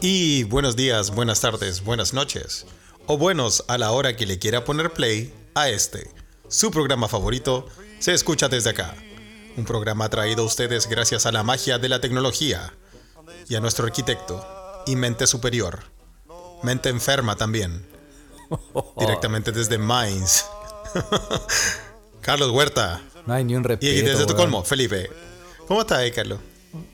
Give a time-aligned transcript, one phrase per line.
[0.00, 2.66] Y buenos días, buenas tardes, buenas noches.
[3.06, 6.08] O buenos a la hora que le quiera poner play a este.
[6.46, 7.66] Su programa favorito
[7.98, 8.94] se escucha desde acá.
[9.56, 12.72] Un programa traído a ustedes gracias a la magia de la tecnología
[13.48, 14.46] y a nuestro arquitecto
[14.86, 15.80] y mente superior.
[16.62, 17.84] Mente enferma también.
[18.98, 20.44] Directamente desde Mainz.
[22.20, 23.02] Carlos Huerta.
[23.26, 23.92] No hay ni un respeto.
[23.92, 24.22] Y desde.
[24.22, 25.10] Estocolmo, Felipe.
[25.66, 26.38] ¿Cómo estás ahí, Carlos?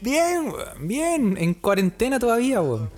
[0.01, 1.37] Bien, weón, bien.
[1.39, 2.91] En cuarentena todavía, weón.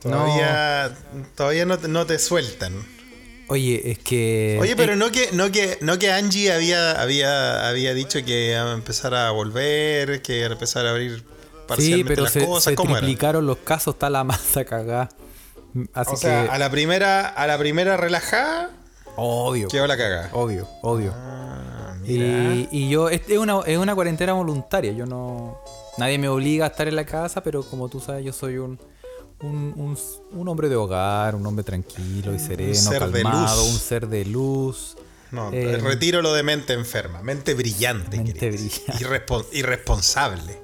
[0.00, 0.96] Todavía,
[1.36, 2.72] todavía no, te, no te sueltan.
[3.48, 4.58] Oye, es que.
[4.60, 8.70] Oye, pero no que, no que, no que Angie había, había, había dicho que iba
[8.70, 11.24] a empezar a volver, que iba a empezar a abrir Sí,
[11.68, 12.64] parcialmente pero las se, cosas.
[12.64, 13.00] se ¿Cómo era?
[13.00, 15.08] triplicaron los casos, está la masa cagada.
[15.94, 16.50] Así O sea, que.
[16.50, 18.70] a la primera, a la primera relajada,
[19.16, 19.68] Obvio.
[19.68, 20.30] quedó la cagada.
[20.32, 21.12] Obvio, obvio.
[21.14, 21.94] Ah.
[22.04, 24.92] Y, y yo, es una, es una cuarentena voluntaria.
[24.92, 25.58] Yo no.
[25.98, 28.78] Nadie me obliga a estar en la casa, pero como tú sabes, yo soy un.
[29.40, 29.98] Un, un-
[30.38, 34.24] un hombre de hogar, un hombre tranquilo y sereno, ser de calmado, un ser de
[34.24, 34.96] luz.
[35.32, 38.92] No, Eh, retiro lo de mente enferma, mente brillante, Mente brillante.
[39.04, 40.62] Irrespo- irresponsable.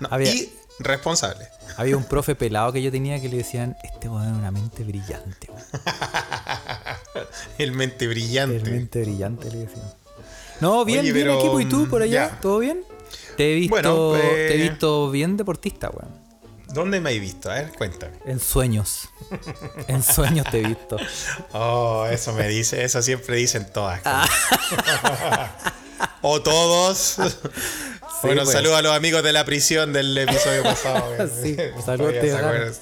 [0.00, 0.32] No, Había-
[0.80, 1.46] irresponsable.
[1.76, 4.82] Había un profe pelado que yo tenía que le decían, este weón es una mente
[4.82, 5.46] brillante.
[5.52, 5.62] weón".
[7.58, 8.56] El mente brillante.
[8.56, 9.92] El mente brillante le decían.
[10.60, 11.60] No, bien, Oye, bien pero, equipo.
[11.60, 12.30] ¿Y tú por allá?
[12.30, 12.40] ya.
[12.40, 12.82] ¿Todo bien?
[13.38, 16.12] Te he visto, Bueno, eh, te he visto bien deportista, weón.
[16.74, 17.48] ¿Dónde me has visto?
[17.48, 18.18] A ver, cuéntame.
[18.26, 19.10] En sueños.
[19.86, 20.96] En sueños te he visto.
[21.52, 24.00] Oh, eso me dice, eso siempre dicen todas.
[24.04, 24.28] Ah.
[26.22, 27.16] o todos.
[28.24, 28.52] bueno, pues.
[28.52, 31.04] saludos a los amigos de la prisión del episodio pasado.
[31.40, 32.80] Sí, saludos.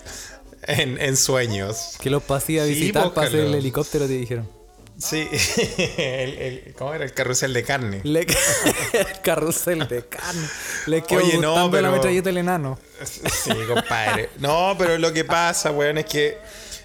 [0.63, 1.97] En, en sueños.
[2.01, 4.56] Que los pasé a Sí, visitar pues, para hacer el helicóptero, te dijeron.
[4.99, 5.29] Sí,
[5.99, 7.05] el, el- ¿cómo era?
[7.05, 8.01] El carrusel de carne.
[8.05, 8.21] Le...
[8.93, 10.49] el carrusel de carne.
[10.87, 12.79] Le quedó Oye, no, gustando la pero- metralleta del enano.
[13.05, 14.31] Sí, compadre.
[14.39, 16.39] No, pero lo que pasa, weón, es que,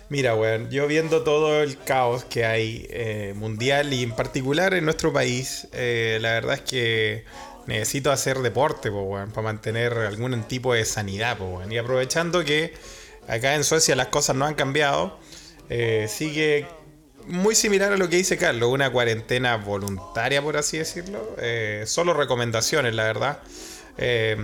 [0.10, 4.84] mira, weón, yo viendo todo el caos que hay eh, mundial y en particular en
[4.84, 7.24] nuestro país, eh, la verdad es que
[7.66, 11.72] necesito hacer deporte, po, weón, para mantener algún tipo de sanidad, po, weón.
[11.72, 12.74] Y aprovechando que
[13.30, 15.18] acá en Suecia las cosas no han cambiado,
[15.70, 16.68] eh, sigue
[17.28, 21.36] muy similar a lo que dice Carlos, una cuarentena voluntaria, por así decirlo.
[21.40, 23.40] Eh, solo recomendaciones, la verdad.
[23.98, 24.38] Eh,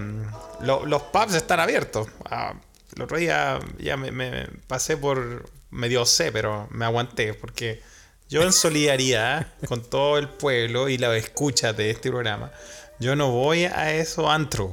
[0.62, 2.08] lo- los pubs están abiertos.
[2.26, 2.54] Ah,
[2.96, 7.82] el otro día ya me, me pasé por medio C, pero me aguanté porque
[8.30, 12.52] yo en solidaridad con todo el pueblo y la escucha de este programa,
[13.00, 14.72] yo no voy a esos antros.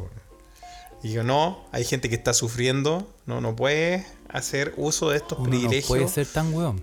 [1.02, 5.38] Y yo no, hay gente que está sufriendo, no, no puede hacer uso de estos
[5.38, 6.82] Uno no privilegios puede ser tan weón.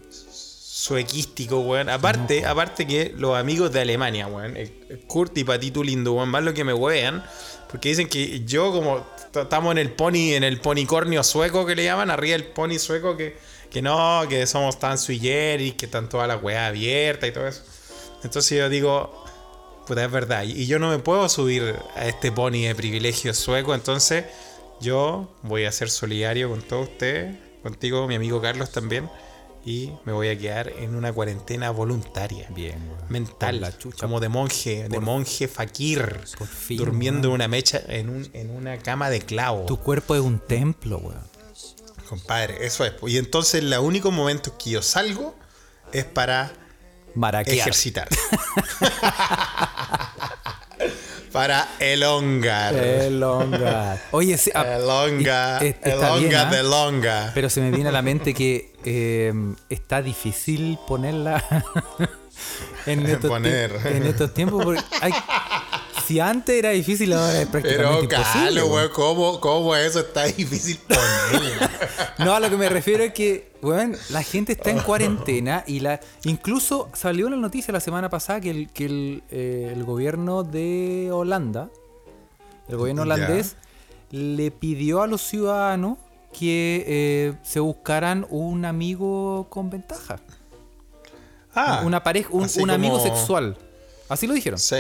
[0.82, 1.90] Suequístico, weón.
[1.90, 6.30] Aparte, aparte que los amigos de Alemania, weón, el- el Kurt y Patito Lindo, weón,
[6.30, 7.24] más lo que me wean,
[7.70, 9.06] porque dicen que yo como
[9.36, 13.16] estamos en el pony, en el ponicornio sueco que le llaman, arriba del pony sueco,
[13.16, 13.38] que,
[13.70, 17.48] que no, que somos tan sui generis, que están todas las weas abiertas y todo
[17.48, 17.62] eso.
[18.24, 19.24] Entonces yo digo,
[19.88, 23.34] puta, es verdad, y y yo no me puedo subir a este pony de privilegio
[23.36, 24.26] sueco, entonces
[24.82, 29.08] yo voy a ser solidario con todos ustedes, contigo, mi amigo Carlos también,
[29.64, 32.48] y me voy a quedar en una cuarentena voluntaria.
[32.50, 33.02] Bien, weón.
[33.10, 33.98] Mental, Por la chucha.
[34.02, 38.50] como de monje, de monje fakir, Por fin, durmiendo en una mecha, en, un- en
[38.50, 39.66] una cama de clavo.
[39.66, 41.30] Tu cuerpo es un templo, weón.
[42.10, 42.94] Compadre, eso es.
[43.08, 45.36] Y entonces, los únicos momentos que yo salgo
[45.94, 46.52] es para
[47.16, 47.58] Maraquear.
[47.60, 48.08] ejercitar.
[51.32, 52.76] para elongar.
[52.76, 54.02] Elonga.
[54.12, 57.32] Oye, sí, ah, Elonga, y- es- de longa.
[57.34, 59.34] Pero se me viene a la mente que eh,
[59.70, 61.44] está difícil ponerla
[62.86, 63.72] en, estos Poner.
[63.86, 64.64] en estos tiempos.
[64.64, 65.14] porque hay-
[66.06, 68.90] si antes era difícil, ahora es prácticamente Pero, calo, weón.
[68.94, 71.68] ¿cómo, ¿cómo eso está difícil ponerlo?
[72.20, 75.80] No, a lo que me refiero es que, weón, la gente está en cuarentena y
[75.80, 80.44] la incluso salió una noticia la semana pasada que el, que el, eh, el gobierno
[80.44, 81.70] de Holanda,
[82.70, 83.14] el gobierno Ya.
[83.14, 83.56] holandés,
[84.12, 85.98] le pidió a los ciudadanos
[86.38, 90.20] que eh, se buscaran un amigo con ventaja.
[91.54, 93.58] Ah, una pareja, un, un amigo como- sexual.
[94.10, 94.60] Así lo dijeron.
[94.60, 94.76] Sí,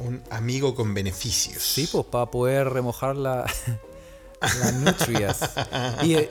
[0.00, 1.62] un amigo con beneficios.
[1.62, 3.44] Sí, pues para poder remojar la,
[4.40, 5.38] las nutrias.
[6.02, 6.26] Y, y-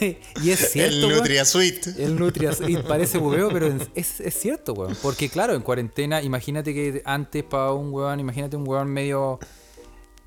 [0.42, 0.96] y es cierto.
[0.96, 1.16] El weón.
[1.18, 1.94] Nutria Suite.
[1.98, 2.58] El Nutrias.
[2.66, 4.96] Y parece hueveo, pero es, es cierto, weón.
[5.02, 9.38] Porque claro, en cuarentena, imagínate que antes para un weón, imagínate un weón medio.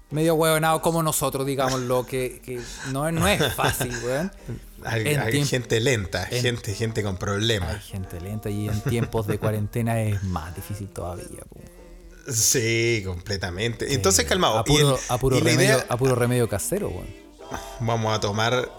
[0.09, 2.61] Medio huevonado como nosotros, digámoslo, que, que
[2.93, 4.31] no, no es fácil, weón.
[4.85, 7.83] Hay, hay gente lenta, en- gente, gente con Hay problemas.
[7.83, 11.41] gente lenta y en tiempos de cuarentena es más difícil todavía.
[11.49, 11.59] po.
[12.27, 13.93] Sí, completamente.
[13.93, 14.57] Entonces, calmado.
[14.57, 17.07] A el- puro, a remedio, idea- a puro remedio casero, weón.
[17.79, 18.69] vamos a tomar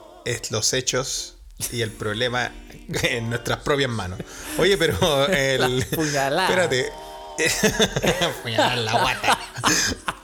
[0.51, 1.37] los hechos
[1.73, 2.53] y el problema
[3.03, 4.19] en nuestras propias manos.
[4.59, 5.83] Oye, pero el.
[5.83, 6.91] Espérate.
[8.77, 9.39] La guata.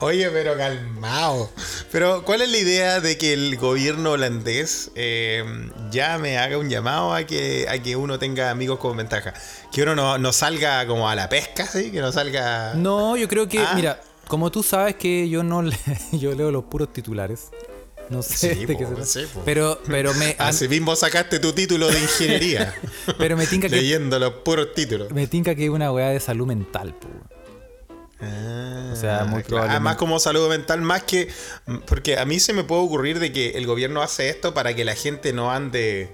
[0.01, 1.51] Oye, pero calmado.
[1.91, 5.45] Pero, ¿cuál es la idea de que el gobierno holandés eh,
[5.91, 9.33] ya me haga un llamado a que, a que uno tenga amigos con ventaja?
[9.73, 11.91] Que uno no, no salga como a la pesca, ¿sí?
[11.91, 12.75] Que no salga.
[12.75, 13.73] No, yo creo que, Ah.
[13.75, 15.77] mira, como tú sabes que yo no le-
[16.13, 17.49] yo leo los puros titulares.
[18.11, 19.43] No sé Sí, de qué po, se sí, po.
[19.45, 22.75] Pero, pero me, Así mismo sacaste tu título de ingeniería.
[23.19, 25.11] pero me tinca que leyendo los puros títulos.
[25.11, 27.09] me tinca que es una weá de salud mental, po.
[28.21, 29.71] Ah, O sea, muy claro.
[29.71, 31.29] Además, como salud mental, más que.
[31.87, 34.85] Porque a mí se me puede ocurrir de que el gobierno hace esto para que
[34.85, 36.11] la gente no ande,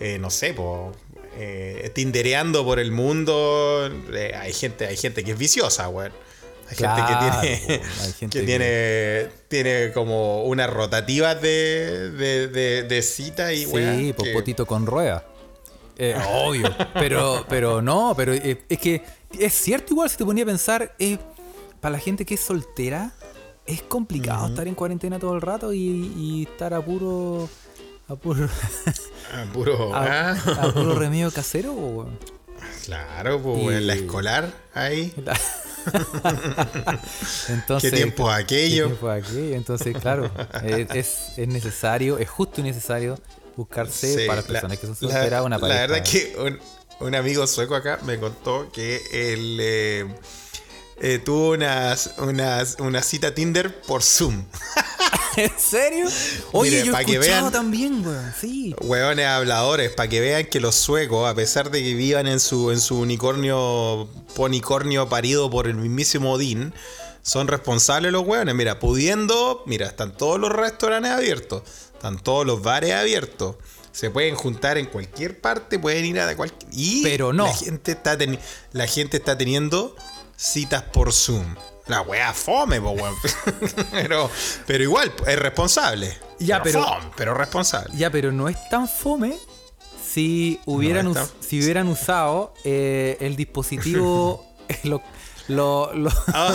[0.00, 0.92] eh, no sé, po,
[1.36, 3.90] eh, tindereando por el mundo.
[4.12, 6.12] Eh, hay gente, hay gente que es viciosa, weón.
[6.70, 12.48] Hay Claro, gente que tiene, hay gente que que- tiene, como unas rotativas de, de,
[12.48, 15.24] de, de cita y Sí, que- popotito con rueda.
[15.96, 16.74] Eh, obvio.
[16.94, 19.02] Pero, pero no, pero eh, es que
[19.38, 21.18] es cierto igual si te ponía a pensar, eh,
[21.80, 23.12] para la gente que es soltera,
[23.66, 27.48] es complicado estar en cuarentena todo el rato y, y estar a puro.
[28.08, 28.48] a puro.
[29.32, 29.94] Ah, puro.
[29.94, 30.36] a, ah.
[30.62, 32.08] a puro remedio casero.
[32.86, 35.12] Claro, pues, Y- weón, la escolar ahí.
[37.48, 38.84] Entonces, ¿Qué tiempo aquello?
[38.84, 39.54] ¿Qué tiempo aquello?
[39.56, 40.30] Entonces, claro,
[40.62, 43.18] eh, es, es necesario, es justo y necesario
[43.56, 45.80] buscarse Sí, para la- personas que son solteras una pareja.
[45.80, 46.58] La verdad es que un,
[47.06, 50.06] un amigo sueco acá me contó que él eh,
[51.00, 54.44] eh, tuvo unas, unas, una cita Tinder por Zoom.
[55.36, 56.06] ¿En serio?
[56.52, 58.32] Oye, yo he pa' que escuchado vean- también, weón.
[58.40, 58.74] Sí.
[58.80, 62.70] Hueones habladores, para que vean que los suecos, a pesar de que vivan en su,
[62.70, 66.72] en su unicornio, ponicornio parido por el mismísimo Odín,
[67.22, 68.54] son responsables los hueones.
[68.54, 71.62] Mira, pudiendo, mira, están todos los restaurantes abiertos,
[71.94, 73.56] están todos los bares abiertos.
[73.90, 76.68] Se pueden juntar en cualquier parte, pueden ir a cualquier.
[76.72, 77.46] Y Pero no.
[77.46, 78.16] La gente está,
[78.72, 79.96] la gente está teniendo
[80.36, 81.54] citas por Zoom.
[81.86, 83.14] La wea fome, po, weón.
[83.90, 84.30] pero,
[84.66, 86.16] pero igual, es responsable.
[86.38, 87.94] Ya, pero- fome, pero responsable.
[87.96, 89.34] Ya, pero no es tan fome
[90.12, 94.46] si hubieran, No us- si hubieran usado eh, el dispositivo.
[94.84, 95.02] lo,
[95.48, 96.54] lo, lo- Ah.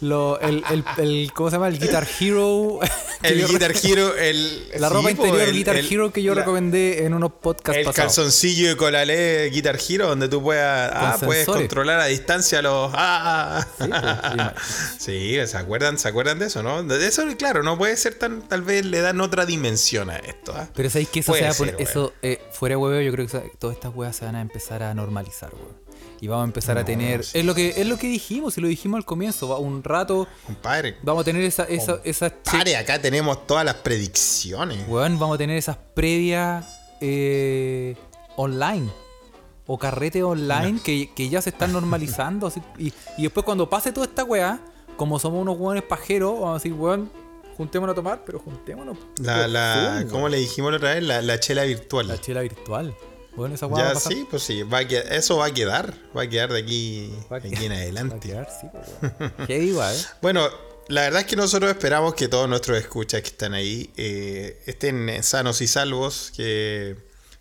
[0.00, 1.68] Lo- el, el- el- ¿Cómo se llama?
[1.68, 2.78] El Guitar Hero.
[3.22, 4.68] El Guitar Hero, el.
[4.78, 7.84] La ropa sí, interior el- Guitar Hero que yo la- recomendé en unos podcasts El
[7.86, 8.14] pasados.
[8.14, 12.90] calzoncillo de colalé Guitar Hero, donde tú puedas, ah, puedes controlar a distancia los.
[12.94, 14.52] Ah, Sí, pues,
[14.98, 16.82] Sí, ¿se acuerdan, ¿se acuerdan de eso, no?
[16.82, 18.42] De eso, claro, no puede ser tan.
[18.48, 20.52] Tal vez le dan otra dimensión a esto.
[20.54, 20.68] ¿ah?
[20.74, 23.12] Pero sabéis que eso Puede se va a ser, poner- eso, eh, fuera huevo, yo
[23.12, 25.85] creo que todas estas weas se van a empezar a normalizar, weón.
[26.20, 27.24] Y vamos a empezar a tener.
[27.24, 27.38] sí.
[27.38, 29.48] Es lo que es lo que dijimos, y lo dijimos al comienzo.
[29.48, 30.96] va, Un rato Compadre.
[31.02, 32.32] vamos a tener esa, esa, esas
[32.78, 34.88] acá tenemos todas las predicciones.
[34.88, 36.64] Weón, vamos a tener esas previas
[37.00, 37.96] eh,
[38.36, 38.90] online.
[39.68, 42.46] O carrete online que, que ya se están normalizando.
[42.46, 44.60] así, y, y después cuando pase toda esta weá,
[44.96, 47.10] como somos unos weones pajeros, vamos a decir, weón,
[47.56, 48.96] juntémonos a tomar, pero juntémonos.
[49.18, 51.02] La, la, ¿Cómo le dijimos la otra vez?
[51.02, 52.06] La, la chela virtual.
[52.06, 52.94] La chela virtual.
[53.36, 54.12] Bueno, esa va ya pasar.
[54.12, 55.94] sí, pues sí, va a quedar- eso va a quedar.
[56.16, 58.28] Va a quedar de aquí, Va de en va a adelante.
[58.28, 59.32] quedar, sí, pues.
[59.46, 60.00] Qué igual, ¿eh?
[60.22, 60.48] Bueno,
[60.88, 65.22] la verdad es que nosotros esperamos que todos nuestros escuchas que están ahí eh, estén
[65.22, 66.96] sanos y salvos, que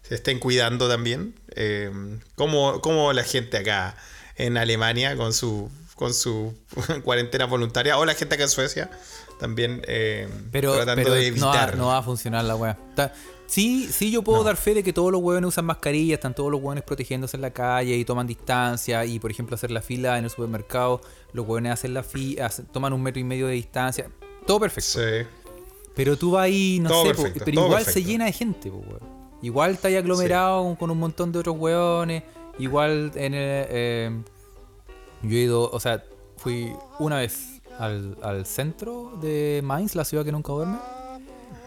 [0.07, 1.39] se estén cuidando también.
[1.55, 1.91] Eh,
[2.35, 3.95] como, como la gente acá
[4.35, 6.53] en Alemania con su con su
[7.05, 8.89] cuarentena voluntaria, o la gente acá en Suecia
[9.39, 11.77] también eh, Pero, tratando pero de no, va, evitar.
[11.77, 12.77] no va a funcionar la weá.
[13.47, 14.43] Sí, sí, yo puedo No.
[14.45, 17.41] dar fe de que todos los hueones usan mascarillas, están todos los hueones protegiéndose en
[17.41, 19.05] la calle y toman distancia.
[19.05, 21.01] Y por ejemplo, hacer la fila en el supermercado,
[21.33, 24.09] los hueones hacen la fila, toman un metro y medio de distancia.
[24.47, 24.99] Todo perfecto.
[24.99, 25.27] Sí.
[25.95, 28.83] Pero tú vas ahí, no Todo sé, po, pero igual se llena de gente, po.
[29.41, 32.23] Igual está ahí aglomerado con un montón de otros hueones.
[32.57, 33.65] Igual en el.
[33.69, 34.21] eh,
[35.21, 36.03] yo he ido, o sea,
[36.37, 40.77] fui una vez al, al centro de Mainz, la ciudad que nunca duerme.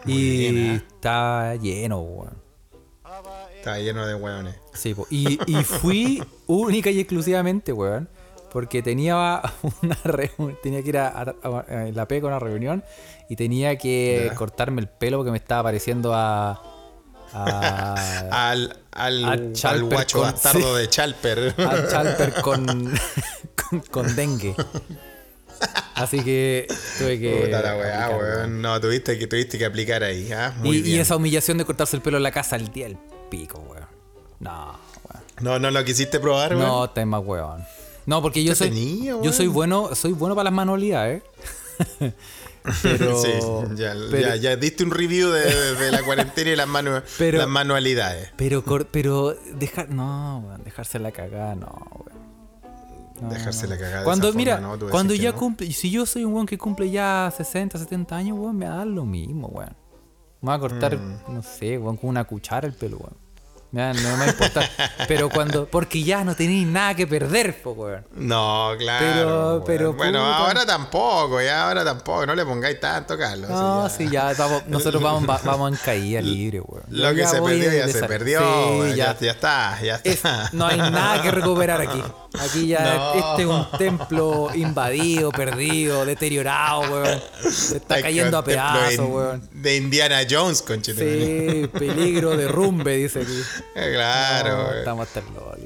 [0.05, 0.75] Muy y bien, ¿eh?
[0.75, 2.41] está lleno, weón.
[3.57, 4.55] Está lleno de hueones.
[4.73, 5.05] Sí, po.
[5.09, 8.09] y, y fui única y exclusivamente, weón.
[8.51, 9.41] Porque tenía
[9.83, 12.83] una reunión, tenía que ir a, a- a- a la P con una reunión
[13.29, 14.35] y tenía que Ya.
[14.35, 16.61] cortarme el pelo porque me estaba pareciendo a.
[17.33, 17.93] a,
[18.49, 19.31] Al, al, a
[19.69, 20.81] al guacho con- bastardo sí.
[20.81, 21.55] de Chalper.
[21.59, 22.65] a Chalper con,
[23.69, 24.55] con, con dengue.
[25.95, 27.41] Así que tuve que.
[27.45, 28.61] Puta la weá, weón.
[28.61, 30.31] No, tuviste que, tuviste que aplicar ahí.
[30.31, 30.53] ¿ah?
[30.59, 32.97] Muy Y, esa humillación de cortarse el pelo en la casa al día del
[33.29, 33.85] pico, weón.
[34.39, 34.79] No,
[35.11, 35.23] weón.
[35.41, 36.67] No, no lo quisiste probar, weón.
[36.67, 37.63] No, está más weón.
[38.05, 38.67] No, porque yo soy.
[38.69, 41.21] Entretenido, Yo soy bueno, soy bueno para las manualidades.
[42.83, 43.29] Pero, sí,
[43.75, 47.37] ya, pero- ya, ya diste un review de, de la cuarentena y las, manu- Pero-
[47.39, 48.31] las manualidades.
[48.35, 51.98] Pero, pero dejar, no, dejarse la cagada, no.
[53.21, 54.73] No, Dejarse la cagada de Cuando, esa forma, mira, ¿no?
[54.73, 55.37] Tú decís cuando ya no.
[55.37, 58.85] cumple, si yo soy un weón que cumple ya 60, 70 años, weón, me da
[58.85, 59.75] lo mismo, weón.
[60.41, 61.33] Me va a cortar, Mm.
[61.33, 63.17] no sé, weón, con una cuchara el pelo, weón.
[63.71, 64.69] No me va a importar.
[65.07, 68.03] pero cuando, porque ya no tenéis nada que perder, po, weón.
[68.15, 69.05] No, claro.
[69.15, 69.63] Pero- weón.
[69.67, 70.37] pero, bueno, puta.
[70.37, 72.25] ahora tampoco, ya ahora tampoco.
[72.25, 73.47] No le pongáis tanto, Carlos.
[73.49, 74.33] No, sí, sí, ya,
[74.67, 76.83] nosotros vamos, va- vamos en caída libre, weón.
[76.89, 78.39] Lo que se perdió ya se perdió.
[78.85, 79.13] Sí, ya.
[79.13, 80.49] ya, ya está, ya Es- está.
[80.53, 82.01] no hay nada que recuperar aquí.
[82.39, 83.13] Aquí ya No.
[83.13, 87.21] este es un templo invadido, perdido, deteriorado, weón.
[87.51, 89.47] Se está Ay, cayendo a pedazos, weón.
[89.51, 91.61] De Indiana Jones, conchete.
[91.61, 93.41] Sí, peligro, derrumbe, dice aquí.
[93.73, 94.57] Claro.
[94.57, 94.77] No, weón.
[94.77, 95.07] estamos.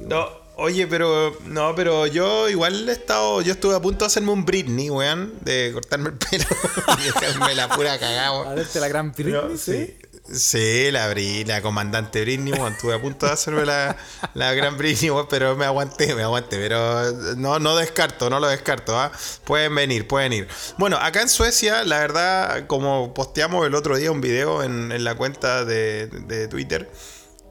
[0.06, 4.32] No, oye, pero no, pero yo igual he estado, yo estuve a punto de hacerme
[4.32, 6.44] un Britney, weón, de cortarme el pelo
[6.98, 9.96] y dejarme la pura cagada, A verte la gran Britney, No, ¿sí?
[10.32, 11.14] Sí, la,
[11.46, 12.72] la comandante Britney, weón.
[12.72, 13.94] Estuve a punto de hacerme la,
[14.32, 16.56] la gran Britney, weón, pero me aguanté, me aguanté.
[16.56, 19.12] Pero no, no descarto, no lo descarto, ¿ah?
[19.44, 20.48] Pueden venir, pueden ir.
[20.78, 25.04] Bueno, acá en Suecia, la verdad, como posteamos el otro día un video en, en
[25.04, 26.90] la cuenta de, de Twitter.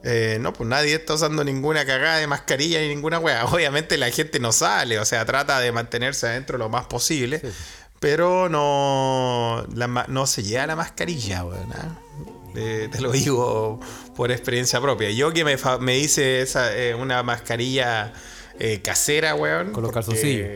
[0.04, 3.44] Eh, no, pues nadie está usando ninguna cagada de mascarilla ni ninguna wea.
[3.52, 7.40] Obviamente la gente no sale, o sea, trata de mantenerse adentro lo más posible.
[8.00, 11.72] Pero no, la no se lleva la mascarilla, weón.
[11.72, 11.98] ¿ah?
[12.54, 13.80] Eh, te lo digo
[14.14, 15.10] por experiencia propia.
[15.10, 18.12] Yo que me, me hice esa, eh, una mascarilla
[18.58, 19.72] eh, casera, weón.
[19.72, 20.46] Con los calzoncillos.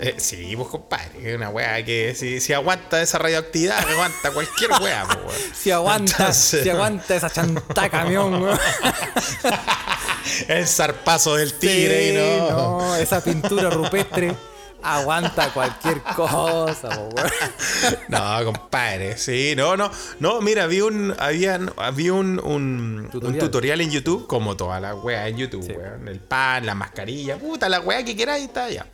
[0.00, 4.70] Eh, sí, pues compadre, es una weá que si, si aguanta esa radioactividad, aguanta cualquier
[4.80, 5.50] weá, pues.
[5.54, 8.58] Si aguanta, Entonces- si aguanta esa chanta camión, weón.
[10.48, 12.80] El zarpazo del tigre, Sí, y no.
[12.80, 14.34] no, esa pintura rupestre
[14.82, 17.08] aguanta cualquier cosa.
[18.08, 19.90] No, compadre, sí, no, no,
[20.20, 23.38] no, mira, vi un, habían, había un, un, un Tutorial.
[23.38, 23.80] tutorial.
[23.80, 25.72] en YouTube, como toda la weá en YouTube, Sí.
[25.72, 28.86] weón, el pan, la mascarilla, puta, la weá que queráis está allá.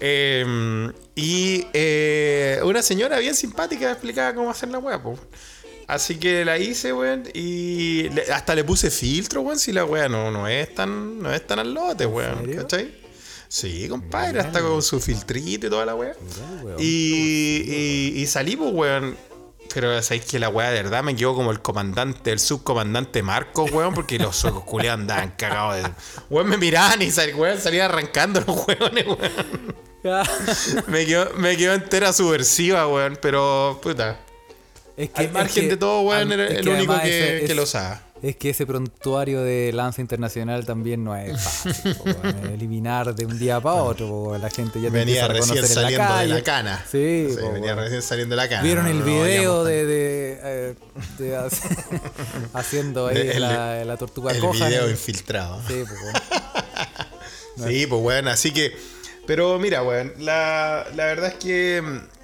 [0.00, 5.18] Eh, y eh, una señora bien simpática me explicaba cómo hacer la weá, po.
[5.86, 10.08] Así que la hice, weón, y le- hasta le puse filtro, weón, si la weá
[10.08, 12.50] no, no es tan, no es tan al lote, weón?
[12.56, 12.94] ¿cachai?
[13.48, 16.14] Sí, compadre, hasta con su filtrito y toda la weá.
[16.78, 17.62] Y,
[18.16, 19.16] y, y salí, pues, weón.
[19.72, 23.70] Pero sabéis que la weá de verdad me quedó como el comandante, el subcomandante Marcos,
[23.72, 25.82] weón, porque los ojos culiados andaban cagados.
[25.82, 25.90] De...
[26.30, 29.83] Weón, me miraban y sal, weón, salía arrancando los weones, weón.
[30.88, 34.20] Me quedó, me quedó entera subversiva, weón, pero puta.
[34.96, 37.54] Es que, Al margen es que- de todo, weón, es el único que, ese- que
[37.54, 38.00] lo usaba.
[38.22, 41.94] Es que ese prontuario de lanza internacional también no es fácil.
[41.96, 42.04] po.
[42.54, 44.06] Eliminar de un día para otro.
[44.08, 44.38] po.
[44.38, 46.86] La gente ya te Venía a recién en la saliendo de la cana.
[46.90, 48.62] Sí, po, venía recién saliendo de la cana.
[48.62, 50.74] Vieron No, el no, video veíamos de, de, eh,
[51.18, 51.68] de hace-
[52.54, 54.68] haciendo ahí El- la, la tortuga el coja.
[54.68, 54.90] video ¿no?
[54.90, 55.60] infiltrado.
[55.68, 57.68] Sí, po, weón.
[57.68, 58.74] Sí, pues bueno, así que.
[59.26, 61.82] Pero mira, weón, la, la verdad es que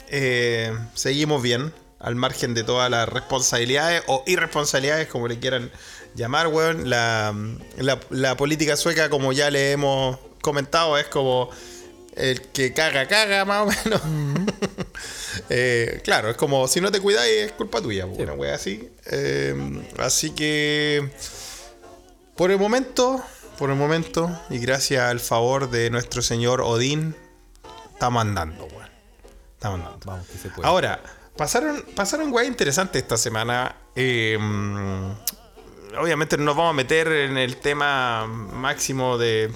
[0.09, 5.71] eh, seguimos bien, al margen de todas las responsabilidades o irresponsabilidades, como le quieran
[6.15, 6.89] llamar, weón.
[6.91, 7.35] La,
[7.79, 11.51] la, la política sueca, como ya le hemos comentado, es como
[12.17, 14.03] el que caga, caga, más o menos.
[15.49, 18.89] Eh, claro, es como si no te cuidáis, es culpa tuya, pues, una wea así.
[19.07, 19.55] Eh,
[19.99, 21.09] así que.
[22.37, 23.25] Por el momento,
[23.61, 27.15] por el momento, y gracias al favor de nuestro señor Odín,
[27.93, 28.89] estamos andando, weón.
[29.55, 30.07] Estamos andando.
[30.07, 30.67] Vamos, que se puede.
[30.67, 31.01] Ahora,
[31.37, 33.77] pasaron, pasaron weas interesantes esta semana.
[33.95, 34.39] Eh,
[36.01, 39.51] obviamente no nos vamos a meter en el tema máximo de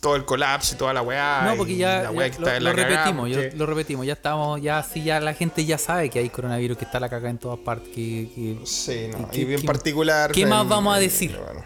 [0.00, 1.44] todo el colapso y toda la weá.
[1.46, 3.64] No, porque ya, la ya weá lo, está en lo la repetimos, yo- porque- lo
[3.66, 7.00] repetimos, ya estamos, ya sí, ya la gente ya sabe que hay coronavirus, que está
[7.00, 10.32] la caca en todas partes, que, que- Sí, no, ¿Qué- y bien particular.
[10.32, 11.34] qué más en- vamos a decir?
[11.42, 11.64] bueno,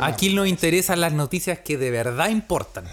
[0.00, 2.86] aquí nos interesan las noticias que de verdad importan.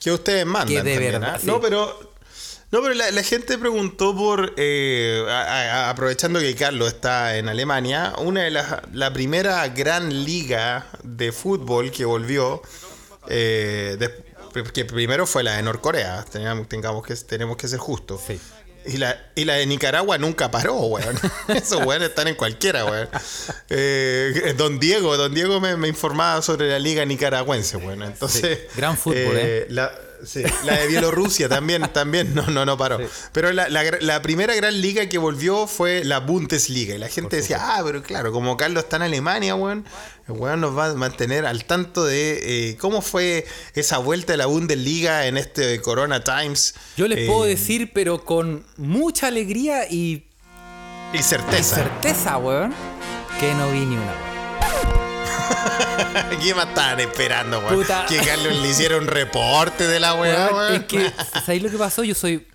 [0.00, 0.68] Que ustedes mandan.
[0.68, 1.38] Que de también, verdad, ¿ah?
[1.40, 1.46] sí.
[1.46, 2.14] No, pero.
[2.70, 4.54] No, pero la, la gente preguntó por.
[4.56, 5.42] eh, a-
[5.86, 8.80] a- aprovechando que Carlos está en Alemania, una de las.
[8.92, 12.62] La primera gran liga de fútbol que volvió.
[13.28, 14.24] eh, de-
[14.72, 16.24] que primero fue la de Norcorea.
[16.68, 18.20] Tengamos que, tenemos que ser justos.
[18.26, 18.40] Sí.
[18.86, 21.18] Y la, y la de Nicaragua nunca paró, weón.
[21.48, 23.08] Esos weones están en cualquiera, weón.
[23.70, 28.02] Eh, don Diego, don Diego me, me informaba sobre la liga nicaragüense, weón.
[28.02, 28.58] Entonces.
[28.60, 29.66] Sí, gran fútbol, ¿eh?
[29.70, 29.92] la-
[30.26, 32.98] Sí, la de Bielorrusia también, también, no, no, no paró.
[33.32, 36.94] Pero la, la- la primera gran liga que volvió fue la Bundesliga.
[36.94, 39.84] Y la gente decía, ah, pero claro, como Carlos está en Alemania, weón,
[40.28, 44.36] el weón nos va a mantener al tanto de eh, cómo fue esa vuelta de
[44.38, 46.74] la Bundesliga en este Corona Times.
[46.96, 50.26] Yo les Eh, puedo decir, pero con mucha alegría y
[51.12, 51.76] Y certeza.
[51.76, 52.72] certeza, weón,
[53.38, 54.33] que no vi ni una, weón.
[56.42, 57.74] ¿Qué más estaban esperando, weón?
[57.76, 58.06] Puta.
[58.08, 60.74] Que Carlos le hiciera un reporte de la weá, Weón.
[60.74, 61.12] Es que,
[61.44, 62.04] ¿sabéis lo que pasó?
[62.04, 62.46] Yo soy,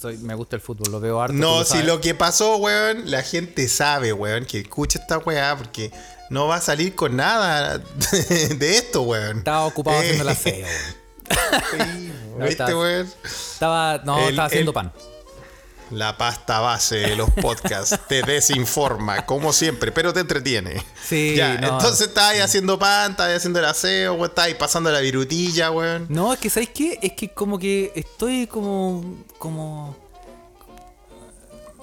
[0.00, 0.16] soy.
[0.18, 1.34] Me gusta el fútbol, lo veo harto.
[1.34, 1.86] No, si sabes.
[1.86, 5.92] lo que pasó, weón, la gente sabe, weón, que escucha esta weá porque
[6.30, 7.78] no va a salir con nada
[8.58, 9.38] de esto, weón.
[9.38, 11.00] Estaba ocupado Eh, haciendo la fea, weón.
[11.70, 13.12] sí, No, ¿Viste, estás- weón?
[13.24, 14.92] Estaba, no, El- estaba haciendo el- pan.
[15.90, 20.82] La pasta base de los podcasts te desinforma, como siempre, pero te entretiene.
[21.04, 21.66] Sí, Ya, no.
[21.68, 25.00] entonces estabas ahí haciendo pan, estabas ahí haciendo el aseo, weón, estabas ahí pasando la
[25.00, 26.06] virutilla, weón.
[26.08, 26.98] No, es que, ¿sabéis qué?
[27.02, 29.04] Es que como que estoy como.
[29.38, 29.96] como.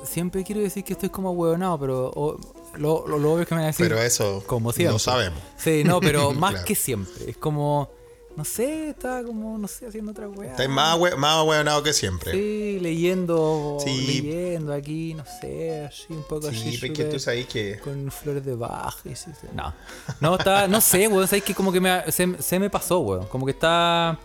[0.05, 2.11] Siempre quiero decir que estoy como huevonado, pero.
[2.15, 2.39] o-
[2.77, 3.87] lo, lo, lo obvio es que me van a decir.
[3.87, 4.93] Pero eso como siempre.
[4.93, 5.39] no sabemos.
[5.57, 6.65] Sí, no, pero más Claro.
[6.65, 7.29] que siempre.
[7.31, 7.89] Es como.
[8.37, 10.51] No sé, estaba como, no sé, haciendo otra weá.
[10.51, 12.31] Estás más, hue- más hueonado que siempre.
[12.33, 13.77] Sí, leyendo.
[13.83, 14.21] Sí.
[14.21, 16.77] Leyendo aquí, no sé, así un poco así.
[16.77, 17.79] Sí, súper- tú sabes que.
[17.79, 19.47] Con flores de baja y sí, sí.
[19.55, 19.73] No.
[20.21, 20.67] No, está.
[20.67, 21.27] No sé, weón.
[21.27, 23.25] Sabes que como que me, se, se me pasó, weón.
[23.25, 24.19] Como que está.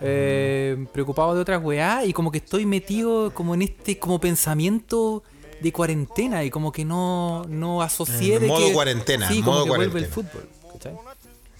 [0.00, 2.04] eh, preocupado de otras weá.
[2.04, 5.22] Y como que estoy metido como en este como pensamiento
[5.60, 6.44] de cuarentena.
[6.44, 9.70] Y como que no, no asocié En de modo que- cuarentena, Sí, como modo que
[9.70, 10.30] vuelve el cuarentena.
[10.30, 10.48] fútbol.
[10.72, 10.94] ¿cachai?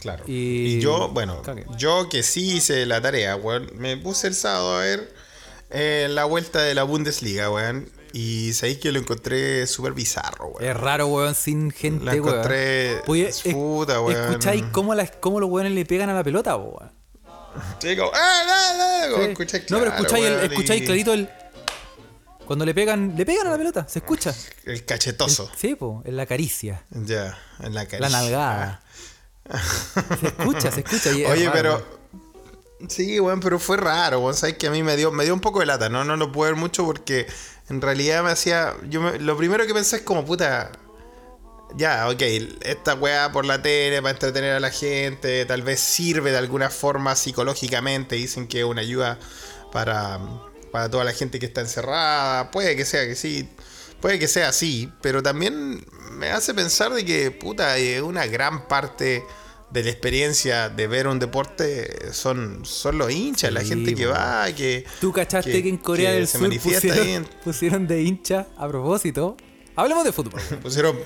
[0.01, 0.25] Claro.
[0.27, 1.67] Y- Y, yo, bueno, Cague.
[1.77, 5.13] yo que sí hice la tarea, weón, me puse el sábado a ver
[5.71, 7.89] eh, la vuelta de la Bundesliga, weón.
[8.13, 10.69] Y sabéis que lo encontré súper bizarro, weón.
[10.69, 12.27] Es raro, weón, sin gente, La weón.
[12.29, 14.21] encontré Oye, es- puta, weón.
[14.21, 16.91] ¿Escucháis cómo, las, cómo los weones le pegan a la pelota, weón?
[17.81, 19.23] Sí, como, "Ah, ah, ah", Sí.
[19.31, 21.29] escucháis no, pero claro, escucháis, el- weón, escucháis y clarito el.
[22.47, 24.35] Cuando le pegan, le pegan a la pelota, se escucha.
[24.65, 25.49] El cachetoso.
[25.57, 28.01] Sí, po, en la caricia, Ya, en la caricia.
[28.01, 28.83] la nalgada.
[30.21, 31.11] Se escucha, se escucha.
[31.13, 32.01] y Oye, pero.
[32.89, 34.33] Sí, weón, pero fue raro.
[34.33, 36.05] Sabes que a mí me dio, me dio un poco de lata, ¿no?
[36.05, 37.27] No lo puedo ver mucho porque
[37.69, 38.75] en realidad me hacía.
[38.89, 40.73] Yo me- lo primero que pensé es como puta.
[41.77, 42.21] Ya, ok,
[42.63, 46.69] esta weá por la tele para entretener a la gente, tal vez sirve de alguna
[46.69, 49.21] forma psicológicamente, dicen que es una ayuda
[49.71, 50.19] para,
[50.73, 53.49] para toda la gente que está encerrada, puede que sea que sí,
[54.01, 59.25] puede que sea así, pero también me hace pensar de que, puta, una gran parte
[59.71, 64.07] de la experiencia de ver un deporte son, son los hinchas, la Sí, gente que
[64.07, 64.85] va, que...
[65.01, 68.03] ¿Tú cachaste que, en que Corea del se Sur manifiesta pusieron, ahí en- pusieron de
[68.03, 69.37] hincha a propósito?
[69.77, 70.41] Hablemos de fútbol.
[70.63, 70.97] pusieron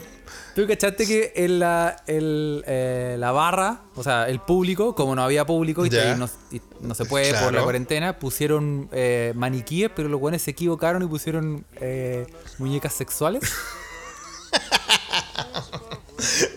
[0.55, 5.23] ¿Tú cachaste que en la, el, eh, la barra, o sea, el público, como no
[5.25, 10.09] había público y, no, y no se puede por la cuarentena, pusieron eh, maniquíes, pero
[10.09, 12.27] los buenos se equivocaron y pusieron eh,
[12.59, 13.43] muñecas sexuales?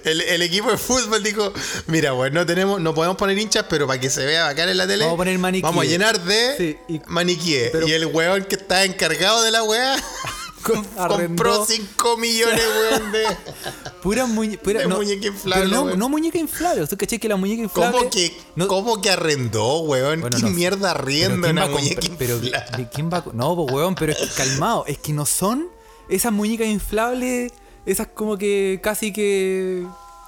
[0.04, 1.52] El, el equipo de fútbol dijo,
[1.88, 4.78] mira, pues no tenemos, no podemos poner hinchas, pero para que se vea bacán en
[4.78, 5.64] la tele, Vamos a poner maniquíes.
[5.64, 7.70] vamos a llenar de Sí, y- maniquíes.
[7.72, 9.96] pero- y el weón que está encargado de la weá
[10.64, 12.62] compró Arrendó 5 millones,
[12.92, 13.24] weón, de...
[14.02, 16.88] Pura, muñe- pura- De no, muñeca inflable, pero no, muñeca inflable.
[16.88, 17.98] ¿Tú caché que la muñeca inflable...
[17.98, 20.22] ¿Cómo que, no- ¿Cómo que arrendó, weón?
[20.22, 20.50] Bueno, ¿Qué no.
[20.50, 22.78] mierda Pero arrienda ¿quién va una muñeca pero inflable?
[22.78, 24.86] ¿de quién va No, pues weón, pero es que calmado.
[24.88, 25.68] Es que no son
[26.10, 27.52] esas muñecas inflables,
[27.88, 29.84] esas como que casi que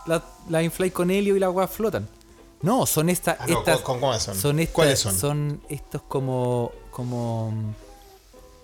[0.08, 2.08] las la infláis con helio y las weas flotan.
[2.62, 3.38] No, son estas.
[3.40, 4.60] Ah, no, estas ¿cómo- cómo son?
[4.60, 5.18] estas- ¿Cuáles son?
[5.18, 6.72] Son estos como.
[6.92, 7.54] como.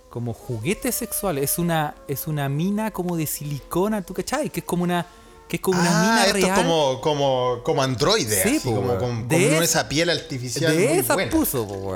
[0.09, 1.51] como juguetes sexuales.
[1.51, 1.95] Es una.
[2.07, 4.49] Es una mina como de silicona, ¿tú cachai?
[4.49, 5.05] Que es como una.
[5.47, 6.49] Que es como una ah, mina esto real.
[6.59, 8.93] es como, como, como androide, Sí, así, como
[9.27, 11.31] De es- esa piel artificial de muy esas buena.
[11.31, 11.95] puso, po.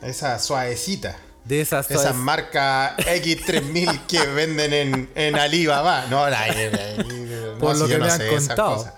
[0.00, 1.18] Esa suavecita.
[1.44, 1.90] De esas.
[1.90, 6.06] Esa todas- marca X3000 que venden en, en Alibaba.
[6.08, 8.88] No, la, la- la- no, Por lo si que yo no me han contado.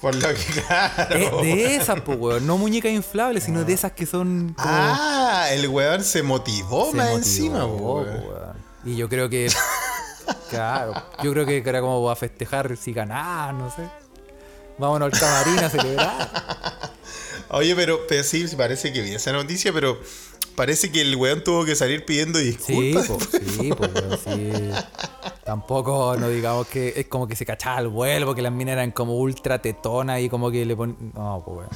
[0.00, 0.34] Por lo que,
[0.66, 1.14] claro.
[1.16, 2.46] Eh, de esas, pues, weón.
[2.46, 4.68] No muñecas inflables, sino de esas que son como.
[4.68, 8.06] Ah, el weón se motivó se más motivó, encima, weón.
[8.08, 8.56] weón.
[8.84, 9.50] Y yo creo que.
[10.50, 10.92] claro.
[11.22, 13.82] Yo creo que era como a festejar si ganar, no sé.
[14.76, 16.30] Vámonos al camarín a celebrar.
[17.50, 19.98] Oye, pero, pero sí, parece que vi esa noticia, pero
[20.54, 23.06] parece que el weón tuvo que salir pidiendo Sí, disculpas.
[23.08, 24.52] po, sí, po, weón, sí.
[25.44, 28.90] Tampoco, no digamos que es como que se cachaba el vuelo, porque las minas eran
[28.92, 31.12] como ultra tetonas y como que le ponían.
[31.14, 31.70] No, pues, weón.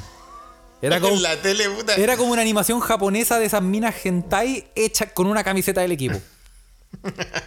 [0.81, 1.97] Era como, en la tele, puta.
[1.97, 6.19] era como una animación japonesa de esas minas hentai hecha con una camiseta del equipo.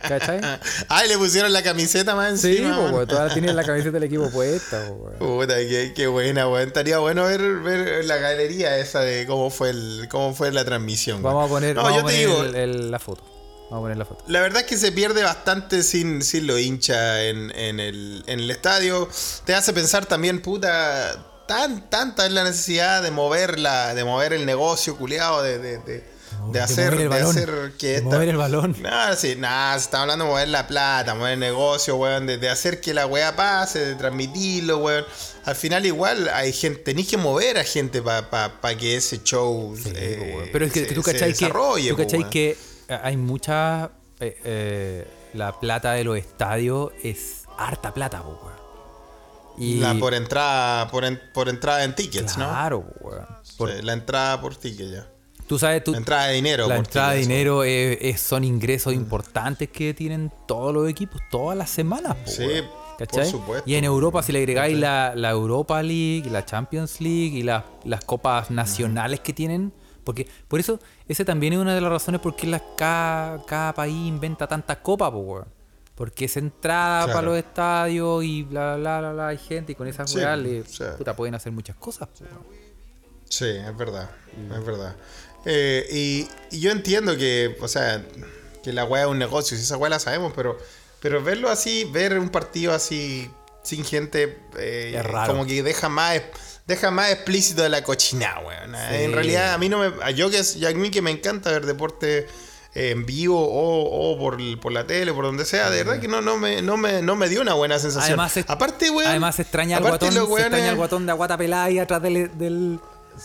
[0.07, 0.39] ¿Cachai?
[0.87, 2.77] Ay, le pusieron la camiseta más Sí, encima.
[2.77, 2.93] man.
[2.93, 3.07] weón.
[3.07, 5.11] Todavía tiene la camiseta del equipo puesta, po.
[5.19, 6.67] Puta, qué, qué buena, weón.
[6.67, 11.21] Estaría bueno ver, ver la galería esa de cómo fue el, cómo fue la transmisión.
[11.21, 13.23] Vamos a poner, No, vamos yo a te poner digo, el- el- la foto.
[13.69, 14.23] Vamos a poner la foto.
[14.27, 18.39] La verdad es que se pierde bastante sin, sin lo hincha en, en el, en
[18.41, 19.07] el estadio.
[19.45, 24.33] Te hace pensar también, puta, tan, tanta es la necesidad de mover, la, de mover
[24.33, 26.03] el negocio, culiado, de, de, de,
[26.51, 28.75] de hacer, mover el de balón, hacer que de esta- mover el balón.
[28.81, 32.37] Nada, sí, nada, se está hablando de mover la plata, mover el negocio, weón, de,
[32.37, 35.05] de hacer que la weá pase, de transmitirlo, weón.
[35.45, 39.23] Al final igual hay gente, tenéis que mover a gente para pa, pa que ese
[39.23, 40.49] show eh, po, weón.
[40.51, 43.17] Pero es que, se- que tú se cachai que, tú po, cachai que eh, hay
[43.17, 43.91] mucha.
[44.19, 48.61] eh, eh, la plata de los estadios es harta plata, po, weón.
[49.57, 52.47] Y La por entrada, por, en- por entrada en tickets, ¿no?
[52.47, 53.25] claro, weón.
[53.57, 55.07] Por- Sí, la entrada por ticket ya.
[55.51, 56.65] Tú sabes, tú, La entrada de dinero.
[56.65, 61.57] la entrada de dinero es- es- son ingresos importantes que tienen todos los equipos todas
[61.57, 62.15] las semanas.
[62.23, 62.47] po, Sí,
[62.97, 63.69] por supuesto.
[63.69, 67.65] Y en Europa, si le agregáis la, la Europa League, la Champions League y la-
[67.83, 69.73] las copas nacionales que tienen,
[70.05, 74.07] porque por eso, ese también es una de las razones por qué cada, cada país
[74.07, 75.45] inventa tantas copas, po.
[75.95, 77.17] Porque es entrada Claro.
[77.17, 80.19] para los estadios y bla, bla, bla, bla, hay gente y con esas Sí,
[80.97, 82.23] puta, pueden hacer muchas cosas, po.
[83.27, 84.09] Sí, es verdad.
[84.57, 84.95] Es verdad.
[85.45, 88.03] Eh, y, y yo entiendo que, o sea,
[88.63, 90.57] que la weá es un negocio, si esa weá la sabemos, pero,
[91.01, 93.29] pero verlo así, ver un partido así
[93.63, 95.33] sin gente, eh, Es raro.
[95.33, 96.21] como que deja más,
[96.67, 98.71] deja más explícito de la cochinada, weón.
[98.75, 98.95] Sí.
[99.03, 100.03] En realidad, a mí no me.
[100.03, 102.27] a Yo que, a mí que me encanta ver deporte
[102.73, 105.99] eh, en vivo o, o por, el- por la tele, por donde sea, de verdad
[105.99, 108.19] que no, no, me, no, me, no me dio una buena sensación.
[108.19, 109.09] Además, aparte, weón.
[109.09, 112.79] Además extraña al guatón, se extraña al guatón de aguata pelada ahí atrás del, del,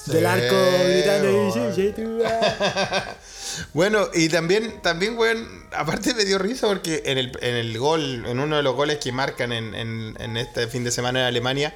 [0.06, 1.28] Del arco gritando.
[1.30, 1.74] weón.
[1.74, 3.14] "Ye, ye, tú, ah".
[3.72, 8.24] Bueno, y también, también, weón, aparte me dio risa porque en el, en el gol,
[8.26, 11.26] en uno de los goles que marcan en, en- en este fin de semana en
[11.26, 11.74] Alemania,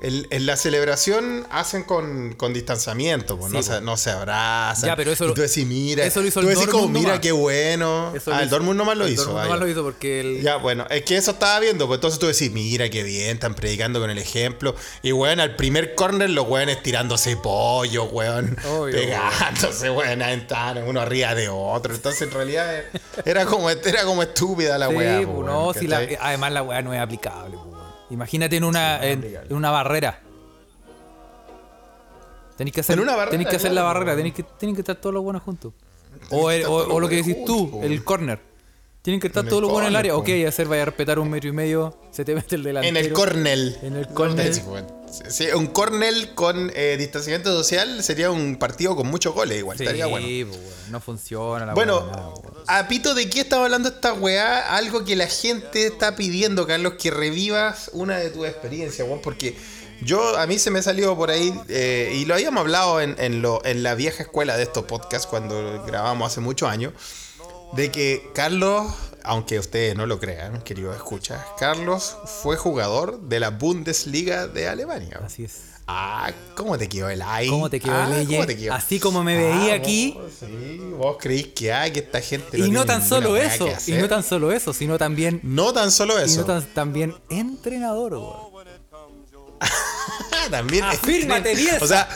[0.00, 4.88] el- en la celebración hacen con, con distanciamiento, pues, Sí, no, se, no se abrazan.
[4.88, 7.20] Ya, pero eso y tú decís, mira, eso lo hizo tú el decís como, mira
[7.20, 8.12] qué bueno.
[8.14, 9.24] Eso ah, el Dortmund nomás lo el hizo.
[9.24, 12.18] Dortmund nomás lo hizo porque el, Ya, bueno, es que eso estaba viendo, pues entonces
[12.18, 14.74] tú decís, mira qué bien, están predicando con el ejemplo.
[15.02, 18.56] Y weón, al primer corner los weones tirándose pollo, weón.
[18.68, 21.94] Obvio, pegándose, weón, a uno arriba de otro.
[21.94, 22.84] Entonces en realidad
[23.24, 25.14] era como, era como estúpida la Sí, weá.
[25.16, 27.50] pues, po, no, weón, si la- además la weá no es aplicable.
[27.50, 27.69] pues, weón.
[28.10, 30.20] Imagínate en una, en, una barrera.
[32.56, 34.82] Tenéis que hacer, En una barrera, tenéis que hacer la barrera, tenéis que, tienen que
[34.82, 35.72] estar todos los buenos juntos.
[36.30, 38.38] O, el- o- o lo que decís tú, el corner.
[39.02, 40.16] Tienen que estar todos los buenos en el área.
[40.16, 42.98] Ok, hacer vaya a respetar un metro y medio, se te mete el delantero.
[42.98, 43.78] En el cornel.
[43.82, 44.52] En el cornel.
[45.28, 49.76] Sí, un cornel con eh, distanciamiento social sería un partido con muchos goles, igual.
[49.76, 50.26] Sí, estaría bueno.
[50.26, 52.64] pues, weón, no funciona la Bueno, nada, weón.
[52.66, 56.94] a pito de qué estaba hablando esta weá, algo que la gente está pidiendo, Carlos,
[56.94, 59.56] que revivas una de tus experiencias, weón, porque
[60.02, 63.42] yo, a mí se me salió por ahí, eh, y lo habíamos hablado en, en
[63.42, 66.94] lo, en la vieja escuela de estos podcasts, cuando grabamos hace muchos años,
[67.72, 68.86] de que Carlos,
[69.24, 75.20] aunque ustedes no lo crean, queridos escuchas, Carlos fue jugador de la Bundesliga de Alemania.
[75.24, 75.62] Así es.
[75.92, 77.50] Ah, ¿cómo te quedó el aire?
[77.50, 78.46] ¿Cómo te quedó ah, el ¿cómo aire?
[78.54, 78.74] te quedó?
[78.74, 80.14] Así como me veía aquí.
[80.16, 83.92] vos, sí, vos creís que hay que esta gente Y no tan solo eso, y
[83.92, 86.40] no tan solo eso, sino también, No tan solo y eso.
[86.42, 88.50] no tan, también entrenador, weón.
[90.50, 91.84] También Afírmate, Bielsa.
[91.84, 92.08] O sea,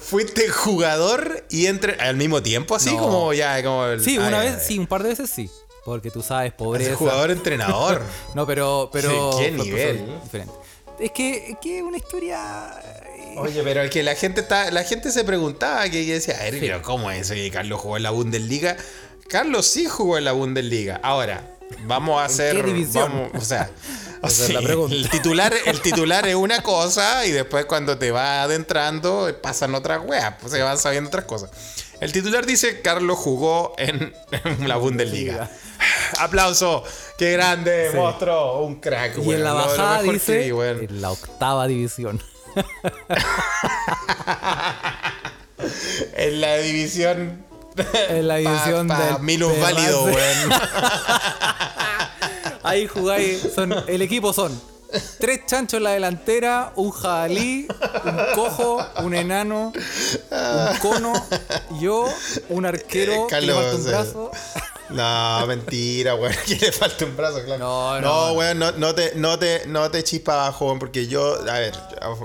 [0.00, 2.98] fuiste jugador y entre al mismo tiempo, así No.
[2.98, 4.64] como ya como el- Sí, una ay, vez, ay.
[4.68, 5.50] sí, un par de veces sí.
[5.84, 6.94] Porque tú sabes, pobreza.
[6.96, 8.02] jugador entrenador.
[8.34, 9.32] No, pero, pero.
[9.32, 10.20] Sí, qué nivel.
[10.22, 10.52] diferente.
[11.00, 12.80] Es que, es que es una historia.
[12.84, 16.42] eh, Oye, pero es que la gente está, la gente se preguntaba que decía, a
[16.44, 16.60] ver, Sí.
[16.60, 18.76] pero ¿cómo es que Carlos jugó en la Bundesliga?
[19.28, 21.00] Carlos sí jugó en la Bundesliga.
[21.02, 22.56] Ahora, vamos a hacer.
[22.56, 23.10] qué división?
[23.12, 23.70] vamos- o sea,
[24.22, 24.94] o es sea, la pregunta.
[24.94, 30.02] el titular, el titular es una cosa y después cuando te vas adentrando pasan otras
[30.04, 31.50] weas, pues se van sabiendo otras cosas.
[32.00, 34.12] El titular dice Carlos jugó en,
[34.44, 35.50] en la Bundesliga.
[36.20, 36.84] Aplauso,
[37.18, 37.96] qué grande, Sí.
[37.96, 39.18] monstruo, un crack.
[39.18, 40.48] Y en la bajada dice.
[40.48, 42.22] En la octava división.
[46.14, 47.44] En la división.
[48.10, 50.52] En la división pa, pa del minus válido, weón.
[52.64, 53.48] Ahí jugáis.
[53.54, 54.60] Son, el equipo son
[55.18, 57.66] tres chanchos en la delantera, un jabalí,
[58.04, 59.72] un cojo, un enano,
[60.30, 61.12] un cono,
[61.80, 62.08] yo,
[62.50, 64.30] un arquero que le Carlos, falta un eh, brazo.
[64.90, 66.34] No, mentira, weón.
[66.46, 67.58] Que le falta un brazo, claro.
[67.58, 71.06] No, no, No, weón, no, no te, no te, no te chispa abajo, weón, porque
[71.06, 71.74] yo, a ver,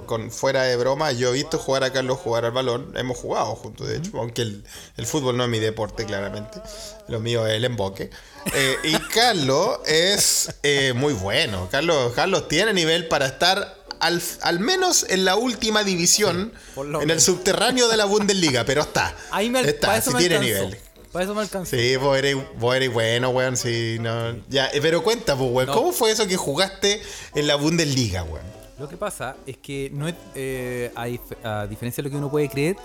[0.05, 2.91] con, fuera de broma, yo he visto jugar a Carlos jugar al balón.
[2.95, 4.63] Hemos jugado juntos, de hecho, aunque el,
[4.97, 6.61] el fútbol no es mi deporte, claramente.
[7.07, 8.09] Lo mío es el emboque.
[8.53, 11.67] Eh, y Carlos es eh, muy bueno.
[11.71, 17.21] Carlos, Carlos tiene nivel para estar al, al menos en la última división, en el
[17.21, 19.15] subterráneo de la Bundesliga, pero está.
[19.31, 20.65] Ahí me, está, me tiene alcanzó.
[20.65, 20.77] nivel.
[21.17, 21.75] Para eso me alcanzó.
[21.75, 24.35] Sí, vos eres, vos eres bueno, weón, sí, no.
[24.49, 25.73] Ya, pero cuenta, pues, weón, No.
[25.73, 27.01] ¿cómo fue eso que jugaste
[27.33, 28.45] en la Bundesliga, weón?
[28.77, 32.17] Lo que pasa es que no es, eh, a, dif- a diferencia de lo que
[32.17, 32.75] uno puede creer,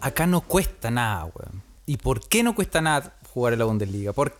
[0.00, 1.62] acá no cuesta nada, weón.
[1.86, 4.12] ¿Y por qué no cuesta nada jugar en la Bundesliga?
[4.12, 4.38] ¿Por qué?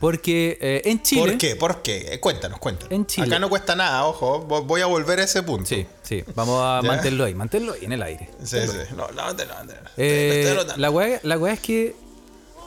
[0.00, 1.20] Porque eh, en Chile.
[1.22, 1.56] ¿Por qué?
[1.56, 2.14] ¿Por qué?
[2.14, 2.90] Eh, Cuéntanos, cuéntanos.
[2.92, 3.26] En Chile.
[3.26, 5.66] Acá no cuesta nada, ojo, vo- voy a volver a ese punto.
[5.66, 8.30] Sí, sí, vamos a mantenerlo ahí, mantenerlo ahí en el aire.
[8.42, 8.94] Sí, sí.
[8.96, 9.72] No, no, no, no, no.
[9.98, 11.94] Eh, la weá la weá es que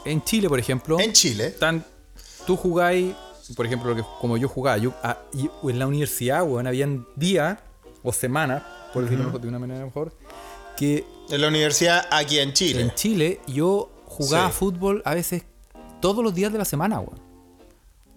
[0.04, 1.50] en Chile, por ejemplo, En Chile.
[1.50, 1.84] tan,
[2.46, 3.14] tú jugáis,
[3.56, 5.18] por ejemplo, lo que, como yo jugaba, yo, ah,
[5.64, 7.58] en la universidad, weón, habían días
[8.04, 10.12] o semanas, por decirlo de una manera mejor,
[10.76, 12.80] que En la universidad aquí en Chile.
[12.82, 14.56] en Chile yo jugaba Sí.
[14.58, 15.42] fútbol a veces
[16.00, 17.23] todos los días de la semana, weón.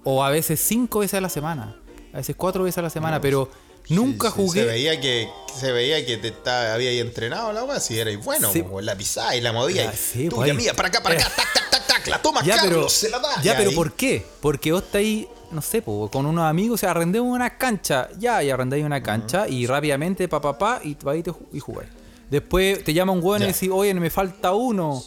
[0.10, 1.76] O a veces cinco veces a la semana,
[2.14, 3.50] a veces cuatro veces a la semana, pero
[3.90, 4.62] nunca Sí, jugué.
[4.62, 8.24] Se veía que, se veía que te estaba, había ahí entrenado la weá, si erais
[8.24, 8.62] bueno, Sí.
[8.62, 9.92] como la pisada y la movía.
[9.94, 12.42] Y sí, tuya, pues mía, para acá, para acá, tac, tac, tac, tac, la toma
[12.42, 13.42] Ya, Carlos, pero, se la da.
[13.42, 14.26] ya, pero ahí- ¿por qué?
[14.40, 18.08] Porque vos está ahí, no sé, po, con unos amigos, o sea, arrendemos una cancha,
[18.18, 21.90] ya, y arrendáis una cancha, y rápidamente, pa, pa, pa, y vais y, jugáis.
[22.30, 25.04] Después te llama un weón y decís, oye, me falta uno.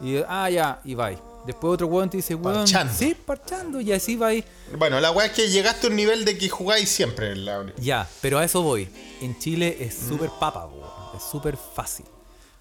[0.00, 1.18] Y, ah, ya, y vais.
[1.52, 2.92] Después otro weón te dice, weón, Parchando.
[2.94, 4.44] sí, parchando, y así vais.
[4.78, 7.66] Bueno, la weá es que llegaste a un nivel de que jugáis siempre en la
[7.78, 8.88] Ya, pero a eso voy.
[9.20, 12.06] En Chile es súper papa, po, es súper fácil.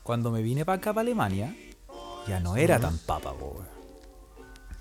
[0.02, 1.56] Cuando me vine para acá, para Alemania,
[2.28, 3.68] ya no era tan papa, weón.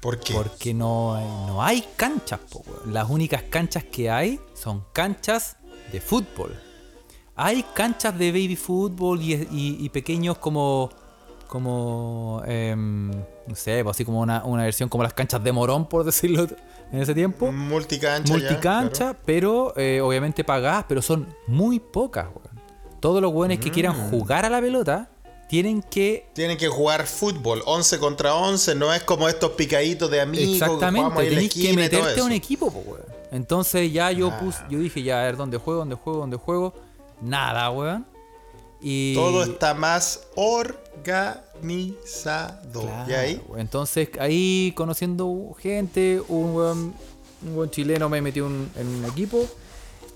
[0.00, 0.32] ¿Por qué?
[0.32, 2.94] Porque no, hay- no hay canchas, po, weón.
[2.94, 5.56] Las únicas canchas que hay son canchas
[5.92, 6.58] de fútbol.
[7.34, 10.90] Hay canchas de baby fútbol y, y- y pequeños como.
[11.48, 12.42] Como.
[12.46, 16.04] em, no sé, pues así como una, una versión como las canchas de Morón, por
[16.04, 16.46] decirlo
[16.92, 17.50] en ese tiempo.
[17.50, 18.34] Multicancha.
[18.34, 19.18] ya, Multicancha, claro.
[19.24, 22.58] pero eh, obviamente pagadas, pero son muy pocas, weón.
[23.00, 23.72] Todos los weones que Mm.
[23.72, 25.08] quieran jugar a la pelota
[25.48, 30.20] tienen que Tienen que jugar fútbol 11 contra 11, no es como estos picaditos de
[30.20, 30.46] amigos.
[30.46, 33.02] que Exactamente, la tenés que meterte a un equipo, po, weón.
[33.30, 34.38] Entonces ya yo Ah.
[34.40, 35.80] puse, yo dije, ya, a ver, ¿dónde juego?
[35.80, 36.18] ¿Dónde juego?
[36.20, 36.74] ¿Dónde juego?
[37.22, 38.06] Nada, weón.
[38.80, 39.14] Y...
[39.14, 40.28] Todo está más
[41.06, 42.80] organizado.
[42.82, 43.42] Claro, ¿Y ahí?
[43.56, 46.94] Entonces ahí conociendo gente, un weón,
[47.46, 49.46] un buen chileno me metió un- en un equipo.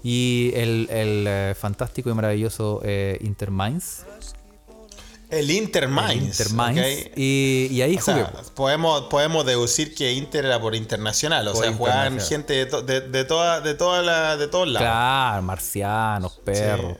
[0.04, 4.00] Y el, el, eh, fantástico y maravilloso eh, Inter Mainz.
[5.30, 6.40] El Inter El Mainz.
[6.40, 6.78] Inter Mainz.
[7.06, 7.12] ¿ok?
[7.16, 8.42] Y, y ahí O sea, jugué.
[8.54, 12.82] podemos, podemos deducir que Inter era por internacional, o Por sea, jugaban gente de, to-
[12.82, 14.86] de, de, toda, de, toda la, de todos lados.
[14.88, 16.96] Claro, marcianos, perros,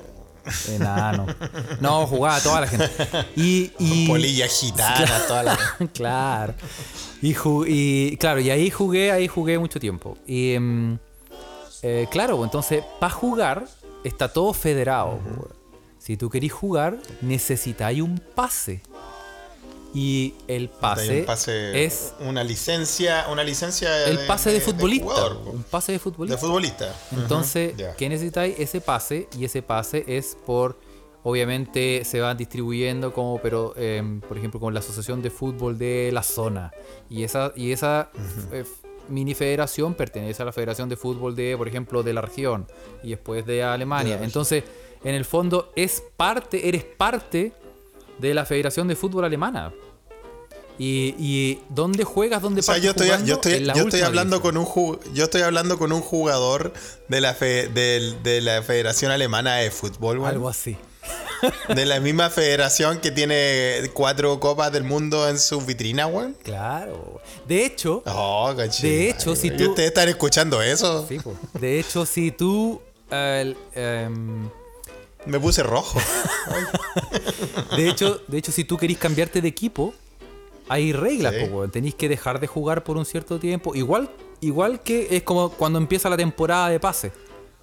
[0.68, 1.34] enanos.
[1.80, 2.90] No, jugaba toda la gente.
[3.36, 5.58] Y, y Polilla gitana, toda la.
[5.92, 6.54] claro.
[7.20, 10.18] Y, claro, y ahí jugué, ahí jugué mucho tiempo.
[10.26, 10.98] Y em,
[11.82, 13.66] eh, claro, pues, entonces, para jugar,
[14.04, 15.18] está todo federado.
[15.18, 15.62] pues.
[15.98, 18.82] Si tú querís jugar, necesitáis un pase.
[19.94, 25.04] Y el pase, un pase, es una licencia, una licencia el pase de, futbolista.
[25.04, 26.36] jugador, un pase de futbolista.
[26.36, 26.96] de futbolista.
[27.12, 27.74] Entonces.
[27.98, 28.58] ¿qué necesitáis?
[28.58, 30.78] Ese pase, y ese pase es por,
[31.24, 36.10] obviamente se van distribuyendo como, pero, em, por ejemplo, con la Asociación de Fútbol de
[36.10, 36.72] la zona.
[37.10, 38.10] Y esa, y esa
[38.50, 38.64] eh,
[39.10, 42.66] mini federación pertenece a la Federación de Fútbol de, por ejemplo, de la región
[43.02, 44.20] y después de Alemania.
[44.22, 44.64] Entonces,
[45.04, 47.52] en el fondo, es parte, eres parte
[48.18, 49.72] de la Federación de Fútbol Alemana.
[50.78, 52.40] Y, y ¿dónde juegas?
[52.42, 54.66] ¿Dónde O sea, yo estoy, yo estoy, yo hablando con un
[55.12, 56.72] yo estoy hablando con un jugador
[57.08, 60.30] de la fe- de la Federación Alemana de Fútbol, weón.
[60.30, 60.76] Algo así.
[61.74, 66.36] de la misma federación que tiene cuatro copas del mundo en su vitrina, weón.
[66.42, 67.20] Claro.
[67.46, 71.06] De hecho, Oh, coche, De hecho, si ¿y tú- ustedes están escuchando eso?
[71.06, 71.18] Sí.
[71.60, 72.80] De hecho, si tú.
[73.10, 74.48] em,
[75.26, 76.00] Me puse rojo.
[77.76, 79.94] de, hecho, de hecho, si tú querís cambiarte de equipo,
[80.68, 81.44] hay reglas, Sí.
[81.46, 81.68] po.
[81.68, 83.74] Tenéis que dejar de jugar por un cierto tiempo.
[83.74, 87.12] Igual, igual que es como cuando empieza la temporada de pase.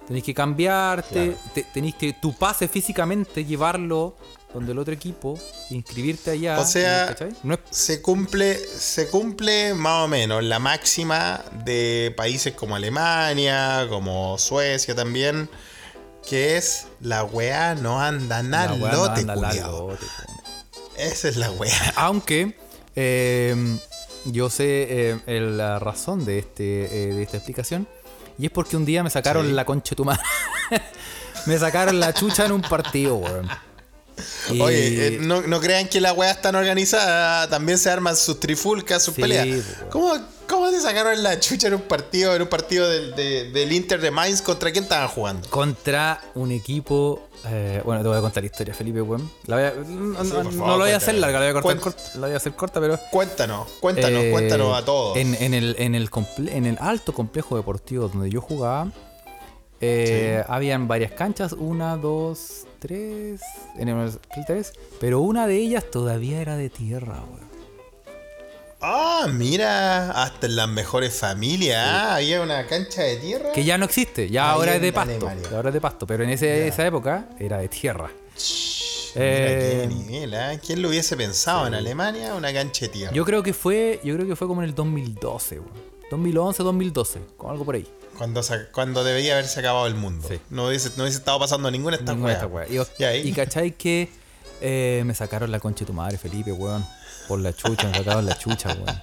[0.06, 1.50] Tenéis que cambiarte, Claro.
[1.54, 4.16] te- tenéis que tu pase físicamente llevarlo
[4.52, 5.38] donde el otro equipo,
[5.70, 6.58] inscribirte allá.
[6.58, 7.14] O sea.
[7.44, 13.86] No es- se cumple, se cumple más o menos la máxima de países como Alemania,
[13.88, 15.48] como Suecia también,
[16.28, 19.26] que es la weá no anda nada no lote.
[20.96, 21.92] Esa es la weá.
[21.96, 22.56] Aunque,
[22.94, 23.54] eh,
[24.26, 27.88] yo sé eh, la razón de, este, eh, de esta explicación.
[28.38, 29.52] Y es porque un día me sacaron Sí.
[29.52, 30.22] la concha de tu madre.
[31.46, 33.48] me sacaron la chucha en un partido, weón.
[34.50, 37.48] Y- Oye, eh, no, no crean que la weá tan organizada.
[37.48, 39.48] También se arman sus trifulcas, sus Sí, peleas.
[39.90, 40.12] ¿Cómo,
[40.48, 44.00] ¿Cómo te sacaron la chucha en un partido, en un partido del, de- del Inter
[44.00, 44.42] de Mainz?
[44.42, 45.48] ¿Contra quién estaban jugando?
[45.48, 47.26] contra un equipo.
[47.46, 49.30] eh, bueno, te voy a contar la historia, Felipe, weón.
[49.46, 51.50] La voy a- no, Sí, por no favor, la voy a hacer larga, la voy
[51.58, 52.98] a cortar corta, la voy a hacer corta, pero.
[53.12, 55.16] Cuéntanos, cuéntanos, eh, cuéntanos a todos.
[55.16, 58.90] En, en el, en, el comple- en el alto complejo deportivo donde yo jugaba,
[59.80, 63.40] eh, habían varias canchas, una, dos, tres,
[63.76, 64.10] en el
[65.00, 67.50] pero una de ellas todavía era de tierra, weón.
[68.82, 71.84] Ah, mira, hasta en las mejores familias.
[71.86, 73.52] Ah, había una cancha de tierra.
[73.52, 75.12] Que ya no existe, ya Ahí ahora es de pasto.
[75.28, 75.48] Alemania.
[75.54, 78.10] Ahora es de pasto, pero en ese- esa época era de tierra.
[79.14, 80.52] Mira Eh, qué nivel, ¿ah?
[80.64, 82.34] ¿Quién lo hubiese pensado en Alemania?
[82.34, 83.12] Una cancha de tierra.
[83.12, 85.72] Yo creo que fue, yo creo que fue como en el 2012, weón.
[86.10, 87.86] 2011, 2012, con algo por ahí.
[88.20, 90.28] Cuando, se- cuando debería haberse acabado el mundo.
[90.28, 90.38] Sí.
[90.50, 92.68] No, hubiese, no hubiese estado pasando ninguna de estas weas.
[92.70, 94.10] Y, Y ahí- y cachai que
[94.60, 96.84] eh, me sacaron la concha de tu madre, Felipe, weón.
[97.28, 99.00] Por la chucha, me sacaron la chucha, weón.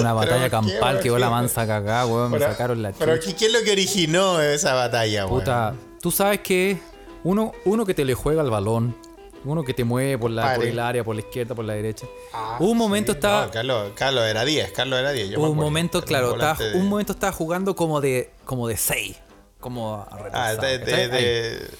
[0.00, 2.30] Una batalla ¿por qué, campal que va la mansa cagá, weón.
[2.30, 3.28] Me Pero- sacaron la Pero chucha.
[3.28, 5.40] ¿qué, qué es lo que originó esa batalla, weón?
[5.40, 6.78] Puta, tú sabes que
[7.22, 8.96] uno, uno que te le juega el balón,
[9.44, 12.06] uno que te mueve por, la, por el área, por la izquierda, por la derecha.
[12.32, 13.46] Ah, un momento sí, estaba.
[13.46, 15.30] no, Carlos, Carlos era 10, Carlos era 10.
[15.30, 18.00] yo me Hubo un momento, claro, un estaba- volante de- un momento estaba jugando como
[18.00, 19.16] de como de 6.
[19.60, 21.70] Como Ah, de, de, de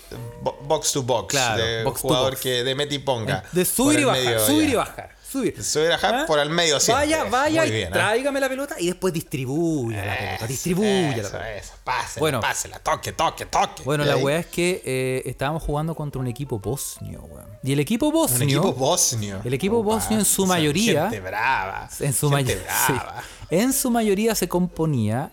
[0.42, 1.28] bo- box to box.
[1.30, 2.42] Claro, de box to jugador box.
[2.42, 3.42] que de meti y ponga.
[3.52, 5.62] De subir y bajar, subir y bajar, subir.
[5.62, 6.24] Subir bajar ¿Ah?
[6.26, 7.06] por el medio siempre.
[7.06, 7.92] Vaya, vaya Muy y bien, ¿ah?
[7.92, 11.54] tráigame la pelota y después distribuya la pelota, distribuya la pelota.
[11.56, 12.40] eso, pásela, Bueno.
[12.40, 13.82] pásela, toque, toque, toque.
[13.84, 17.46] Bueno, la ahí, weá es que eh, estábamos jugando contra un equipo bosnio, weón.
[17.62, 18.38] Y el equipo bosnio.
[18.38, 19.40] Un equipo bosnio.
[19.44, 21.88] El equipo Opa, bosnio en su mayoría- Gente brava.
[22.00, 23.22] En su, gente may- brava.
[23.22, 23.46] sí.
[23.54, 25.30] en su mayoría se componía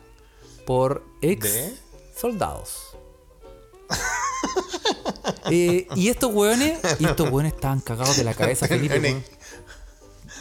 [0.65, 1.73] por ex ¿De?
[2.19, 2.83] soldados.
[5.49, 9.23] Eh, y estos weones, y estos weones estaban cagados de la cabeza, Felipe.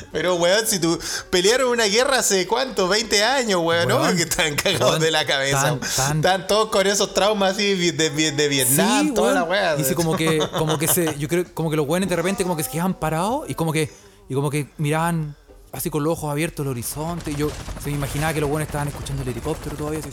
[0.01, 0.11] Weón.
[0.13, 0.99] Pero, weón, si tú
[1.31, 3.97] pelearon una guerra hace cuánto, 20 años, weón, ¿no?
[3.97, 5.63] Weón, Porque están cagados weón, de la cabeza.
[5.63, 9.35] tan- tan- Están todos con esos traumas así de, de- de Vietnam, Sí, toda weón.
[9.35, 9.77] la weá.
[9.77, 12.57] Dice como que, como que se, yo creo, como que los weones de repente como
[12.57, 13.91] que se quedaban parados y como que,
[14.29, 15.37] y como que miraban
[15.73, 17.33] así con los ojos abiertos el horizonte.
[17.33, 17.51] Y yo
[17.83, 20.01] se me imaginaba que los weones estaban escuchando el helicóptero todavía.
[20.01, 20.09] así,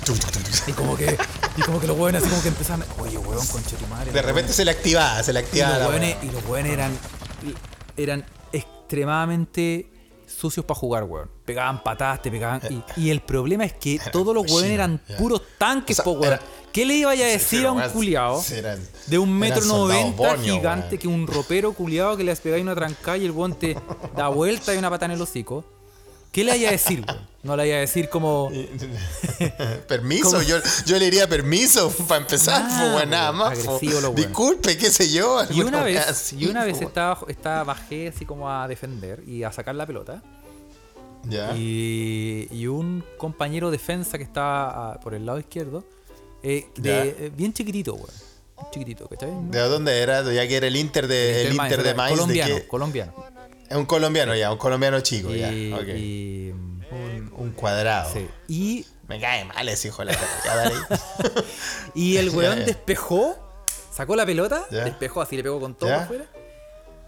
[0.66, 1.16] y como que,
[1.56, 4.12] y como que los weones así como que empezaban, oye weón, conche tu madre.
[4.12, 6.98] De repente se le activaba, se le y activaba y los weones eran,
[7.96, 8.24] eran
[8.90, 9.86] extremadamente
[10.26, 11.30] sucios para jugar, weón.
[11.44, 12.60] Pegaban patadas, te pegaban.
[12.96, 16.12] Y, y el problema es que todos los weones eran puros tanques, O sea, po,
[16.12, 16.24] weón.
[16.34, 16.40] era-
[16.72, 17.78] ¿Qué le iba a decir a un
[18.52, 20.98] eran- de un metro noventa gigante weón.
[20.98, 23.76] que un ropero culiado que le has pegado una trancada y el weón te
[24.16, 25.64] da vuelta y una pata en el hocico?
[26.32, 27.04] ¿Qué le vaya a decir?
[27.42, 28.50] No le vaya a decir como.
[29.88, 32.62] permiso, yo, yo le diría permiso para empezar,
[33.08, 33.58] nada más.
[33.58, 33.72] po.
[33.74, 34.26] agresivo los weones.
[34.26, 35.42] Disculpe, qué sé yo.
[35.50, 36.84] Y una vez, así, y una vez po.
[36.84, 40.22] estaba, estaba, bajé así como a defender y a sacar la pelota.
[41.24, 41.54] Ya.
[41.56, 45.84] Y, y un compañero defensa que estaba ah, por el lado izquierdo,
[46.42, 48.08] eh, de- eh, bien chiquitito, weón.
[48.70, 49.30] Chiquitito, ¿cachai?
[49.50, 50.22] ¿De dónde era?
[50.32, 52.18] Ya que era el Inter de, el Inter de Mainz.
[52.18, 53.14] Colombiano, de que- colombiano.
[53.70, 55.76] Es un colombiano ya, un colombiano chico, Y, ya.
[55.76, 55.88] ok.
[55.96, 56.50] y-
[56.92, 58.12] Un, un cuadrado.
[58.12, 58.26] sí.
[58.48, 60.74] y, Me cae mal ese hijo de la dale.
[61.94, 63.36] y el weón despejó,
[63.92, 64.84] sacó la pelota, Ya.
[64.84, 66.02] despejó así, le pegó con todo Ya.
[66.02, 66.24] afuera.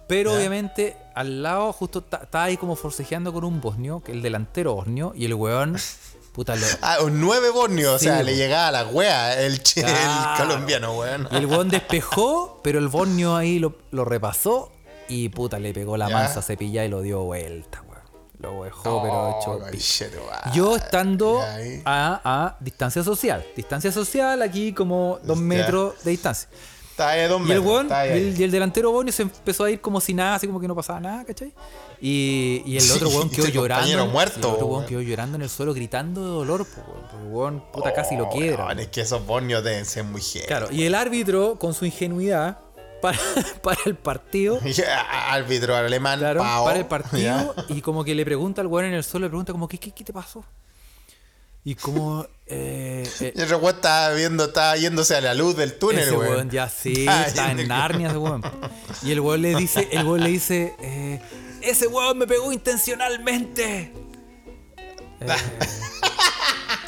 [0.06, 0.36] Pero Ya.
[0.38, 4.74] obviamente al lado justo ta- estaba ahí como forcejeando con un bosnio, que el delantero
[4.74, 5.76] bosnio, y el weón,
[6.32, 8.22] puta, lo, Ah, un 9 borneo, o Sí, sea, po.
[8.24, 11.28] le llegaba a la wea el, el colombiano, weón.
[11.32, 14.71] Y el weón despejó, pero el Borneo ahí lo, lo repasó
[15.08, 16.14] y puta, le pegó la Ya.
[16.14, 18.02] mansa cepilla y lo dio vuelta, weón.
[18.38, 19.38] Lo dejó, pero
[19.70, 20.50] hecho.
[20.52, 21.40] Yo estando
[21.84, 23.44] a, a distancia social.
[23.56, 26.48] Distancia social, aquí como dos metros de distancia.
[26.90, 29.12] Está ahí dos Y el metros, weón, está ahí, y el, y el delantero Borneo
[29.12, 31.54] se empezó a ir como si nada, así como que no pasaba nada, ¿cachai?
[32.02, 33.86] Y, y el otro Sí, weón quedó este llorando.
[34.04, 37.00] sí, muerto, el otro weón quedó llorando en el suelo gritando de dolor, weón.
[37.10, 38.72] Porque el weón, puta, casi lo Oh, quiebra.
[38.72, 40.46] es que esos borneos deben ser muy heavy.
[40.46, 42.58] Claro, y el árbitro, con su ingenuidad,
[43.02, 43.18] para,
[43.62, 44.58] para el partido,
[45.28, 49.04] Árbitro alemán, claro, para el partido, y como que le pregunta al weón en el
[49.04, 50.42] suelo, le pregunta como, ¿qué, qué, qué te pasó?
[51.64, 55.78] Y como, eh, eh, Y el weón estaba viendo, estaba yéndose a la luz del
[55.78, 56.48] túnel, ese weón.
[56.48, 58.42] ya sí, está en Narnia ese weón.
[59.02, 61.20] Y el weón le dice, el weón le dice, eh,
[61.60, 63.92] ese weón me pegó intencionalmente.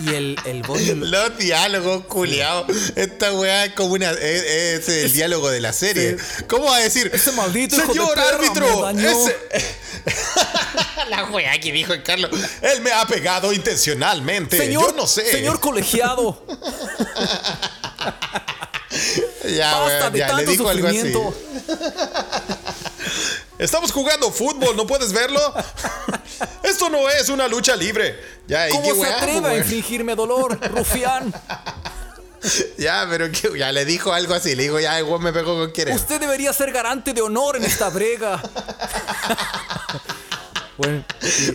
[0.00, 0.62] Y el, el
[1.10, 2.66] Los diálogos, culiados.
[2.96, 4.10] Esta weá es como una.
[4.10, 6.16] Es, es el diálogo de la serie.
[6.48, 7.10] ¿Cómo va a decir?
[7.12, 9.10] Ese maldito hijo de Señor perra árbitro, me dañó".
[9.10, 9.36] ese.
[11.10, 12.30] La wea que dijo el Carlos.
[12.62, 14.72] Él me ha pegado intencionalmente.
[14.72, 15.30] Yo no sé.
[15.30, 16.44] Señor colegiado.
[19.54, 21.12] ya, Basta de ya le dijo algo así.
[23.58, 25.40] Estamos jugando fútbol, ¿no puedes verlo?
[26.62, 28.18] Esto no es una lucha libre.
[28.48, 31.32] Ya, ¿y qué ¿Cómo se atreve a infligirme dolor, rufián?
[32.76, 34.54] Ya, pero que, ya le dijo algo así.
[34.54, 35.94] Le dijo, ya, weón me pegó con querer.
[35.94, 38.42] Usted debería ser garante de honor en esta brega.
[40.76, 41.04] bueno,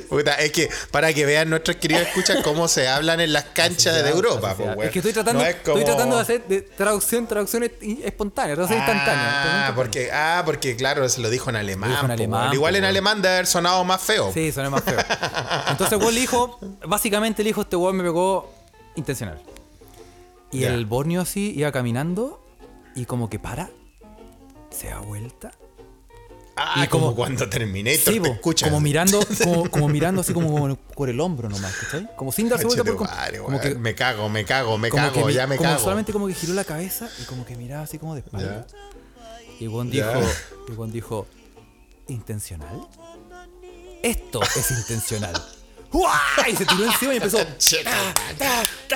[0.09, 4.03] Puta, es que para que vean nuestros queridos escuchas cómo se hablan en las canchas
[4.03, 4.81] de Europa, weón.
[4.81, 8.79] es que estoy tratando, No es estoy tratando de hacer de traducción, traducción espontánea, traducción
[8.79, 9.67] instantánea.
[9.67, 11.89] Ah, porque, ah, porque claro, se lo dijo en alemán.
[11.89, 12.53] Lo dijo en po, alemán, weón.
[12.53, 14.31] Igual po, en alemán debe haber sonado más feo.
[14.33, 14.99] Sí, suena más feo.
[15.69, 18.53] Entonces el weón le dijo, básicamente le dijo, este weón me pegó
[18.95, 19.41] intencional.
[20.51, 22.43] Y el Borneo así iba caminando
[22.95, 23.69] y como que para,
[24.71, 25.51] se da vuelta.
[26.61, 30.51] Ah, Y como, como- cuando Terminator Sí, te como mirando, como, como mirando así como,
[30.51, 32.09] como por el hombro nomás, ¿cachai?
[32.17, 35.25] Como sin darse vuelta por como, Conchetumare, como que Me cago, me cago, me cago,
[35.27, 35.81] que ya me como cago.
[35.81, 38.67] solamente como que giró la cabeza y como que miraba así como de espalda.
[39.59, 40.13] Y Ya.
[40.17, 40.21] dijo,
[40.67, 41.27] y weón dijo,
[42.07, 42.81] ¿intencional?
[44.03, 45.33] Esto es intencional.
[45.91, 46.49] ¡Uah!
[46.51, 47.39] Y se tiró encima y empezó.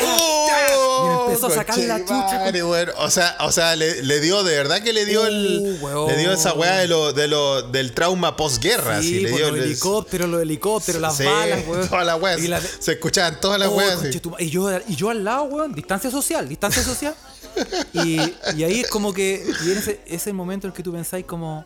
[0.02, 1.26] ¡Oh!
[1.28, 2.52] Y empezó a sacar la chucha.
[2.98, 5.60] O sea, o sea le, le dio, de verdad que le dio el.
[5.82, 6.08] Uh, weón.
[6.12, 9.02] le dio esa weá de lo, de lo, del trauma posguerra.
[9.02, 11.88] Sí, le por dio los el- helicópteros, los helicópteros, las Sí, balas, weón.
[11.90, 12.42] Todas las weas.
[12.42, 14.00] La- Se escuchaban todas las Oh, weas.
[14.40, 17.16] y, yo, y yo al lado, weón, distancia social, distancia social.
[17.94, 18.20] y,
[18.56, 19.44] y ahí es como que.
[19.66, 21.66] Y en ese, ese momento en el que tú pensáis como.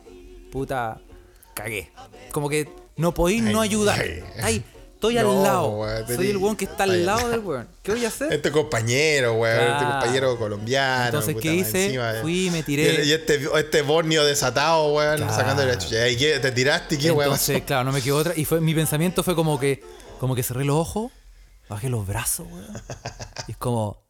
[0.50, 0.98] Puta,
[1.54, 1.92] cagué.
[2.32, 4.00] Como que no podéis no Ay, ayudar.
[4.00, 4.24] ay.
[4.42, 4.64] Ay,
[4.98, 6.06] estoy No, al lado.
[6.08, 7.68] Soy el weón que está al lado del weón.
[7.82, 8.32] ¿Qué voy a hacer?
[8.32, 11.04] Este compañero, weón, este compañero colombiano.
[11.06, 11.84] Entonces, puta, ¿qué hice?
[11.86, 12.20] encima, eh.
[12.20, 13.04] Fui y me tiré.
[13.04, 15.32] Y, este, este borneo desatado, weón, Claro.
[15.34, 16.08] sacando la chucha.
[16.08, 16.38] ¿Y qué?
[16.40, 17.30] ¿Te tiraste y qué weón?
[17.32, 18.32] Entonces, claro, no me quedó otra.
[18.36, 19.82] Y fue, mi pensamiento fue como que,
[20.18, 21.12] como que cerré los ojos,
[21.68, 22.82] bajé los brazos, weón.
[23.46, 24.02] Y es como.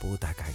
[0.00, 0.53] Puta cagué.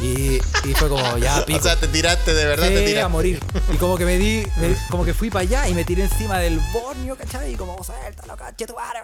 [0.00, 0.36] Y,
[0.68, 1.58] y fue como, ya pico.
[1.58, 3.00] O sea, te tiraste, de verdad te tiraste.
[3.00, 3.40] a morir.
[3.72, 6.38] Y como que me di, me- como que fui para allá y me tiré encima
[6.38, 7.52] del Borneo, ¿cachai?
[7.54, 9.00] Y como, suéltalo, caché tu madre.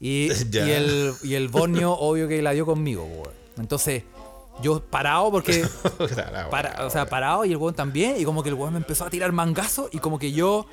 [0.00, 3.34] Y, y el, y el Borneo, obvio que la dio conmigo, weón.
[3.58, 4.04] Entonces,
[4.62, 5.66] yo parado porque.
[6.50, 8.16] Para- o sea, parado y el weón también.
[8.18, 10.66] Y como que el weón me empezó a tirar mangazo y como que yo.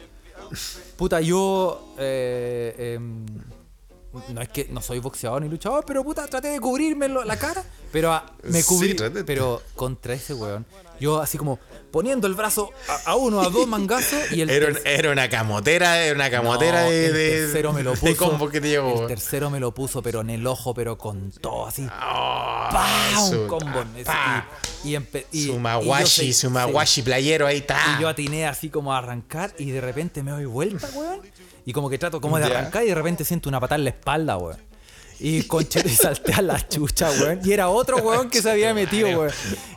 [0.98, 1.94] Puta, yo.
[1.98, 3.26] eh, em,
[4.30, 7.64] no es que no soy boxeador ni luchador, pero puta, traté de cubrirme la cara.
[7.91, 8.93] Pero ah, me Sí, cubrí.
[8.93, 9.24] traté.
[9.24, 10.66] pero contra ese weón,
[10.99, 11.59] yo así como
[11.94, 15.30] poniendo el brazo a, a uno, a dos mangazos y el Era, un- era una
[15.30, 18.18] camotera, era una camotera No, de, el tercero me lo de puso.
[18.18, 19.04] combo que te llegó.
[19.04, 21.88] el tercero me lo puso, pero en el ojo, pero con todo así.
[21.88, 23.84] Oh, su- Un combo.
[24.06, 24.48] pa.
[24.84, 26.54] y, y, empe- y- y Su yo mawashi, sé- su sí.
[26.54, 27.78] mawashi playero, ahí está.
[27.98, 31.22] Y yo atiné así como a arrancar y de repente me doy vuelta, weón.
[31.66, 33.89] Y como que trato como de arrancar y de repente siento una patada en la
[33.91, 34.58] espalda, weón.
[35.26, 37.40] Y conche y salté a la chucha, weón.
[37.46, 39.32] Y era otro weón que se había metido, weón.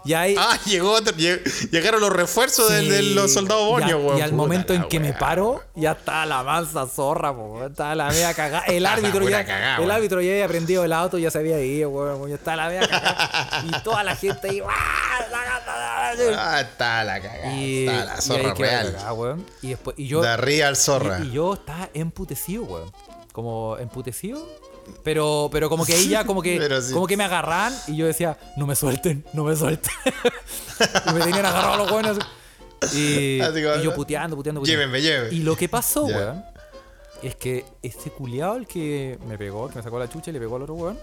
[0.05, 0.35] Y ahí.
[0.37, 4.19] Ah, llegó otro, lleg- llegaron los refuerzos de, los soldados bonios, weón.
[4.19, 7.71] Y al Puta momento en que me paro, ya estaba la mansa zorra, weón.
[7.71, 8.65] Estaba la media cagada.
[8.67, 9.45] El árbitro ya.
[9.45, 12.29] cagada, el árbitro ya había prendido el auto, ya se había ido, weón.
[12.29, 13.63] Ya estaba la media cagada.
[13.67, 14.61] Y toda la gente ahí.
[14.67, 17.55] Ah, está la cagada.
[17.57, 18.93] Está la zorra real.
[18.93, 19.47] cagada, weón.
[19.63, 19.97] Y después.
[19.97, 20.23] Y yo.
[20.23, 21.21] de arriba al zorra.
[21.23, 22.93] Y, y yo estaba emputecido, weón.
[23.33, 24.66] Como emputecido.
[25.03, 26.93] Pero, pero como que ahí ya como que, sí.
[26.93, 29.93] como que me agarran y yo decía, no me suelten, no me suelten.
[31.11, 32.18] y me tenían agarrado los weones.
[32.95, 34.62] Y, como, y yo puteando, puteando, puteando.
[34.64, 35.34] Llévenme, llévenme.
[35.34, 36.45] Y lo que pasó, weón,
[37.22, 40.41] es que ese culiado el que me pegó, que me sacó la chucha y le
[40.41, 40.99] pegó al otro weón,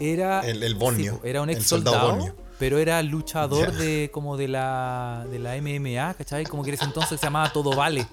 [0.00, 0.40] era.
[0.40, 2.16] El- el Borneo, po, era un ex soldado soldado.
[2.16, 2.34] Borneo.
[2.58, 3.78] Pero era luchador Ya.
[3.78, 6.44] de como de la de la MMA, ¿cachai?
[6.44, 8.06] Como que en ese entonces se llamaba Todo Vale.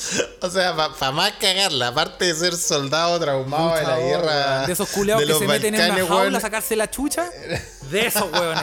[0.42, 4.66] O sea, para más cagarla, aparte de ser soldado traumado de la guerra.
[4.66, 7.28] De esos culeados que se meten en una jaula a sacarse la chucha.
[7.90, 8.58] De esos era, weón.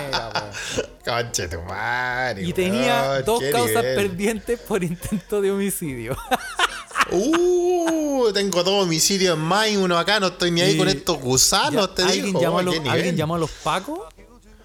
[1.04, 2.44] Conche tu madre.
[2.44, 3.96] Y tenía dos causas nivel.
[3.96, 6.18] pendientes por intento de homicidio.
[7.10, 10.90] Uh, tengo dos homicidios en más y uno acá, no estoy ni ahí Y con
[10.90, 12.42] estos gusanos, Ya, te alguien, digo.
[12.42, 14.00] llamó a oh, los, alguien llamó a los pacos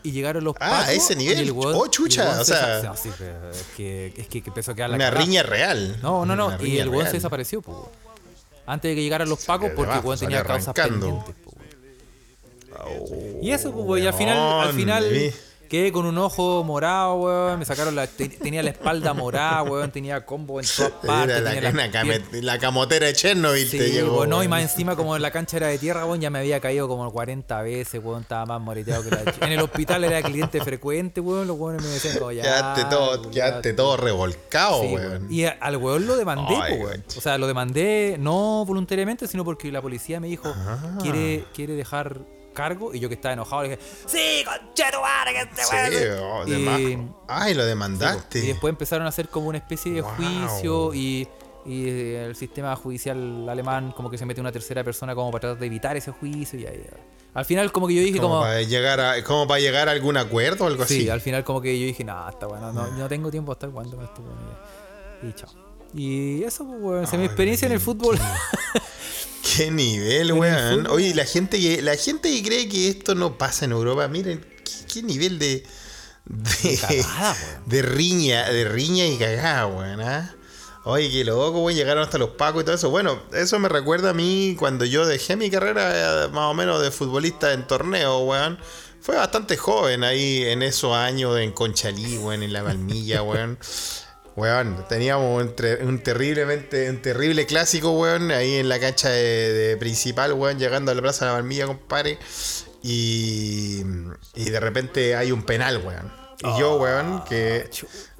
[0.03, 0.88] y llegaron los Ah, pacos.
[0.88, 1.38] a ese nivel.
[1.38, 4.42] y el weón- Oh, chucha, el o se sea- desa- sí, es que, es que
[4.46, 5.24] empezó a quedar la Una cagada.
[5.24, 5.98] riña real.
[6.03, 6.57] No, no, no.
[6.64, 7.76] Y el weón se desapareció, pues.
[8.66, 11.53] Antes de que llegaran los pacos, porque el weón tenía causas pendientes, po,
[12.76, 13.38] weón.
[13.42, 14.38] Y eso, pues, y al final,
[14.68, 15.32] al final.
[15.72, 17.58] Quedé con un ojo morado, weón.
[17.58, 18.06] Me sacaron la.
[18.06, 19.90] te- tenía la espalda morada, weón.
[19.90, 21.38] Tenía combo en todas partes.
[21.38, 24.18] Era la, came- camotera de Chernobyl Sí, te llegó.
[24.18, 26.60] weón, no, y más encima como la cancha era de tierra, weón, ya me había
[26.60, 30.20] caído como 40 veces, weón, estaba más moreteado que la ch- En el hospital era
[30.20, 32.42] cliente frecuente, weón, los weones me decían como ya.
[32.42, 35.26] Quedaste todo, quedaste todo revolcado, Sí, weón.
[35.32, 37.02] Y al weón lo demandé, Ay, po, weón.
[37.16, 40.98] O sea, lo demandé no voluntariamente, sino porque la policía me dijo, Ah.
[41.00, 42.18] quiere, quiere dejar
[42.53, 47.09] cargo, y yo que estaba enojado le dije, sí, conchetumare, que este Sí, oh, Y-
[47.28, 48.38] Ay, lo Sí, demandaste.
[48.40, 48.44] po.
[48.44, 50.11] Y después empezaron a hacer como una especie de Wow.
[50.16, 51.28] juicio y,
[51.64, 55.40] y eh, el sistema judicial alemán como que se mete una tercera persona como para
[55.40, 56.84] tratar de evitar ese juicio y ahí,
[57.34, 58.42] al final como que yo dije como, como...
[58.42, 61.09] para llegar a, como para llegar a algún acuerdo o algo Sí, así.
[61.09, 64.22] al final como que yo dije, no, está bueno, no, no tengo tiempo con esto.
[64.22, 65.50] weón", Y, chao.
[65.94, 68.18] Y eso, pues, esa es mi experiencia en el fútbol.
[69.57, 70.86] Qué nivel, weón.
[70.88, 74.40] Oye, la gente que la gente que cree que esto no pasa en Europa, miren
[74.64, 75.64] qué, qué nivel de
[76.24, 77.62] de, cagada, weón.
[77.66, 80.00] de riña, de riña y cagada, weón.
[80.00, 80.34] ¿ah?
[80.84, 82.90] Oye, qué loco, weón, llegaron hasta los pacos y todo eso.
[82.90, 86.80] Bueno, eso me recuerda a mí cuando yo dejé mi carrera eh, más o menos
[86.80, 88.59] de futbolista en torneo, weón.
[89.00, 93.59] Fue bastante joven ahí en esos años en Conchalí, weón, en la Palmilla, weón.
[94.34, 95.54] Weón, teníamos un,
[95.86, 100.94] un terriblemente, un terrible clásico, weón, ahí en la cancha de, principal, weón, llegando a
[100.94, 102.18] la Plaza de la Palmilla, compadre.
[102.82, 103.82] Y,
[104.34, 106.22] y de repente hay un penal, weón.
[106.44, 107.70] Y yo, weón, que.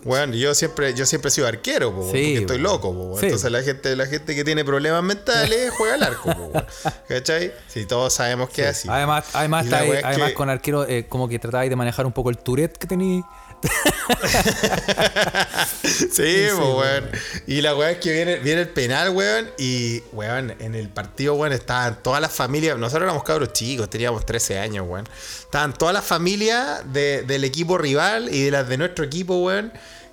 [0.05, 3.19] Weón, yo siempre, yo siempre he sido arquero, po, Sí, porque estoy loco, po.
[3.21, 3.27] Sí.
[3.27, 6.53] Entonces la gente, la gente que tiene problemas mentales juega al arco, po.
[7.09, 7.53] ¿Cachai?
[7.69, 8.89] Si todos sabemos que es así.
[8.91, 12.05] Además, además, está ahí- es además que- con arquero eh, como que tratabais de manejar
[12.07, 13.25] un poco el Tourette que tenéis.
[15.85, 17.09] Sí, po, weón.
[17.47, 19.51] Y la weá es que viene, viene el penal, weón.
[19.59, 22.77] Y, weón, en el partido, weón, estaban todas las familias.
[22.79, 25.09] Nosotros éramos cabros chicos, teníamos 13 años, weón.
[25.41, 29.73] Estaban todas las familias de- del equipo rival y de las de nuestro equipo, weón.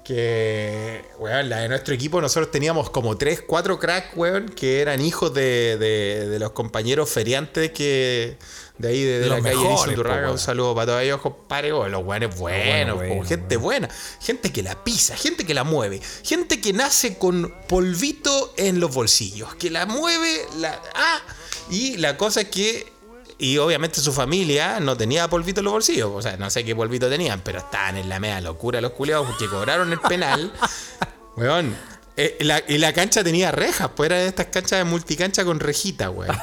[0.09, 5.01] Que, weón, la de nuestro equipo, nosotros teníamos como 3, 4 cracks, weón, que eran
[5.05, 8.35] hijos de, de- de los compañeros feriantes que.
[8.79, 11.73] De ahí, de, de la calle mejores, Un saludo para todos ellos, compadre.
[11.73, 13.89] weón, Los weones buenos, po, buenos, gente buena,
[14.19, 18.91] gente que la pisa, gente que la mueve, gente que nace con polvito en los
[18.91, 21.21] bolsillos, que la mueve, la ah,
[21.69, 22.91] y la cosa es que
[23.39, 26.75] y obviamente su familia no tenía polvito en los bolsillos, o sea, no sé qué
[26.75, 30.51] polvito tenían, pero estaban en la media locura los culeados porque cobraron el penal.
[31.37, 31.75] Weón,
[32.17, 35.59] eh, la- y la cancha tenía rejas, pues era de estas canchas de multicancha con
[35.59, 36.37] rejita, weón.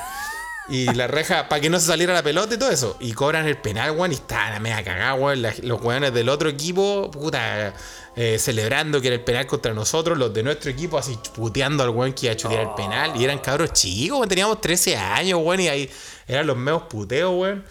[0.68, 2.96] Y la reja, para que no se saliera la pelota y todo eso.
[2.98, 5.40] Y cobran el penal, weón, y estaban a media cagada, weón.
[5.42, 7.72] La- los weones del otro equipo, puta,
[8.16, 10.18] eh, celebrando que era el penal contra nosotros.
[10.18, 13.12] Los de nuestro equipo así puteando al weón que iba a chutear el penal.
[13.20, 14.28] Y eran cabros chicos, weón.
[14.28, 15.90] Teníamos 13 años, weón, y ahí
[16.26, 17.64] eran los meos puteos, weón.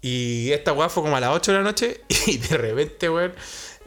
[0.00, 2.02] Y esta weá fue como a las 8 de la noche.
[2.28, 3.34] Y de repente, weón,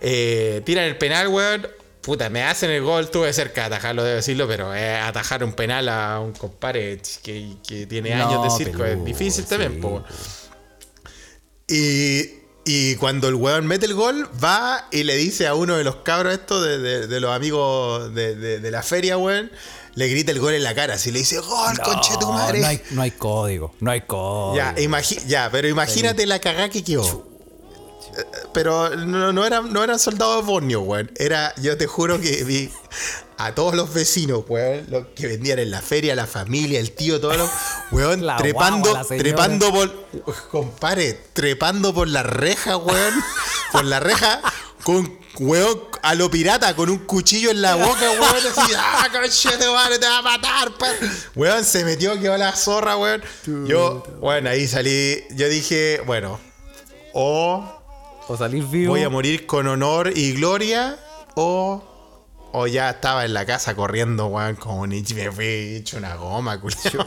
[0.01, 1.67] eh, tiran el penal, weón.
[2.01, 5.53] Puta, me hacen el gol, tuve cerca de atajarlo, debo decirlo, pero eh, atajar un
[5.53, 9.79] penal a un compadre que, que tiene años No, de circo es difícil también, sí,
[9.79, 10.03] po.
[11.67, 15.83] Y, y cuando el weón mete el gol, va y le dice a uno de
[15.83, 19.51] los cabros estos, de, de- de los amigos de, de- de la feria, weón,
[19.95, 20.95] le grita el gol en la cara.
[20.95, 22.61] Así le dice, gol, conche tu madre.
[22.61, 24.55] No hay, no hay código, no hay código.
[24.55, 27.30] Ya, imagi- ya, pero imagínate la cagada que quedó.
[28.53, 31.11] Pero no, no eran, no eran soldados bosnios, weón.
[31.15, 32.69] Era, yo te juro que vi
[33.37, 37.19] a todos los vecinos, weón, los que vendían en la feria, la familia, el tío,
[37.19, 37.49] todos los,
[37.91, 40.07] weón, La trepando, trepando por,
[40.49, 43.13] compadre, trepando por la reja, weón,
[43.71, 44.41] por la reja,
[44.83, 49.57] con, weón, a lo pirata, con un cuchillo en la boca, weón, así, ah, conchete,
[49.57, 50.87] te va a matar, pa".
[51.35, 53.23] Weón, se metió, quedó la zorra, weón.
[53.65, 56.39] Yo, bueno, ahí salí, yo dije, bueno,
[57.13, 57.80] o
[58.31, 58.91] O salir vivo.
[58.93, 60.97] voy a morir con honor y gloria,
[61.35, 61.83] o,
[62.53, 66.59] o ya estaba en la casa corriendo, weón, como ni me fui hecho una goma,
[66.59, 67.05] culiao.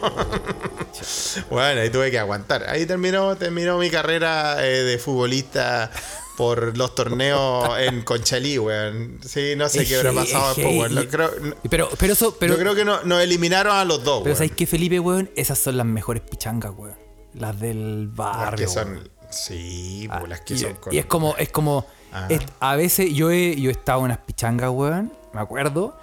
[1.50, 2.68] bueno, ahí tuve que aguantar.
[2.68, 5.90] Ahí terminó, terminó mi carrera eh, de futbolista
[6.36, 9.20] por los torneos en Conchalí, weón.
[9.24, 11.06] Sí, no sé qué habrá pasado es después, weón.
[11.06, 11.30] creo-
[11.70, 14.36] Pero, pero eso, pero, yo creo que no- nos eliminaron a los dos, pero weón.
[14.36, 15.30] ¿sabes qué, Felipe, weón?
[15.36, 16.96] Esas son las mejores pichangas, weón.
[17.34, 18.66] Las del Las barrio.
[18.66, 19.08] que son.
[19.34, 22.26] Sí, Ah, pues, las que y, son con- y es como, es como, Ah.
[22.28, 25.96] es- a veces yo he, yo he estado en unas pichangas, weón, me acuerdo,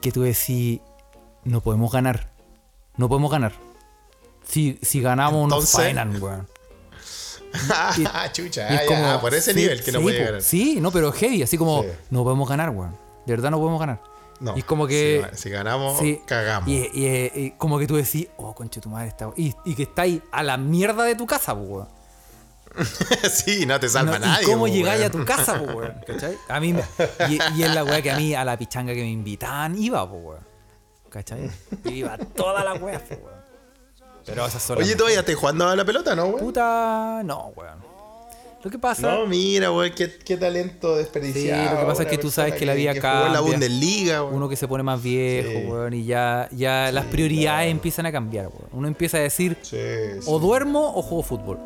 [0.00, 0.80] que tú decís,
[1.44, 2.30] no podemos ganar,
[2.96, 3.52] no podemos ganar.
[4.46, 6.48] Si, si ganamos nos Entonces- faenan, weón.
[7.70, 10.42] Ah, chucha, Y es ah, como- por ese sí, nivel que no puede ganar.
[10.42, 11.88] Sí, no, pero heavy, así como, Sí.
[12.10, 12.96] no podemos ganar, weón.
[13.26, 14.02] De verdad no podemos ganar.
[14.40, 15.26] No, y es como que...
[15.32, 16.68] Si, si ganamos, cagamos.
[16.68, 19.30] Y, y- y como que tú decís, oh, conche tu madre está.
[19.36, 21.88] Y, y que está ahí a la mierda de tu casa, weón.
[23.32, 24.46] sí, no te salva No, ¿y nadie.
[24.46, 25.94] ¿Cómo po, llegáis a tu casa, po, weón?
[26.06, 26.36] ¿Cachai?
[26.48, 26.74] A mí,
[27.28, 30.08] y, y es la weá que a mí, a la pichanga que me invitaban, iba,
[30.08, 30.46] po, weón.
[31.10, 31.50] ¿Cachai?
[31.84, 33.38] Iba toda la weá, po, weón.
[34.26, 36.40] Pero esas Oye, todavía estás jugando a la pelota, ¿no, weón?
[36.40, 37.88] Puta, no, weón.
[38.60, 39.14] Lo que pasa.
[39.14, 41.62] No, mira, weón, qué, qué talento desperdiciado.
[41.62, 43.40] Sí, lo que pasa es que tú sabes que la vida jugó en la.
[43.40, 44.34] Bundesliga, weón.
[44.34, 45.66] Uno que se pone más viejo, Sí.
[45.66, 48.68] weón, y ya, ya las prioridades empiezan a cambiar, weón.
[48.72, 49.76] Uno empieza a decir, Sí,
[50.20, 50.26] sí.
[50.26, 51.58] o duermo o juego fútbol.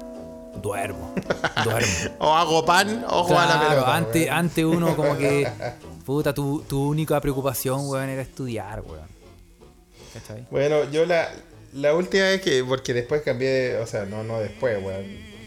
[0.61, 1.14] Duermo,
[1.64, 2.16] duermo.
[2.18, 3.96] O hago pan o juego a la pelota.
[3.96, 5.48] antes, antes uno como que,
[6.05, 9.09] puta, tu, tu única preocupación, weón, era estudiar, weón.
[10.12, 10.46] ¿Cachai?
[10.50, 11.30] Bueno, yo la,
[11.72, 12.62] la última vez que.
[12.64, 13.76] Porque después cambié de.
[13.78, 15.05] O sea, no, no después, weón.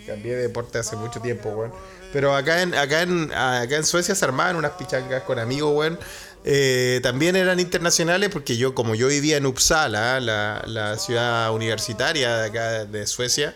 [0.07, 1.71] Cambié de deporte hace mucho tiempo, weón.
[2.11, 5.99] Pero acá en, acá en, acá en Suecia se armaban unas pichangas con amigos, weón.
[6.47, 12.37] Eh, también eran internacionales porque yo, como yo vivía en Uppsala, la, la ciudad universitaria
[12.37, 13.55] de acá de Suecia,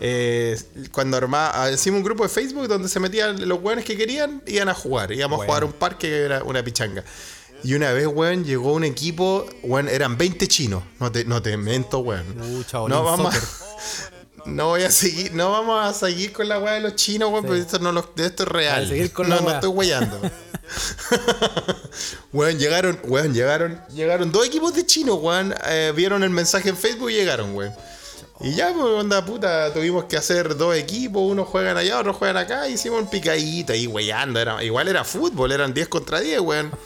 [0.00, 0.58] eh,
[0.92, 4.68] cuando armaba, hicimos un grupo de Facebook donde se metían los weones que querían, iban
[4.68, 5.12] a jugar.
[5.12, 7.02] Íbamos a jugar un parque que era una pichanga.
[7.64, 10.82] Y una vez, weón, llegó un equipo, weón, eran 20 chinos.
[11.00, 12.24] No te, no te mento, weón.
[12.34, 13.40] Pucha, no vamos a-.
[14.46, 17.44] No voy a seguir, no vamos a seguir con la weá de los chinos, weón,
[17.44, 18.84] porque esto no lo- esto es real.
[18.84, 20.20] A seguir con no, la no estoy weyando.
[22.32, 26.76] weón, llegaron, weón, llegaron, llegaron dos equipos de chinos, weón, eh, vieron el mensaje en
[26.76, 27.72] Facebook y llegaron, weón.
[28.40, 32.36] Y ya, pues, onda puta, tuvimos que hacer dos equipos, unos juegan allá, otros juegan
[32.36, 36.70] acá, hicimos un picadita ahí, weyando, era, igual era fútbol, eran 10 contra 10, weón.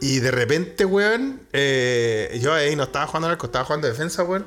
[0.00, 4.22] Y de repente, weón, eh, yo ahí no estaba jugando al arco, estaba jugando defensa,
[4.22, 4.44] weón.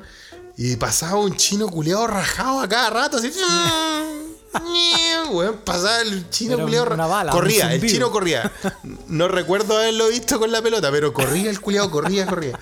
[0.56, 3.32] Y pasaba un chino culeado rajado a cada rato, así.
[5.32, 8.52] weón, pasaba el chino Era culeado una bala, Corría, un el chino corría.
[9.08, 12.56] No recuerdo haberlo visto con la pelota, pero corría el culeado, corría, corría.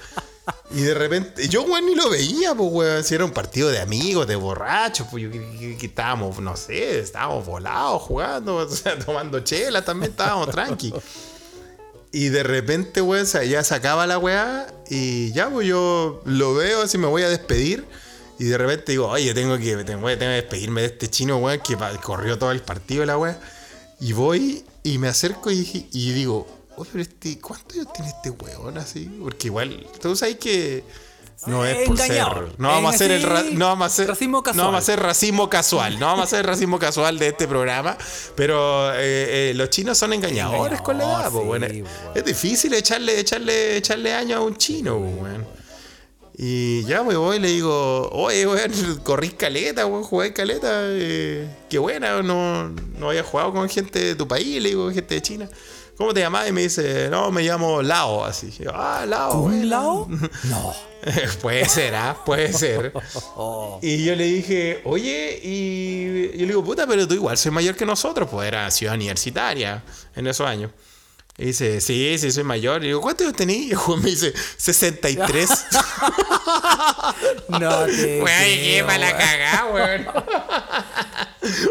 [0.70, 3.04] Y de repente, yo, weón, ni lo veía, pues, weón.
[3.04, 7.46] Si era un partido de amigos, de borrachos, pues, yo que, estábamos, no sé, estábamos
[7.46, 8.68] volados jugando,
[9.06, 10.92] tomando chela, también estábamos tranqui.
[12.12, 16.82] Y de repente, weón, ya se acaba la weá y ya, pues yo lo veo,
[16.82, 17.86] así me voy a despedir.
[18.38, 21.76] Y de repente digo, oye, tengo que, tengo, que despedirme de este chino, weón, que
[22.02, 23.38] corrió todo el partido la weá.
[24.00, 28.78] Y voy y me acerco y digo, oye, pero este, ¿cuántos años tiene este weón
[28.78, 29.04] así?
[29.22, 30.84] Porque igual, tú sabes que
[31.46, 32.46] no es por Engañado.
[32.48, 32.58] ser.
[32.60, 34.56] No vamos a hacer el ra- no vamos a hacer racismo casual.
[34.56, 35.98] No vamos a hacer racismo casual.
[35.98, 37.96] No vamos a hacer racismo casual de este programa.
[38.34, 41.84] Pero eh, eh, los chinos son engañadores con la edad, sí, weón.
[42.14, 45.46] Es difícil echarle, echarle, echarle año a un chino, weón.
[46.38, 50.68] Y ya me voy y le digo, oye, weón, corrí caleta, weón, jugué caleta.
[50.72, 52.68] eh, qué buena, no,
[52.98, 55.48] no había jugado con gente de tu país, le digo, gente de China.
[55.96, 56.48] ¿Cómo te llamas?
[56.48, 58.50] Y me dice, no, me llamo Lao, así.
[58.50, 59.40] Yo, ah, Lao.
[59.40, 59.66] ¿Un bueno".
[59.66, 60.08] lado?
[60.44, 60.74] No.
[61.40, 62.16] puede ser, ¿ah?
[62.24, 62.92] Puede ser.
[63.38, 63.78] Oh.
[63.82, 67.76] Y yo le dije, oye, y yo le digo, puta, pero tú igual soy mayor
[67.76, 69.82] que nosotros, pues era ciudad universitaria
[70.14, 70.70] en esos años.
[71.38, 72.82] Y dice, sí, sí, soy mayor.
[72.82, 73.56] Y digo, ¿cuántos años tenés?
[73.58, 75.48] Y el juez me dice, 63.
[77.48, 79.18] No te Weón, llegué para la weón.
[79.18, 80.06] cagada, weón.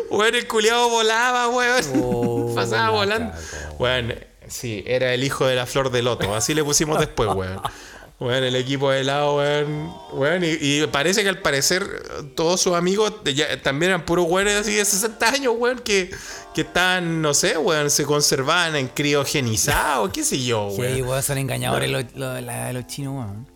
[0.10, 1.84] Weón, el culiado volaba, weón.
[2.02, 3.32] Oh, Pasaba la volando.
[3.32, 3.76] cagó.
[3.80, 4.16] Weón,
[4.48, 6.34] sí, era el hijo de la flor de loto.
[6.36, 7.60] Así le pusimos después, weón.
[8.18, 9.94] Weón, el equipo de lado, weón.
[10.14, 11.84] Weón, y, y parece que al parecer
[12.36, 16.10] todos sus amigos ya- también eran puros weones así de 60 años, weón, que,
[16.54, 21.02] que estaban, no sé, weón, se conservaban en criogenizados, qué sé yo, Sí, weón.
[21.10, 23.48] weón, son engañadores los, los- chinos, weón.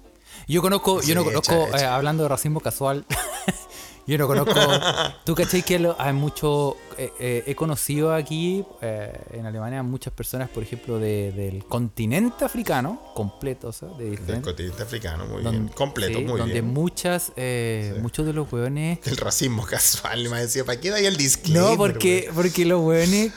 [0.47, 1.81] Yo conozco, yo no conozco, echa, echa.
[1.81, 3.05] eh, hablando de racismo casual,
[4.09, 4.53] yo no conozco.
[5.25, 6.75] ¿Tú cachai que lo- hay mucho.
[6.97, 12.43] eh, eh, he conocido aquí eh, en Alemania muchas personas, por ejemplo, de- del continente
[12.43, 15.67] africano, completo, o sea, de Del continente africano, muy bien.
[15.69, 16.73] Completo, sí, muy donde bien.
[16.73, 18.99] muchas, eh, muchos de los weones.
[19.05, 21.71] El racismo casual, me decía, ¿para qué da ahí el disclaimer?
[21.71, 22.81] No, porque, porque los?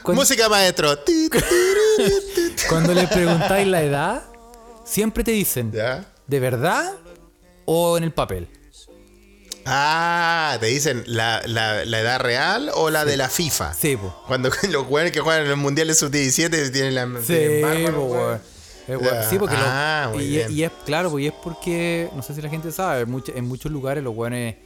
[0.03, 0.99] Cuando, Música maestro.
[2.68, 4.23] Cuando le preguntáis la edad,
[4.85, 6.05] siempre te dicen, ¿Ya?
[6.27, 6.93] ¿de verdad
[7.64, 8.49] o en el papel?
[9.66, 13.74] Ah, te dicen la, la, la edad real o la de la FIFA.
[13.74, 14.14] Sí, po.
[14.26, 17.06] Cuando los jugadores que juegan en los mundiales sub-17 tienen la.
[17.20, 18.40] Sí, tienen po, weón.
[18.88, 19.16] Eh, weón.
[19.30, 22.72] Sí, porque Ah, y, es claro, pues, y es porque, no sé si la gente
[22.72, 24.56] sabe, en, much- en muchos lugares los weones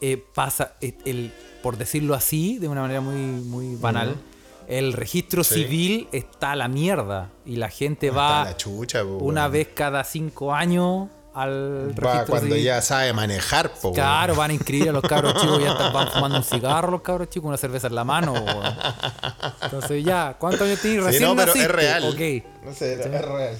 [0.00, 1.32] eh, pasa, eh, el,
[1.62, 4.16] por decirlo así, de una manera muy, muy banal,
[4.66, 5.54] el registro Sí.
[5.54, 10.52] civil está a la mierda y la gente va la chucha, una vez cada cinco
[10.54, 12.64] años al Va cuando civil.
[12.64, 13.92] ya sabe manejar, po.
[13.92, 17.02] Claro, van a inscribir a los cabros chicos, ya están, van fumando un cigarro los
[17.02, 18.32] cabros chicos, una cerveza en la mano.
[18.32, 18.74] weón.
[19.62, 21.00] Entonces ya, ¿cuántos años tienes?
[21.00, 22.04] Sí, Recién no, pero es real.
[22.04, 22.64] Ok.
[22.64, 23.56] No sé, es real.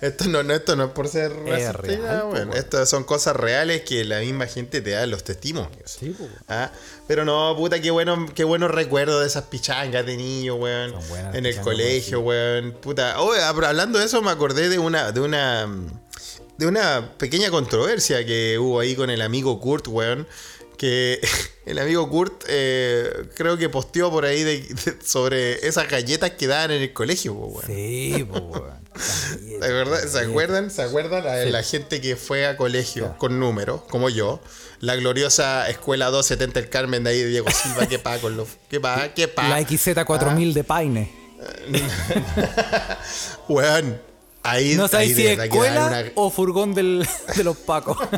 [0.00, 2.52] Esto no, no, esto no es por ser racista, real, po, weón.
[2.52, 5.90] Estas son cosas reales que la misma gente te da los testimonios.
[5.98, 6.24] Sí, po.
[6.46, 6.70] Ah,
[7.08, 10.94] Pero no, puta, qué bueno, qué buenos recuerdos de esas pichangas de niño, weón.
[11.34, 12.76] En el colegio, weón.
[12.80, 13.20] Puta.
[13.20, 15.66] Oh, hab- hablando de eso, me acordé de una, de una.
[16.58, 20.26] De una pequeña controversia que hubo ahí con el amigo Kurt, weón.
[20.76, 21.20] Que
[21.66, 26.46] el amigo Kurt eh, creo que posteó por ahí de- de- sobre esas galletas que
[26.46, 27.64] daban en el colegio, weón.
[27.66, 28.78] Sí, weón.
[28.98, 30.08] ¿Se acuerdan?
[30.08, 30.70] ¿Se acuerdan?
[30.70, 31.26] ¿Se acuerdan?
[31.26, 34.40] A la gente que fue a colegio con números, como yo.
[34.80, 37.86] La gloriosa Escuela 270 El Carmen de ahí de Diego Silva.
[37.88, 38.48] ¿Qué pa con los.
[38.68, 39.12] ¿Qué pa?
[39.14, 39.48] ¿Qué pa?
[39.48, 41.12] La XZ4000 de Paine.
[43.48, 44.00] Weón.
[44.48, 44.74] Ahí.
[44.74, 47.98] No ahí sabéis si es escuela o furgón del, de los pacos.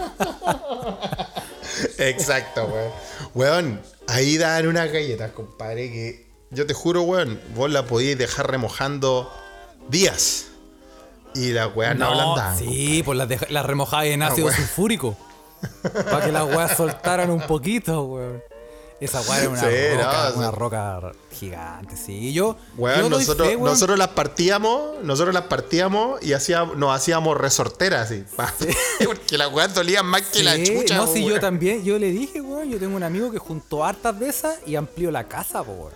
[1.99, 2.93] Exacto, weón.
[3.35, 3.81] Weón.
[4.07, 6.31] Ahí daban unas galletas, compadre, que.
[6.51, 7.41] Yo te juro, weón.
[7.55, 9.33] Vos la podíais dejar remojando
[9.89, 10.47] días.
[11.35, 12.59] Y las weas no, ablandaban.
[12.59, 15.17] sí, pues las, las remojaba en ácido sulfúrico.
[16.11, 18.43] para que las weas soltaran un poquito, weón.
[19.01, 20.57] Esa wea era una, Sí, roca, no, una sí.
[20.57, 21.01] roca
[21.33, 22.13] gigante, sí.
[22.29, 23.71] Y yo, Weón, yo nosotros, fe, weón.
[23.73, 28.25] nosotros las partíamos, nosotros las partíamos y hacíamos, nos hacíamos resorteras así.
[28.37, 28.53] pa.
[29.05, 30.97] Porque las weas dolían más que la Sí, chucha.
[30.97, 33.85] No, po, si yo también, yo le dije, weón, yo tengo un amigo que juntó
[33.85, 35.93] hartas de esas y amplió la casa, weón.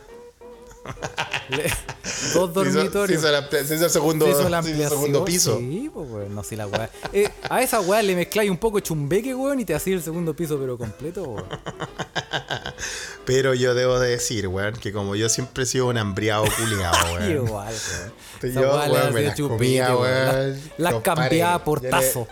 [1.51, 3.09] Le- dos Se hizo- dormitorios.
[3.09, 5.59] Se hizo, la- se hizo el segundo, Se hizo la se hizo el segundo piso.
[5.59, 6.35] Sí, pues, weón.
[6.35, 6.91] No, si la weá.
[7.12, 10.35] Eh, a esa weá le mezcláis un poco chumbeque, weón, y te hacía el segundo
[10.35, 11.45] piso, pero completo, weón.
[13.24, 16.97] Pero yo debo de decir, weón, que como yo siempre he sido un hambriado culiado,
[17.14, 17.30] weón.
[17.47, 17.74] Igual,
[18.43, 18.55] weón.
[18.55, 20.28] Yo, weón, hacía me las chupete, comía, weón.
[20.28, 20.61] weón.
[20.78, 22.28] Las- cambiaba por yo le- tazo.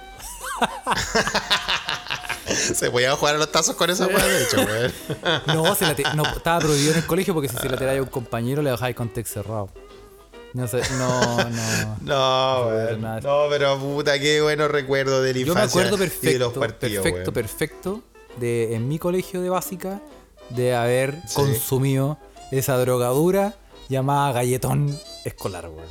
[2.75, 4.93] Se podía jugar a los tazos con esa weá, de hecho, weón.
[5.47, 8.01] No, se la te- no, estaba prohibido en el colegio porque si se la tiráis
[8.01, 9.69] a un compañero le dejáis con text cerrado.
[10.55, 11.97] No sé, no, no.
[12.03, 13.21] No, nada.
[13.21, 16.39] No, pero puta, qué buenos recuerdos de la Yo me infancia acuerdo y de perfecto,
[16.39, 17.35] los partidos, perfecto, weón.
[17.35, 18.03] perfecto
[18.39, 20.01] de en mi colegio de básica
[20.51, 22.19] de haber consumido
[22.51, 23.55] esa drogadura
[23.89, 25.89] llamada galletón escolar, weón.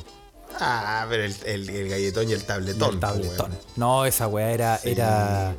[0.59, 2.93] Ah, pero el, el- el galletón y el Y tabletón.
[2.93, 3.57] el tabletón.
[3.77, 5.55] No, esa weá era, era.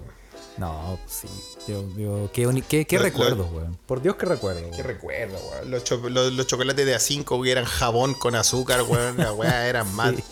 [0.58, 1.28] No, sí.
[1.66, 3.78] Yo, yo, qué, uni- qué, qué Lo- lo- recuerdos, weón.
[3.86, 4.70] Por Dios, qué recuerdo.
[4.76, 5.70] Qué recuerdo, weón.
[5.70, 9.16] Los, cho- los- los chocolates de A5 que eran jabón con azúcar, weón.
[9.16, 10.22] La weá eran mal.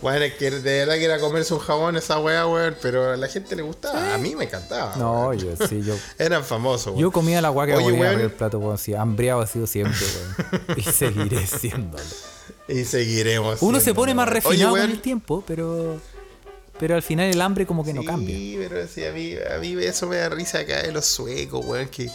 [0.00, 2.74] Weón, es que de verdad que era comerse un jabón esa weá, weón.
[2.80, 4.14] Pero a la gente le gustaba.
[4.14, 4.96] A mí me encantaba.
[4.96, 5.38] No, weón.
[5.58, 5.94] yo sí, yo.
[6.18, 6.98] Eran famosos, weón.
[7.00, 8.16] Yo comía la weá que Oye, weón.
[8.18, 8.78] del plato, weón.
[8.78, 10.78] Sí, hambriado he sido siempre, weón.
[10.78, 12.02] Y seguiré siéndolo.
[12.68, 13.60] Y seguiremos.
[13.60, 16.00] Uno se pone más refinado Oye, con el tiempo, pero.
[16.78, 18.34] Pero al final el hambre como que no cambia.
[18.36, 21.64] Sí, pero sí, a mí, a mí eso me da risa acá de los suecos,
[21.64, 21.88] weón.
[21.88, 22.10] Que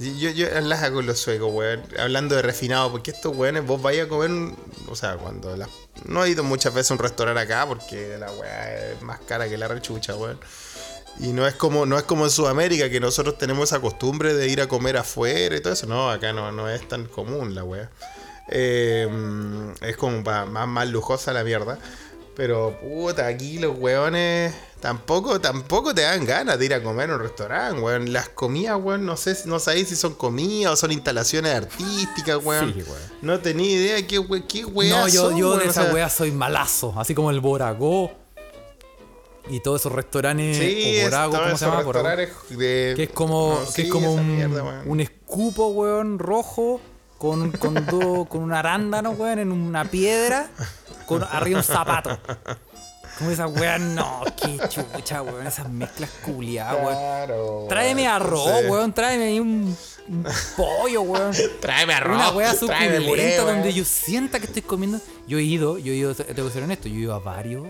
[0.00, 1.82] yo, yo enlaja con los suecos, weón.
[1.98, 4.30] Hablando de refinado, porque estos weones, vos vais a comer.
[4.30, 4.56] un-
[4.88, 5.68] o sea, cuando la-
[6.06, 9.48] no he ido muchas veces a un restaurante acá porque la weá es más cara
[9.48, 10.40] que la rechucha, weón.
[11.18, 14.48] Y no es como no es como en Sudamérica que nosotros tenemos esa costumbre de
[14.48, 15.86] ir a comer afuera y todo eso.
[15.86, 17.90] No, acá no, no es tan común la weá.
[18.48, 19.06] Eh,
[19.82, 21.78] es como más, más lujosa la mierda.
[22.40, 27.16] Pero puta, aquí los weones tampoco, tampoco te dan ganas de ir a comer a
[27.16, 28.14] un restaurante, weón.
[28.14, 32.72] Las comidas, weón, no sé, no sabéis si son comidas o son instalaciones artísticas, weón.
[32.72, 33.02] Sí, weón.
[33.20, 35.92] No tenía idea qué, we- qué weas No, yo, son, yo weón, de esa sea,
[35.92, 36.94] wea soy malazo.
[36.96, 38.10] Así como el Boragó.
[39.50, 40.56] Y todos esos restaurantes.
[40.56, 42.16] Sí, o Borago, ¿cómo se llama?
[42.48, 42.94] De...
[42.96, 44.82] Que es como, no, que sí, es como esa un, mierda, weón.
[44.88, 46.80] un escupo, weón, rojo,
[47.18, 50.48] con, con, do- con un arándano, weón, en una piedra,
[51.10, 52.16] con arriba un zapato.
[53.18, 56.94] Como esa weón, no, qué chucha, weón, esas mezclas culiadas, weón.
[56.96, 58.66] Claro, Tráeme arroz, sí.
[58.68, 59.76] weón, tráeme ahí un,
[60.08, 61.32] un pollo, weón.
[61.60, 62.32] Tráeme arroz.
[62.34, 63.56] Una suculenta weón.
[63.56, 65.00] donde yo sienta que estoy comiendo.
[65.26, 67.66] Yo he ido, yo he ido, tengo que ser honesto, yo he ido a varios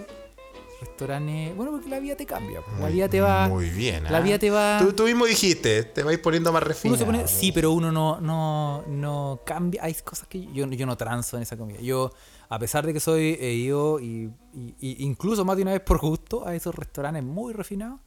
[0.81, 1.57] restaurantes.
[1.57, 2.61] Bueno, porque la vida te cambia.
[2.79, 3.49] La vida te va.
[3.49, 4.21] Muy bien, La ¿ah?
[4.21, 4.79] vida te va.
[4.81, 6.99] Tú, tú mismo dijiste, te vais poniendo más Uno refinado.
[6.99, 9.83] se pone, sí, pero uno no, no, no cambia.
[9.85, 11.81] Hay cosas que yo, yo no transo en esa comida.
[11.81, 12.13] Yo,
[12.51, 15.81] a pesar de que soy, he ido y, y- y incluso más de una vez
[15.81, 18.01] por gusto a esos restaurantes muy refinados.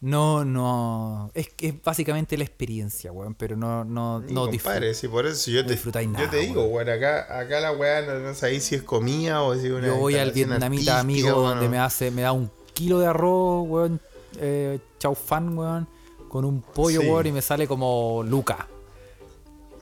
[0.00, 1.30] No, no.
[1.32, 3.34] Es que es básicamente la experiencia, weón.
[3.34, 6.64] Pero no, no, no compadre, si por eso yo te, disfrutáis yo nada, te digo,
[6.64, 9.96] weón, acá, acá la weá no, no sabéis si es comida o si una Yo
[9.96, 14.00] voy al vietnamita amigo donde me hace, me da un kilo de arroz, weón,
[14.38, 15.86] eh, chau fan, weón,
[16.28, 17.06] con un pollo, Sí.
[17.08, 18.66] weón, y me sale como Luca.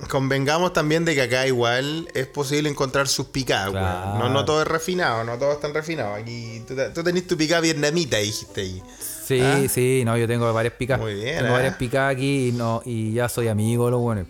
[0.08, 3.70] Convengamos también de que acá igual es posible encontrar sus picadas.
[3.70, 4.18] Claro.
[4.18, 6.14] No, no todo es refinado, no todo es tan refinado.
[6.14, 8.82] Aquí tú, tú tenés tu picada vietnamita, dijiste ahí.
[8.98, 9.60] Sí, ¿Ah?
[9.68, 10.98] sí, no, yo tengo varias picas.
[10.98, 11.52] Muy bien, Tengo ¿ah?
[11.58, 14.26] varias picas aquí y no, y ya soy amigo de los buenos.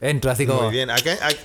[0.00, 0.62] Entro así como.
[0.62, 0.90] Muy bien.
[0.90, 1.38] Acá, ac-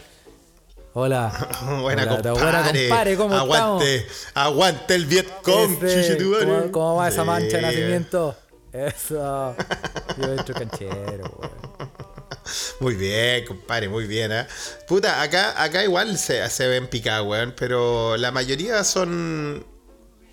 [0.93, 1.31] Hola.
[1.81, 2.31] Buena, Hola, compadre.
[2.31, 5.77] buena, compadre, ¿cómo aguante, aguante el Vietcong.
[5.79, 8.35] ¿cómo, cómo va esa mancha de nacimiento?
[8.73, 9.55] Eso.
[10.17, 10.91] Yo entro canchero,
[11.39, 11.89] weón.
[12.79, 14.47] Muy bien, compadre, muy bien, ¿eh?
[14.87, 19.65] Puta, acá, acá igual se, se ven picadas, weón, pero la mayoría son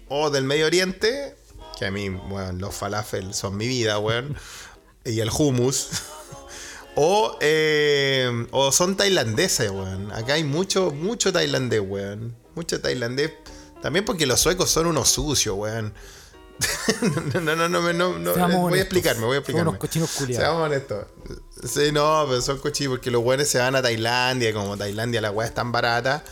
[0.08, 1.36] o del Medio Oriente,
[1.78, 4.36] que a mí, weón, los falafel son mi vida, weón,
[5.04, 5.88] y el hummus,
[6.94, 10.12] o, eh, o son tailandeses, weón.
[10.12, 12.36] Acá hay mucho, mucho tailandés, weón.
[12.54, 13.32] Mucho tailandés.
[13.82, 15.92] También porque los suecos son unos sucios, weón.
[17.34, 19.68] no, no, no, no, no, no, voy a explicarme, voy a Son explicarme.
[19.70, 20.44] unos cochinos culiados.
[20.44, 21.06] Seamos honestos.
[21.66, 25.30] Sí, no, pero son cochinos porque los buenos se van a Tailandia, como Tailandia la
[25.30, 26.22] weá es tan barata.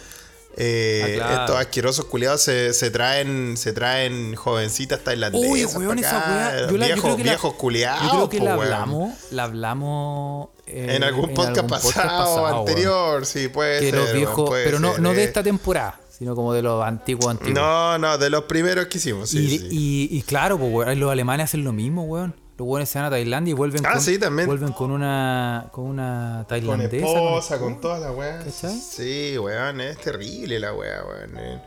[0.56, 1.40] eh, Ah, claro.
[1.42, 5.50] Estos asquerosos culiados se, se traen se traen jovencitas tailandesas.
[5.50, 6.66] Uy, weón, esa weá.
[6.70, 8.02] Yo, la, yo viejos, creo que la- viejos culiados.
[8.04, 8.72] Yo creo que po, la weón.
[8.72, 9.14] hablamos.
[9.32, 10.48] La hablamos.
[10.66, 12.58] eh, En algún podcast algún pasado, weón.
[12.60, 13.94] anterior, sí, puede Que ser.
[13.94, 14.48] los weón, viejos.
[14.48, 15.24] puede Pero no, ser, no de eh.
[15.24, 17.54] esta temporada, sino como de los antiguos antiguos.
[17.54, 19.68] No, no, de los primeros que hicimos, sí, y, sí.
[19.70, 22.34] y- y claro, pues, weón, los alemanes hacen lo mismo, weón.
[22.56, 24.46] Los weones se van a Tailandia y vuelven Ah, con, sí, también.
[24.46, 26.96] vuelven con una con una Con tailandesa.
[26.96, 27.80] esposa, con esposa.
[27.82, 28.38] toda la weá.
[28.38, 28.78] ¿Cachai?
[28.80, 31.36] Sí, weón, es terrible la weá, weón.
[31.36, 31.62] En,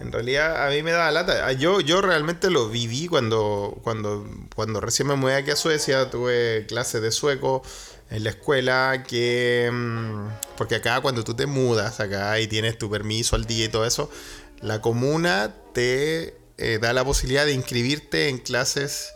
[0.00, 1.46] en realidad, a mí me da lata.
[1.46, 6.08] Ah, Yo, yo realmente lo viví cuando, cuando, cuando recién me mudé aquí a Suecia.
[6.10, 7.62] Tuve clases de sueco
[8.10, 9.04] en la escuela.
[9.06, 13.66] que mm, Porque acá, cuando tú te mudas acá y tienes tu permiso al día
[13.66, 14.10] y todo eso,
[14.60, 19.12] la comuna te eh, da la posibilidad de inscribirte en clases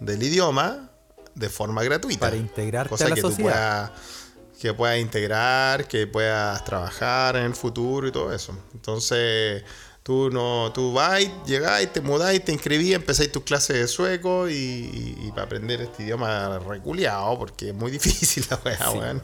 [0.00, 0.90] del idioma
[1.34, 2.20] de forma gratuita.
[2.20, 3.92] Para integrarte Cosa a la que tú sociedad.
[3.92, 4.22] puedas
[4.62, 8.56] que puedas integrar, que puedas trabajar en el futuro y todo eso.
[8.72, 9.64] Entonces,
[10.02, 14.54] tú no, tú vas, llegáis, te mudáis, te inscribís, empezáis tus clases de sueco y,
[14.54, 19.22] y- y para aprender este idioma reculeado, porque es muy difícil la weá, weón.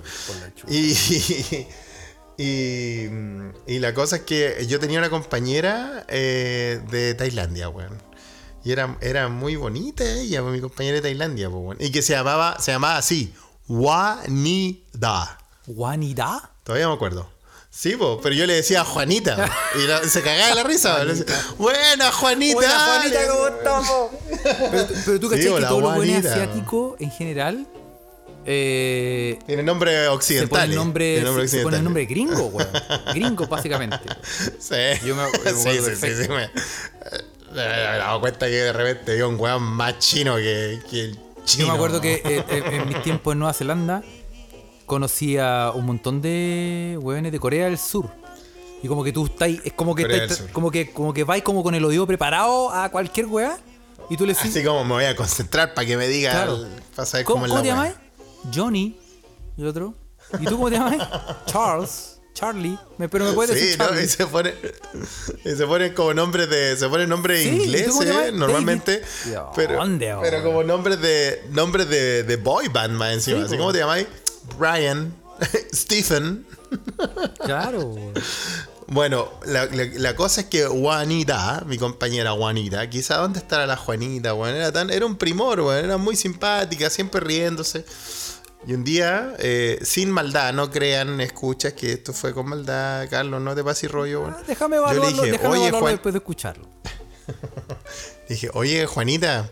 [0.69, 0.95] Y,
[2.37, 3.09] y,
[3.67, 8.01] y la cosa es que yo tenía una compañera eh, de Tailandia, weón.
[8.65, 11.77] Y era, era muy bonita ella, mi compañera de Tailandia, pues, weón.
[11.81, 13.33] Y que se llamaba, se llamaba así,
[13.69, 15.39] Wanida.
[15.67, 16.39] ¿Juanidad?
[16.65, 17.29] Todavía me acuerdo.
[17.81, 19.49] Sí, po, pero yo le decía Juanita.
[19.81, 21.05] Y la- se cagaba de la risa.
[21.05, 21.27] Decía,
[21.59, 22.55] Buena, Juanita.
[22.57, 24.11] Buena, Juanita, ¿cómo estamos?
[24.73, 26.33] Pero, pero tú Sí, cachai que hola, todos los buenos Juanita.
[26.33, 27.67] asiáticos en general
[28.51, 30.49] eh, Tiene nombre se occidental.
[30.61, 31.85] ponen nombre, Tiene nombre se ponen occidental.
[31.85, 32.69] nombre gringo, weón.
[33.15, 33.99] Gringo, básicamente.
[34.59, 34.75] Sí.
[35.07, 36.51] Yo me- yo me sí, sí, sí, sí, me,
[37.55, 41.19] me he dado cuenta que de repente vio un weón más chino que, que el
[41.45, 41.67] chino.
[41.67, 44.03] Yo me acuerdo que eh, en, en mis tiempos en Nueva Zelanda
[44.89, 48.07] conocí a un montón de weones de Corea del Sur.
[48.83, 50.51] Y como que tú estás, es como que Sur.
[50.51, 53.57] como que como que vais como con el oído preparado a cualquier weá
[54.11, 56.31] y tú le Así como me voy a concentrar para que me diga.
[56.33, 56.65] Claro.
[56.97, 57.95] Para saber ¿cómo, cómo es cómo la te llamas?
[58.55, 58.99] Johnny.
[59.57, 59.95] Y el otro.
[60.41, 61.09] ¿Y tú cómo te llamas?
[61.47, 62.15] Charles.
[62.35, 62.79] Charlie.
[63.11, 64.01] Pero me puedes Sí, decir ¿no?
[64.01, 64.55] Y se ponen,
[65.45, 66.77] y se ponen como nombres de.
[66.77, 68.33] Se ponen nombres Sí, ¿y tú ingleses, llamas?
[68.33, 69.03] normalmente.
[69.25, 69.49] David.
[69.57, 71.43] Pero, ¿Dónde, pero como nombres de.
[71.51, 73.39] Nombres de, de boy band más encima.
[73.41, 74.07] Sí, Así como te llamáis.
[74.57, 75.15] Brian.
[75.73, 76.47] Stephen.
[77.45, 77.95] Claro.
[78.89, 83.77] Bueno, la, la- la cosa es que Juanita, mi compañera Juanita, quizá dónde estará la
[83.77, 84.55] Juanita, weón.
[84.55, 85.85] Era, tan, era un primor, weón.
[85.85, 87.85] Era muy simpática, siempre riéndose.
[88.67, 93.41] Y un día, eh, sin maldad, no crean, escuchas que esto fue con maldad, Carlos,
[93.41, 94.35] no te pases rollo, weón.
[94.39, 96.69] Ah, Déjame Yo le evaluarlo, dije, déjame oye, Juan- después de escucharlo.
[98.29, 99.49] Dije, oye, Juanita,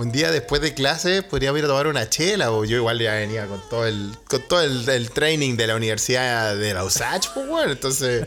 [0.00, 2.52] un día después de clase podríamos ir a tomar una chela.
[2.52, 5.76] O yo igual ya venía con todo el, con todo el, el training de la
[5.76, 7.72] Universidad de la USACH, pues bueno.
[7.72, 8.26] Entonces,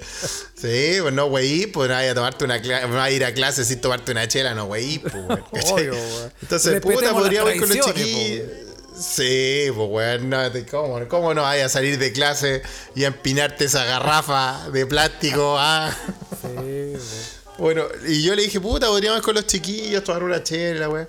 [0.55, 3.33] sí, pues no, güey, pues no vaya a tomarte una clase, no a ir a
[3.33, 5.97] clase sin tomarte una chela, no, güey, pues, weón.
[6.41, 8.47] Entonces, puta, podríamos ir con los chiquillos.
[8.95, 10.37] Sí, pues weón, no,
[10.69, 12.61] ¿cómo, ¿cómo no vaya a salir de clase
[12.93, 15.55] y a empinarte esa garrafa de plástico?
[15.57, 15.91] Ah?
[16.39, 16.93] Sí.
[17.57, 21.07] Bueno, y yo le dije, puta, podríamos ir con los chiquillos, tomar una chela, weón.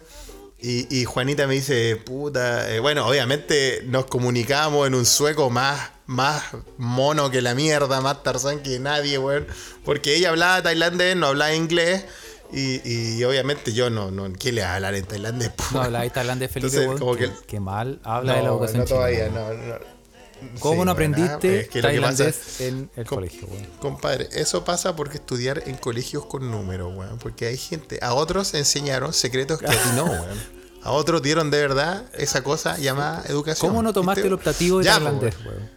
[0.59, 5.91] Y, y Juanita me dice, puta, eh, bueno, obviamente nos comunicamos en un sueco más,
[6.07, 6.43] más
[6.79, 9.47] mono que la mierda, más tarzán que nadie, weón.
[9.85, 12.07] Porque ella hablaba tailandés, no hablaba inglés.
[12.53, 15.51] Y, y obviamente yo no, no, ¿qué le hablar en tailandés?
[15.73, 15.87] No weón?
[15.97, 16.77] habla tailandés, Felipe.
[16.77, 16.99] Entonces, weón.
[16.99, 19.94] como que- qué mal habla de la educación no todavía, no, no.
[20.61, 23.67] ¿Cómo Sí, no aprendiste ah, es que pasa- tailandés en el Com- colegio, weón?
[23.81, 27.19] Compadre, eso pasa porque estudiar en colegios con números, weón.
[27.19, 30.55] Porque hay gente, a otros enseñaron secretos que a ti no, weón.
[30.83, 33.71] A otros dieron de verdad esa cosa llamada educación.
[33.71, 34.29] ¿Cómo no tomaste ¿viste?
[34.29, 35.71] el optativo de Ya, tailandés, pues, weón?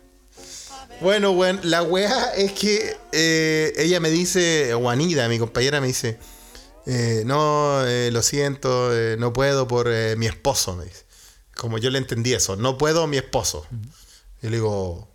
[1.00, 6.18] Bueno, weón, la weá es que eh, ella me dice, Juanita, mi compañera me dice,
[6.88, 8.90] eh, no, eh, lo siento,
[9.20, 9.88] no puedo por
[10.18, 11.06] mi esposo, me dice.
[11.56, 13.66] Como yo le entendí eso, no puedo mi esposo.
[14.48, 15.10] Y le digo,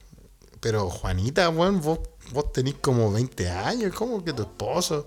[0.61, 2.01] pero Juanita, weón, vos,
[2.33, 5.07] vos tenés como 20 años, ¿cómo que tu esposo?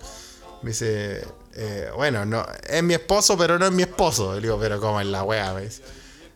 [0.63, 1.23] Me dice,
[1.53, 4.33] eh, bueno, no, es mi esposo, pero no es mi esposo.
[4.33, 5.53] Le digo, pero ¿cómo es la weá?
[5.53, 5.83] Me dice.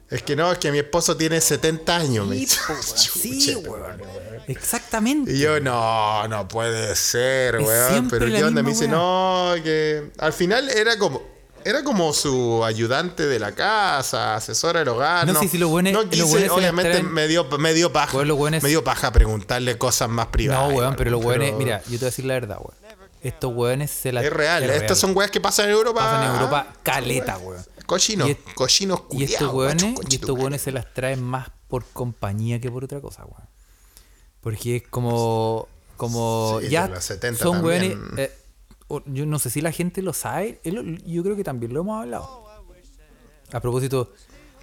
[0.07, 2.59] Es que no, es que mi esposo tiene 70 años, me Sí, dice.
[3.39, 4.01] Sí, weón.
[4.47, 5.31] Exactamente.
[5.31, 8.07] Y yo, no, no puede ser, weón.
[8.07, 8.61] Pero ¿qué onda?
[8.61, 11.38] Me dice, no, que al final era como.
[11.69, 15.27] Era como su ayudante de la casa, asesora del hogar.
[15.27, 18.23] No, No, sí, sí, los buenos- no quise, obviamente traen- me dio, me dio paja.
[18.23, 20.67] Los Me dio paja preguntarle cosas más privadas.
[20.69, 22.75] No, weón, pero los weones, pero mira, yo te voy a decir la verdad, weón.
[23.21, 25.99] Estos weones se la Es real, estas son weas que pasan en Europa.
[25.99, 27.63] pasan en Europa caleta, weón.
[27.85, 32.59] Cochinos, es- cochinos Y estos weones, y estos weones se las traen más por compañía
[32.59, 33.47] que por otra cosa, weón.
[34.41, 35.67] Porque es como.
[35.97, 37.97] como Sí, ya de los 70 son weones.
[38.17, 38.31] eh,
[38.89, 40.59] o- yo no sé si la gente lo sabe.
[40.65, 42.45] él Yo creo que también lo hemos hablado.
[43.53, 44.11] A propósito.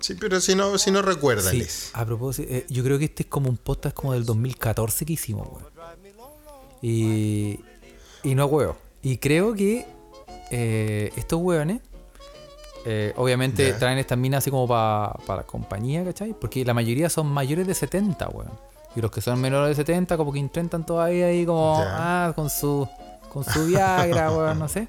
[0.00, 1.90] Sí, pero si no, si no Sí, recuérdales.
[1.94, 5.14] a propósito, eh, yo creo que este es como un podcast como del 2014 que
[5.14, 5.64] hicimos, weón.
[6.82, 7.58] Y,
[8.22, 8.76] y no huevo.
[9.02, 9.86] Y creo que
[10.50, 11.80] eh, estos hueones,
[12.84, 16.34] eh, obviamente traen estas minas así como para la compañía, ¿cachai?
[16.38, 18.50] Porque la mayoría son mayores de 70, weón.
[18.94, 22.48] Y los que son menores de 70 como que intentan todavía ahí como, ah, con
[22.50, 22.88] su,
[23.28, 24.88] con su Viagra, weón, no sé.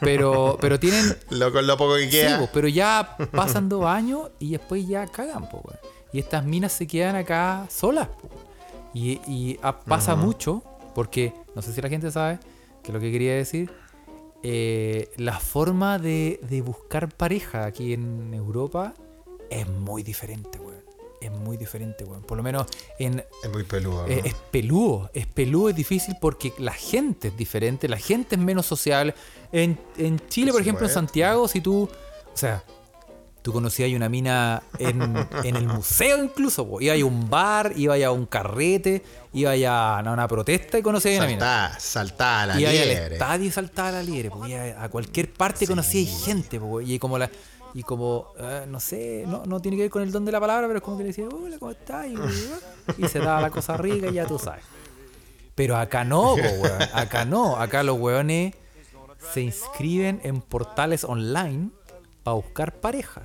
[0.00, 2.38] Pero, pero tienen, Lo, con lo poco que Sí, queda.
[2.38, 5.78] po, pero ya pasan dos años y después ya cagan, po, weón.
[6.12, 8.28] Y estas minas se quedan acá solas, po.
[8.92, 10.62] Y, y pasa mucho,
[10.94, 12.38] porque no sé si la gente sabe,
[12.82, 13.70] que lo que quería decir,
[14.42, 18.94] eh, la forma de, de buscar pareja aquí en Europa
[19.50, 20.75] es muy diferente, weón.
[21.26, 22.22] Es muy diferente, weón.
[22.22, 22.66] Por lo menos
[23.00, 24.06] en, es muy peludo.
[24.06, 24.08] ¿no?
[24.12, 28.40] eh, es peludo, es peludo, es difícil porque la gente es diferente, la gente es
[28.40, 29.12] menos sociable.
[29.50, 30.92] En, en Chile, por ejemplo, en.
[30.92, 32.62] Santiago, si tú, o sea,
[33.42, 36.80] tú conocías una mina en, en el museo incluso, po.
[36.80, 39.02] ibas a un bar, ibas a un carrete,
[39.32, 41.76] ibas a una, protesta y conocías a una mina.
[41.80, 43.14] Saltá, a la Ibas al liebre.
[43.14, 44.44] estadio y saltaba la liebre, po.
[44.44, 46.80] A cualquier parte conocías gente, po.
[46.80, 47.28] y como la
[47.74, 50.40] y como, eh, no sé, no, no tiene que ver con el don de la
[50.40, 52.06] palabra, pero es como que le decía, hola, ¿cómo estás?
[52.06, 52.14] Y,
[53.04, 54.64] y se daba la cosa rica y ya tú sabes.
[55.54, 56.82] Pero acá no, po, weón.
[56.92, 57.56] Acá no.
[57.56, 58.54] Acá los weones
[59.32, 61.70] se inscriben en portales online
[62.22, 63.22] para buscar pareja.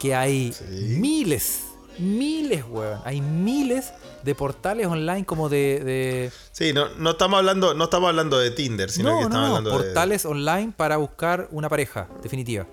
[0.00, 1.64] Que hay miles,
[1.98, 3.00] miles, weón.
[3.04, 5.80] Hay miles de portales online como de.
[5.84, 9.56] de- Sí, no, no estamos hablando, no estamos hablando de Tinder, sino que estamos no,
[9.56, 9.76] hablando de.
[9.84, 12.66] portales online para buscar una pareja definitiva.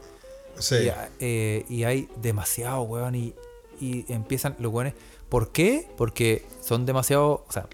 [1.20, 3.34] Eh, y hay demasiado, weón, y,
[3.80, 4.94] y empiezan los weones.
[5.30, 5.88] ¿Por qué?
[5.98, 7.46] Porque son demasiado.
[7.48, 7.68] O sea,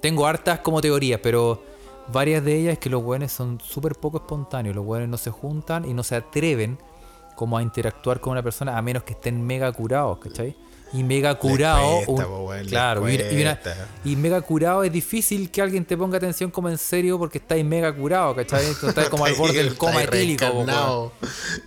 [0.00, 1.62] tengo hartas como teorías, pero
[2.12, 4.76] varias de ellas es que los weones son súper poco espontáneos.
[4.76, 6.78] Los weones no se juntan y no se atreven
[7.34, 10.56] como a interactuar con una persona a menos que estén mega curados, ¿cachai?
[10.94, 12.02] Y mega curado.
[12.06, 13.88] cuesta, claro, y, una- y una- cuesta.
[14.04, 17.64] y mega curado es difícil que alguien te ponga atención como en serio porque estáis
[17.64, 18.64] mega curado, ¿cachai?
[18.66, 21.12] Estás como al borde del coma etílico, reencarnado,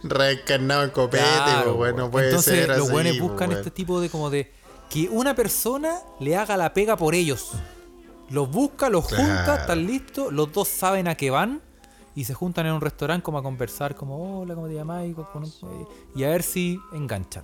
[0.04, 4.10] reencarnado en copete, Claro, po, puede Entonces ser los así, buenos buscan este tipo de
[4.10, 4.52] como de
[4.90, 7.52] que una persona le haga la pega por ellos.
[8.30, 11.62] Los busca, los junta, están listos, los dos saben a qué van
[12.16, 14.76] y se juntan en un restaurante como a conversar, como hola, ¿cómo te
[15.14, 17.44] con- con- y a ver si enganchan.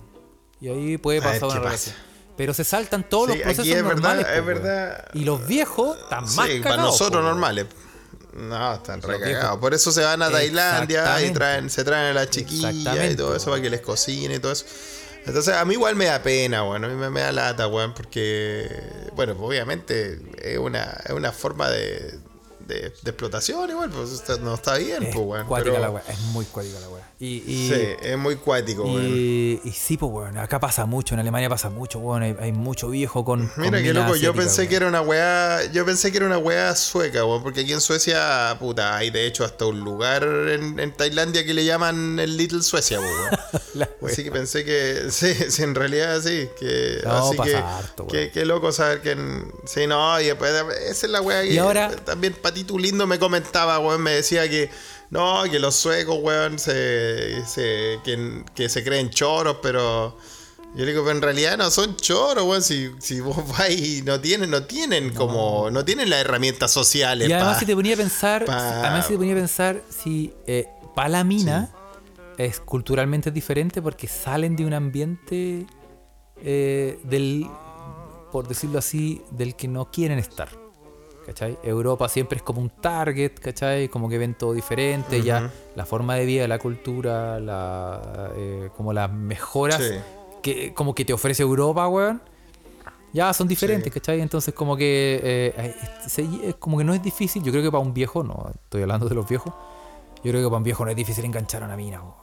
[0.64, 1.60] Y ahí puede pasar una pasa.
[1.64, 1.96] relación.
[2.36, 4.26] Pero se saltan todos Sí, los procesos es verdad, normales.
[4.26, 4.62] es po, weón.
[4.62, 5.04] verdad.
[5.14, 7.66] Y los viejos están más Sí, para nosotros po, normales.
[8.32, 9.60] No, están recagados.
[9.60, 13.36] Por eso se van a Tailandia y traen, se traen a las chiquillas y todo
[13.36, 14.64] eso para que les cocine y todo eso.
[15.26, 16.84] Entonces, a mí igual me da pena, weón.
[16.84, 18.68] A mí me, me da lata, weón, porque,
[19.14, 22.18] bueno, obviamente es una, es una forma de,
[22.66, 25.46] de, de explotación igual, pues no está bien, Es pues, weón.
[25.46, 27.10] cuática pero- la weá, es muy cuática la weá.
[27.20, 29.04] Y, y, Sí, es muy cuático, weón.
[29.06, 32.52] Y, y sí, pues, weón, acá pasa mucho, en Alemania pasa mucho, weón, hay, hay
[32.52, 33.46] mucho viejo con.
[33.48, 34.68] con Mira qué loco, yo pensé weón.
[34.70, 37.80] que era una weá, yo pensé que era una weá sueca, weón, porque aquí en
[37.80, 42.36] Suecia, puta, hay de hecho hasta un lugar en, en Tailandia que le llaman el
[42.36, 43.88] Little Suecia, po, weón.
[44.06, 48.06] Así que pensé que, sí, sí, en realidad sí, que, No, así pasa que, harto,
[48.06, 50.52] qué loco saber que, en- sí, no, y después,
[50.86, 54.48] esa es la weá que, Y ahora- también Patito Lindo me comentaba, weón, me decía
[54.48, 54.70] que,
[55.10, 60.16] no, que los suecos, weón, se, se, que, que se creen choros, pero...
[60.76, 62.62] Yo le digo, pero en realidad no son choros, weón.
[62.62, 67.28] Si, si vos vas y no tienen, no tienen como, no tienen las herramientas sociales.
[67.28, 69.82] Y además pa- si te ponía a pensar, pa- además si te ponía a pensar
[69.88, 71.70] si eh, para la mina
[72.38, 75.66] es culturalmente diferente porque salen de un ambiente
[76.42, 77.46] eh, del,
[78.32, 80.48] por decirlo así, del que no quieren estar.
[81.24, 81.58] ¿Cachai?
[81.62, 83.88] Europa siempre es como un target, ¿cachai?
[83.88, 88.92] Como que ven todo diferente, ya la forma de vida, la cultura, la, eh, como
[88.92, 89.94] las mejoras Sí.
[90.42, 92.20] que como que te ofrece Europa, weón.
[93.12, 94.20] Ya son diferentes, ¿cachai?
[94.20, 95.74] Entonces como que eh,
[96.06, 99.08] se- como que no es difícil, yo creo que para un viejo, no, estoy hablando
[99.08, 99.54] de los viejos,
[100.22, 102.00] yo creo que para un viejo no es difícil enganchar a una mina.
[102.00, 102.16] po.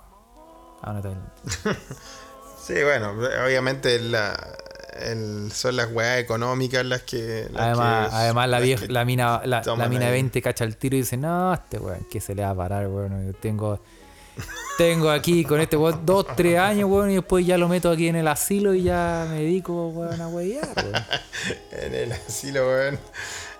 [0.83, 1.01] Ah,
[2.61, 3.11] Sí, bueno,
[3.45, 4.37] obviamente la,
[4.99, 7.47] el- son las weas económicas las que.
[7.51, 10.11] las Además, que- además la vieja, la mina, la, mina ahí.
[10.13, 12.87] 20 cacha el tiro y dice, no, este weón, que se le va a parar,
[12.87, 13.25] weón.
[13.27, 13.79] Yo tengo,
[14.77, 18.07] tengo aquí con este weón dos, tres años, weón, y después ya lo meto aquí
[18.07, 20.59] en el asilo y ya me dedico, weón, a weón.
[21.71, 22.99] En el asilo, weón.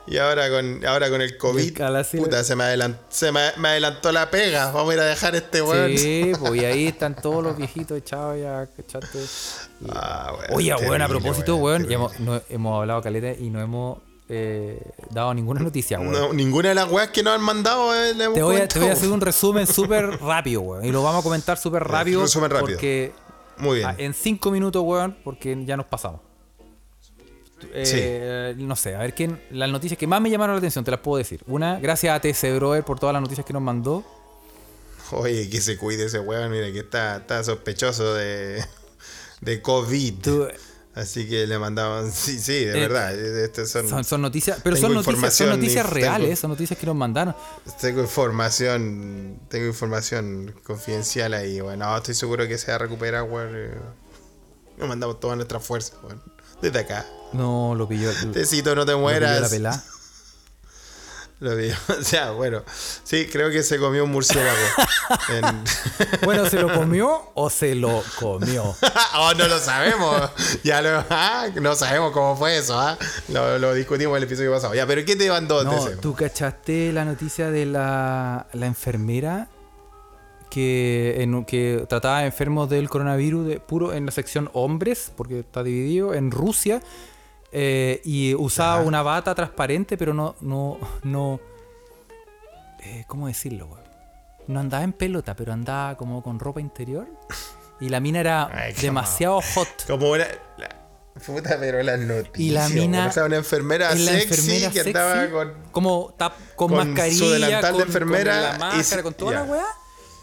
[0.08, 1.74] Y ahora con, ahora con el COVID,
[2.18, 4.72] puta, se, me adelantó, se me, me adelantó la pega.
[4.72, 5.95] Vamos a ir a dejar este weón.
[5.97, 9.20] Sí, pues y ahí están todos los viejitos echados ya, ¿cachaste?
[9.20, 13.62] Y- Ah, Oye, weón, a propósito, weón, ya hemos, no- hemos hablado caleta y no
[13.62, 14.82] hemos eh,
[15.12, 16.12] dado ninguna noticia, weón.
[16.14, 18.68] No, ninguna de las weas que nos han mandado eh, le hemos Te voy, a,
[18.68, 20.84] te voy a hacer un resumen súper rápido, weón.
[20.86, 22.22] Y lo vamos a comentar súper rápido.
[22.24, 22.72] resumen rápido.
[22.72, 23.14] Porque
[23.58, 23.89] Muy bien.
[23.89, 26.22] ah, en cinco minutos, weón, porque ya nos pasamos.
[27.74, 29.41] Eh, No sé, a ver quién.
[29.51, 31.41] Las noticias que más me llamaron la atención, te las puedo decir.
[31.47, 34.03] Una, gracias a TC Broer por todas las noticias que nos mandó.
[35.12, 38.64] Oye, que se cuide ese weón, mira que está, está sospechoso de,
[39.41, 40.14] de COVID.
[40.22, 40.47] Tú-
[40.93, 42.14] Así que le mandamos.
[42.14, 43.18] Sí, sí, de Eh, verdad.
[43.18, 46.86] Estas son, son, son noticias, pero son noticias, son noticias reales, tengo- son noticias que
[46.86, 47.34] nos mandaron.
[47.80, 49.39] Tengo información.
[49.47, 51.80] Tengo información confidencial ahí, weón.
[51.80, 53.51] No, estoy seguro que se va a recuperar, weón.
[53.55, 53.72] eh.
[54.78, 56.22] Nos mandamos toda nuestra fuerza, weón.
[56.62, 57.05] Desde acá.
[57.34, 58.09] No, lo pilló.
[58.34, 59.41] Tecito, no te lo pilló mueras.
[59.41, 59.84] la pelá.
[61.39, 61.72] Lo vi.
[61.72, 62.62] O sea, bueno.
[63.03, 64.59] Sí, creo que se comió un murciélago.
[65.30, 65.64] En-
[66.24, 68.64] Bueno, ¿se lo comió o se lo comió?
[69.16, 70.30] oh, no lo sabemos.
[70.64, 71.03] Ya lo.
[71.09, 72.95] ah, no sabemos cómo fue eso, ¿ah?
[73.30, 74.76] Lo, lo discutimos en el episodio pasado.
[74.76, 75.99] Ya, pero ¿qué te mandó No, TC?
[75.99, 79.47] ¿tú cachaste la noticia de la, la enfermera
[80.52, 85.64] que, en- que trataba enfermos del coronavirus de, puro en la sección hombres, porque está
[85.64, 86.82] dividido, en Rusia,
[87.52, 91.39] eh, y usaba una bata transparente, pero no, no, no,
[92.84, 93.68] eh, ¿cómo decirlo?
[93.68, 93.82] güey?
[94.47, 97.08] No andaba en pelota, pero andaba como con ropa interior.
[97.80, 99.68] Y la mina era Ay, demasiado hot.
[99.88, 100.28] Como la-
[101.26, 102.39] puta, pero las noticias.
[102.39, 103.08] Y la mina-.
[103.08, 105.54] O sea, una enfermera sexy enfermera que sexy, andaba con.
[105.72, 109.32] como tap- con, con su mascarilla, delantal de con, enfermera con la máscara, con toda
[109.34, 109.66] la weá,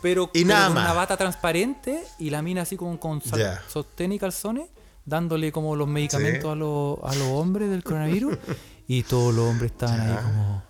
[0.02, 0.84] pero, Y nada con más.
[0.84, 3.20] una bata transparente y la mina así con, con
[3.68, 4.68] sostén y calzones,
[5.04, 6.48] dándole como los medicamentos Sí.
[6.48, 8.36] a, los, a los hombres del coronavirus
[8.86, 10.62] y todos los hombres estaban ahí como,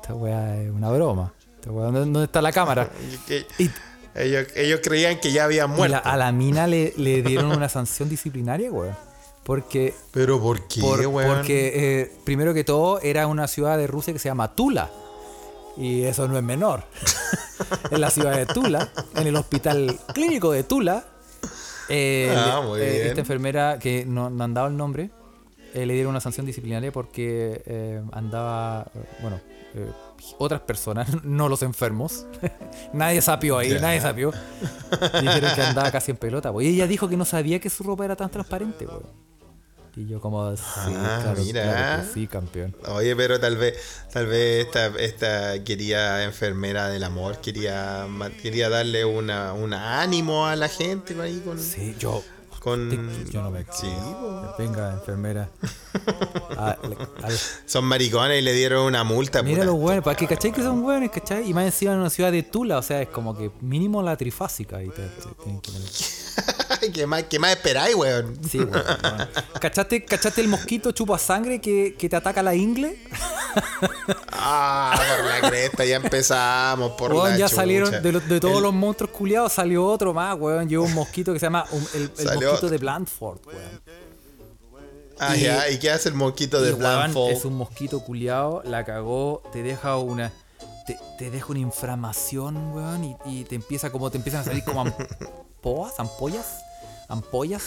[0.00, 1.32] esta weá es una broma.
[1.56, 2.90] Esta weá, ¿dónde, dónde está la cámara?
[3.58, 3.70] Y,
[4.12, 5.92] ellos, ellos creían que ya habían y muerto.
[5.92, 8.94] la- a la mina le, le dieron una sanción disciplinaria, weón.
[9.44, 11.72] Porque Pero ¿por qué, Por- porque
[12.02, 14.90] eh, primero que todo era una ciudad de Rusia que se llama Tula.
[15.80, 16.84] Y eso no es menor.
[17.90, 21.04] en la ciudad de Tula, en el hospital clínico de Tula,
[21.88, 25.10] eh, Ah, eh, esta enfermera que no, no han dado el nombre,
[25.74, 28.86] eh, le dieron una sanción disciplinaria porque eh, andaba,
[29.22, 29.40] bueno,
[30.38, 32.26] otras personas, no los enfermos.
[32.92, 34.32] nadie sapió ahí, nadie sapió.
[35.20, 36.52] Dijeron que andaba casi en pelota.
[36.52, 36.60] po.
[36.60, 38.86] Y ella dijo que no sabía que su ropa era tan transparente.
[38.86, 39.02] po.
[40.00, 41.62] Y yo como, sí, Ah, claro, mira.
[41.62, 42.74] claro sí, campeón.
[42.88, 43.76] Oye, pero tal vez,
[44.10, 48.06] tal vez esta, esta quería enfermera del amor quería,
[48.40, 52.24] quería darle una, una ánimo a la gente ahí con, Sí, yo,
[52.60, 52.90] con
[53.30, 53.90] yo no me sí.
[54.58, 55.48] Venga, enfermera.
[56.56, 56.76] Ah,
[57.66, 59.42] son maricones y le dieron una multa.
[59.42, 61.48] mira los hueones, para que cachai que son hueones, cachai.
[61.48, 64.16] Y más encima en una ciudad de Tula, o sea, es como que mínimo la
[64.16, 64.82] trifásica.
[64.82, 68.38] Y te, te- ¿Qué más, qué más esperáis, weón?
[68.48, 69.28] Sí, weón, weón.
[69.60, 72.96] ¿Cachaste, ¿Cachaste el mosquito chupa sangre que, que te ataca la ingle?
[74.32, 77.56] Ah, por la cresta, ya empezamos por Weón, la ya chucha.
[77.56, 80.68] salieron de, los- de todos El- los monstruos culiados, salió otro más, weón.
[80.68, 83.80] Llegó un mosquito que se llama um, el, el Mosquito de Blandford, weón.
[85.18, 87.32] Ah, y- ya, ¿y qué hace el mosquito de Blandfold?
[87.36, 90.32] es un mosquito culiado, la cagó, te deja una.
[90.86, 94.64] Te, te deja una inflamación, weón, y, y te empieza como te empiezan a salir
[94.64, 94.80] como
[95.60, 96.46] ampollas, ampollas,
[97.08, 97.62] ampollas.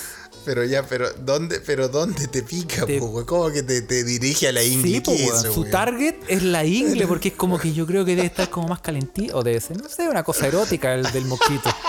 [0.46, 3.26] Pero ya, pero ¿dónde, pero dónde te pica, Te- po, güey?
[3.26, 4.90] ¿Cómo que te, te dirige a la ingle?
[4.92, 5.46] Sí, po, ¿Qué es weón.
[5.46, 8.50] eso, Su target es la ingle, porque es como que yo creo que debe estar
[8.50, 11.70] como más calentito, o debe ser, no sé, una cosa erótica el del mosquito.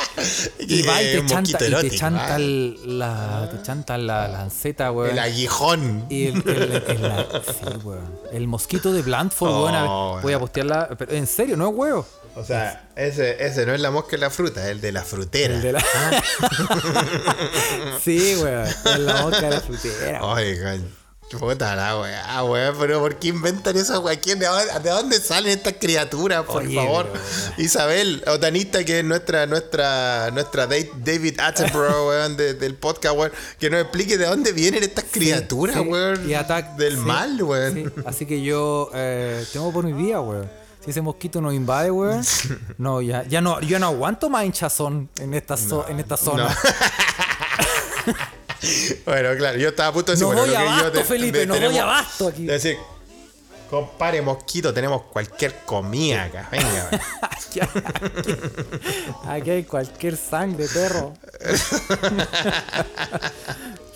[0.61, 3.99] Y va y Eh, te chanta, mosquito y te erótico, chanta, el- la, te chanta
[3.99, 5.11] la lanceta, weón.
[5.11, 6.07] El aguijón.
[6.09, 8.19] Y el, el- el- la- sí, weón.
[8.33, 9.65] El mosquito de Blandford, Oh,
[10.13, 10.23] weón.
[10.23, 10.89] Voy a postearla.
[10.97, 12.07] Pero en serio, no es huevo.
[12.37, 15.03] O sea, ese, ese no es la mosca en la fruta, es el de la
[15.05, 15.55] frutera.
[15.55, 15.81] El de la...
[18.05, 18.67] sí, weón.
[18.67, 20.21] Es la boca de la frutera.
[20.25, 20.39] weón.
[20.39, 20.95] Oigan,
[21.39, 23.75] Puta la weá, weón, pero ¿por qué inventan
[24.05, 24.21] weá?
[24.21, 27.09] ¿Quién- ¿De dónde, de dónde salen estas criaturas, por Oye, favor?
[27.11, 27.25] pero,
[27.59, 33.69] Isabel, Otanista, que es nuestra, nuestra, nuestra David Attenborough, weón, de- del podcast, weón, que
[33.71, 36.29] nos explique de dónde vienen estas criaturas, Sí, weón.
[36.31, 37.75] y atac- del sí, mal, weón.
[37.75, 37.85] sí.
[38.05, 40.49] Así que yo eh, tengo por mi vida, weón.
[40.85, 42.23] Si ese mosquito nos invade, weón.
[42.79, 46.55] No, ya, ya no, yo no aguanto más hinchazón en esta, zo- en esta zona.
[49.05, 50.93] Bueno, claro, yo estaba a punto de decir, No bueno, voy lo que yo abasto,
[50.93, 52.43] te- Felipe, de- no voy abasto aquí.
[52.49, 52.79] Es decir,
[53.69, 56.49] compare mosquito, tenemos cualquier comida acá.
[56.51, 57.03] Venga, weón.
[57.23, 58.37] Aquí, aquí-
[59.29, 61.13] aquí hay cualquier sangre, perro.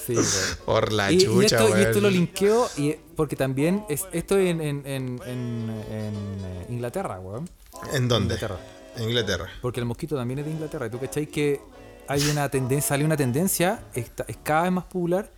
[0.06, 0.26] sí, weón.
[0.66, 1.86] por la Y, y chucha, esto, y weón.
[1.86, 7.50] esto lo linkeo y, porque también es, esto en, en, en, en- eh, Inglaterra, weón.
[7.92, 8.34] ¿En dónde?
[8.34, 8.60] Inglaterra.
[8.96, 9.48] En Inglaterra.
[9.60, 10.86] Porque el mosquito también es de Inglaterra.
[10.86, 11.60] Y tú cacháis que
[12.06, 15.32] hay una tendencia, sale una tendencia, esta- es cada vez más popular,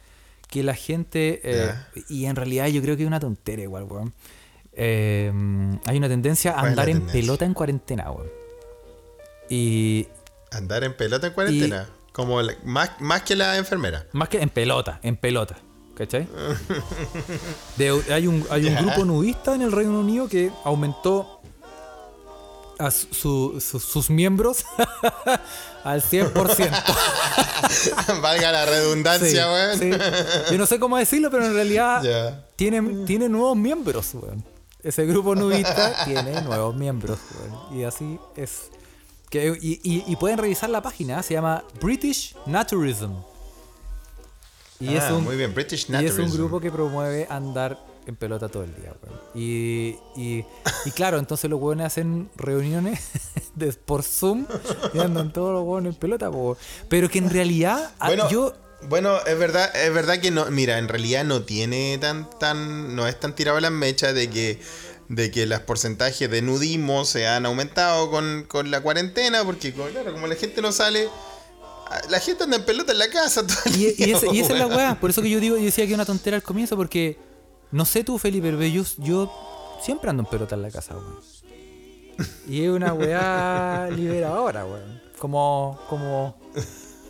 [0.47, 1.73] que la gente, eh,
[2.11, 4.12] y en realidad yo creo que es una tontera igual, weón.
[4.74, 5.32] Eh,
[5.86, 7.20] hay una tendencia a ¿Cuál es la andar en tendencia?
[7.20, 8.28] pelota en cuarentena, weón.
[9.48, 10.07] Y
[10.52, 11.89] Andar en pelota en cuarentena.
[12.12, 14.07] Como la- más, más que la enfermera.
[14.12, 15.57] más que en pelota, en pelota.
[15.94, 16.26] ¿Cachai?
[17.76, 18.80] De- hay un, hay un Ya.
[18.82, 21.40] grupo nudista en el Reino Unido que aumentó
[22.78, 24.64] a su- su- su- sus miembros
[25.84, 26.70] al 100%.
[28.22, 29.78] Valga la redundancia, weón.
[29.78, 29.90] sí.
[30.50, 32.46] Yo no sé cómo decirlo, pero en realidad Ya.
[32.56, 34.42] tiene, tiene nuevos miembros, weón.
[34.82, 37.78] Ese grupo nudista tiene nuevos miembros, weón.
[37.78, 38.70] Y así es.
[39.28, 43.12] Que, y, y- y pueden revisar la página, se llama British Naturism.
[44.81, 48.16] Y, es Ah, un, muy bien, British y es un grupo que promueve andar en
[48.16, 49.20] pelota todo el día, weón.
[49.35, 50.44] Y, y,
[50.86, 52.98] y claro, entonces los weones hacen reuniones
[53.55, 54.47] de- por Zoom
[54.94, 56.31] y andan todos los weones en pelota,
[56.89, 58.55] pero que en realidad a- Bueno, yo
[58.89, 63.07] bueno, es verdad, es verdad que no, mira, en realidad no tiene tan, tan, no
[63.07, 64.59] es tan tirado las mechas de que,
[65.11, 70.12] de que los porcentajes de nudismo se han aumentado con, con la cuarentena, porque claro,
[70.12, 71.30] como la gente no sale, ah,
[72.08, 74.40] la gente anda en pelota en la casa todo el Y, y día, ese- y
[74.40, 74.98] esa es la weá.
[75.00, 77.18] Por eso que yo digo, yo decía que era una tontera al comienzo, porque
[77.72, 81.18] no sé tú, Felipe, pero yo, yo siempre ando en pelota en la casa, weón.
[82.48, 85.00] Y es una weá liberadora, weón.
[85.18, 86.38] Como, como.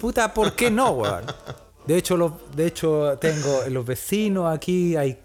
[0.01, 1.25] Puta, ¿por qué no, weón?
[1.87, 5.19] De hecho, los, de hecho, tengo los vecinos aquí, hay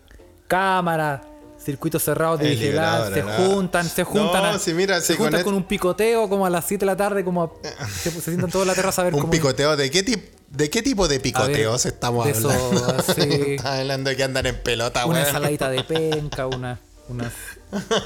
[0.47, 1.21] cámaras,
[1.65, 5.43] circuitos cerrados de vigilancia, se juntan, se juntan, No, a- sí, mira, se con juntan
[5.43, 7.51] con un picoteo como a las 7 de la tarde, como a-
[7.87, 10.69] se, se sientan en la terraza a ver Un cómo- picoteo, ¿de qué, tip- ¿de
[10.69, 12.97] qué tipo de picoteos estamos de hablando?
[12.97, 13.21] esos, sí.
[13.55, 15.27] Estamos hablando de que andan en pelota, una weón.
[15.27, 16.79] ensaladita de penca, una,
[17.09, 17.31] una-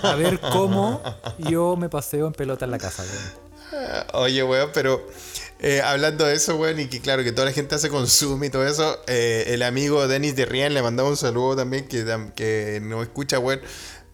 [0.04, 1.02] A ver cómo
[1.40, 4.04] yo me paseo en pelota en la casa, weón.
[4.14, 5.06] Oye, weón, pero
[5.62, 8.50] eh, hablando de eso, weón, y que claro, que toda la gente hace consumo y
[8.50, 12.06] todo eso, eh, el amigo Denis de Rien le mandamos un saludo también, que,
[12.36, 13.60] que nos escucha, weón.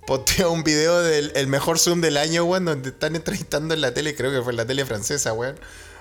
[0.07, 3.93] Posteó un video del el mejor Zoom del año, weón, donde están entrevistando en la
[3.93, 5.55] tele, creo que fue en la tele francesa, weón.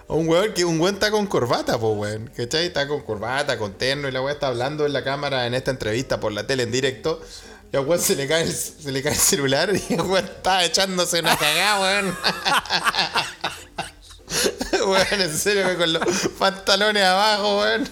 [0.09, 2.31] a Un weón que un weón está con corbata, po, weón.
[2.35, 2.67] ¿Cachai?
[2.67, 5.71] Está con corbata, con terno, y la weón está hablando en la cámara en esta
[5.71, 7.21] entrevista por la tele en directo.
[7.71, 10.25] Y al weón se le cae el, se le cae el celular y el weón
[10.25, 12.17] está echándose una cagada, weón.
[14.91, 16.03] Weón, en serio, weón, con los
[16.39, 17.89] pantalones abajo, weón.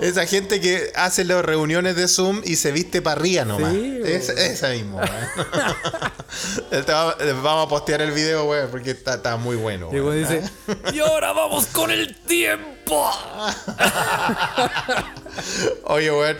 [0.00, 3.72] Esa gente que hace las reuniones de Zoom y se viste para arriba nomás.
[3.72, 5.10] Sí, Es- esa misma, weón.
[6.86, 9.88] Te va- Vamos a postear el video, weón, porque está, está muy bueno.
[9.92, 10.06] Y weón.
[10.06, 10.42] weón dice,
[10.94, 13.10] y ahora vamos con el tiempo.
[15.84, 16.36] Oye, weón.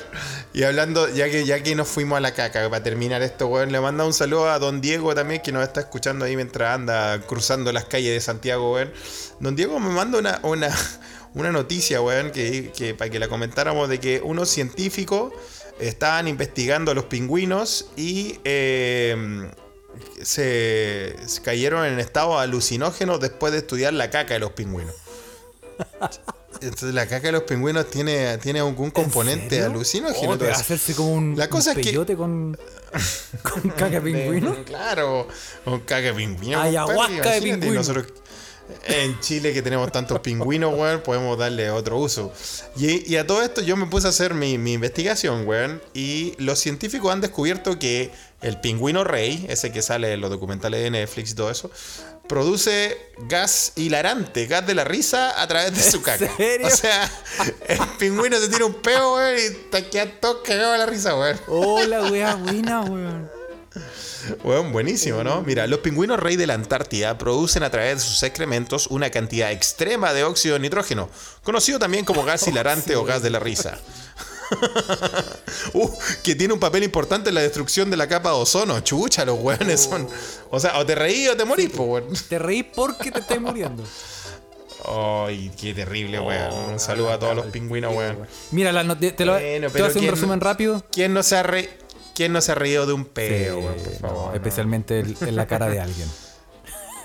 [0.52, 3.70] Y hablando, ya que, ya que nos fuimos a la caca, para terminar esto, weón,
[3.70, 7.20] le manda un saludo a don Diego también, que nos está escuchando ahí mientras anda
[7.20, 8.92] cruzando las calles de Santiago, weón.
[9.38, 10.76] Don Diego me manda una, una,
[11.34, 15.32] una noticia, weón, que, que para que la comentáramos de que unos científicos
[15.78, 19.50] estaban investigando a los pingüinos y eh,
[20.20, 24.94] se, se cayeron en estado alucinógeno después de estudiar la caca de los pingüinos.
[26.62, 30.32] Entonces la caca de los pingüinos tiene, tiene algún componente alucinógeno.
[30.40, 32.56] Oh, hacerse como un, La cosa un es que- con,
[33.42, 34.64] con caca de pingüino.
[34.64, 35.26] Claro,
[35.66, 36.60] un caca pingüino.
[36.60, 37.74] Ayahuasca de pingüino.
[37.74, 38.06] nosotros
[38.86, 42.32] en Chile que tenemos tantos pingüinos, weón, podemos darle otro uso.
[42.76, 46.34] Y, y a todo esto yo me puse a hacer mi, mi investigación, weón, y
[46.38, 48.10] los científicos han descubierto que
[48.42, 51.70] el pingüino rey, ese que sale en los documentales de Netflix y todo eso,
[52.30, 52.96] produce
[53.28, 56.30] gas hilarante, gas de la risa a través de su caca.
[56.36, 56.68] serio?
[56.68, 57.10] O sea,
[57.66, 61.16] el pingüino se tira un peo, weón, y te queda todo cagado de la risa,
[61.16, 61.40] weón.
[61.48, 63.28] Oh, la wea buena, weón.
[64.44, 65.42] Bueno, buenísimo, ¿no?
[65.42, 69.50] Mira, los pingüinos rey de la Antártida producen a través de sus excrementos una cantidad
[69.50, 71.10] extrema de óxido de nitrógeno,
[71.42, 73.76] conocido también como gas hilarante o gas de la risa.
[75.74, 75.88] Uh,
[76.22, 78.80] que tiene un papel importante en la destrucción de la capa de ozono.
[78.80, 80.08] Chucha, los weones son.
[80.50, 82.04] O sea, o te reí o te morís, weón.
[82.28, 83.84] Te reí porque te estás muriendo.
[84.84, 86.52] Ay, qué terrible, weón.
[86.72, 88.18] Un saludo a todos los pingüinos, weón.
[88.52, 90.84] Mira, la te, lo, Bueno, te voy a hacer un ¿quién- resumen rápido.
[90.90, 91.68] ¿Quién no se ha, re...
[92.14, 94.34] ¿Quién no se ha reído de un peo, Sí, weón, por no, favor?
[94.34, 96.08] especialmente en la cara de alguien.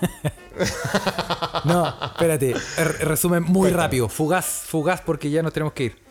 [1.64, 2.54] no, espérate.
[2.78, 4.08] R- resumen muy rápido.
[4.08, 6.05] Fugaz, fugaz porque ya nos tenemos que ir.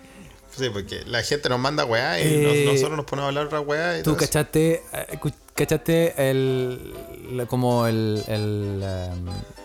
[0.57, 3.45] Sí, porque la gente nos manda weá y Eh, nos- nosotros nos ponemos a hablar
[3.48, 3.99] otra weá.
[3.99, 5.19] y Tú cachaste, eh,
[5.53, 6.94] cachaste el,
[7.49, 8.84] como el, el,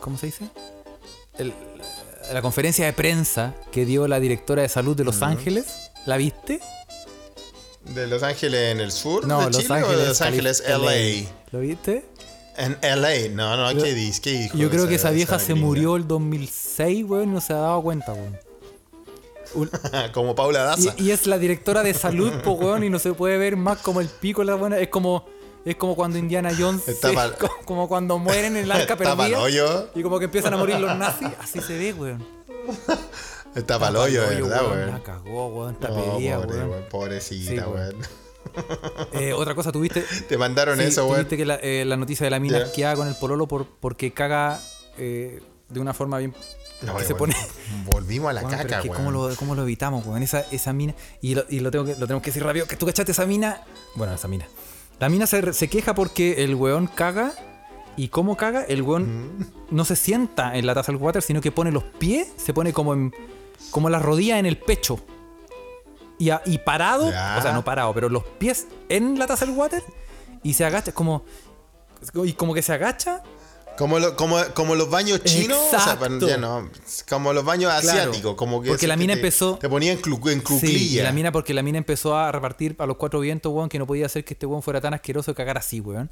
[0.00, 0.48] ¿cómo se dice?
[1.38, 1.54] El-
[2.32, 5.66] la conferencia de prensa que dio la directora de salud de Los Ángeles.
[6.06, 6.60] ¿La viste?
[7.94, 9.96] ¿De Los Ángeles en el sur No, de Los Ángeles.
[9.96, 11.28] o de Los Ángeles, LA?
[11.50, 12.04] ¿Lo viste?
[12.56, 14.20] En LA, no, no, ¿qué dices?
[14.20, 17.40] ¿Qué dijo Yo creo que esa- vieja esa se murió el 2006, weón, y no
[17.40, 18.36] se ha dado cuenta, weón.
[20.12, 20.94] Como Paula Daza.
[20.96, 23.78] Y, y es la directora de salud, po, weón, y no se puede ver más
[23.78, 24.78] como el pico la buena.
[24.78, 25.26] Es como,
[25.64, 28.96] es como cuando Indiana Jones, Está se- pa'l- como, como cuando mueren en el arca
[28.96, 29.90] pa'l perdida.
[29.94, 32.24] Y como que empiezan a morir los nazis, así se ve, weón.
[33.54, 34.90] Está para el hoyo, verdad, weón.
[34.90, 36.70] La cagó, weón, está No, pedida, pobre, weón.
[36.70, 37.96] weón, Pobrecita, Sí, weón.
[39.12, 40.02] Eh, otra cosa, tuviste.
[40.28, 41.16] Te mandaron sí, eso, weón.
[41.16, 42.64] tuviste que la, eh, la noticia de la mina Ya.
[42.66, 44.60] asqueada con el pololo por, porque caga
[44.98, 46.34] eh, de una forma bien.
[46.82, 47.34] No, que se pone.
[47.86, 48.88] Volvimos a la pero caca, es que.
[48.88, 50.22] ¿cómo, lo, ¿Cómo lo evitamos, weón?
[50.22, 50.94] Esa, esa mina.
[51.20, 52.66] Y, lo, y lo, tengo que, lo tenemos que decir rápido.
[52.66, 53.62] Que tú cachaste esa mina.
[53.94, 54.46] Bueno, esa mina.
[54.98, 57.32] La mina se, se queja porque el weón caga.
[57.96, 58.64] ¿Y cómo caga?
[58.64, 62.28] El weón no se sienta en la taza del water, sino que pone los pies,
[62.36, 63.12] se pone como en.
[63.70, 64.98] como las rodillas en el pecho.
[66.18, 67.36] Y, a- y parado, Ya.
[67.38, 69.82] o sea, no parado, pero los pies en la taza del water
[70.42, 71.24] y se agacha, como.
[72.24, 73.22] Y como que se agacha
[73.80, 76.28] Como, lo- como, como los baños chinos, o sea, Exacto.
[76.28, 76.68] ya no,
[77.08, 77.88] como los baños Claro.
[78.02, 81.12] asiáticos, como que Porque la mina te- empezó- te ponía en, clu- en Sí, la
[81.12, 84.04] mina, porque la mina empezó a repartir a los cuatro vientos, weón, que no podía
[84.04, 86.10] hacer que este weón fuera tan asqueroso de cagar así, weón.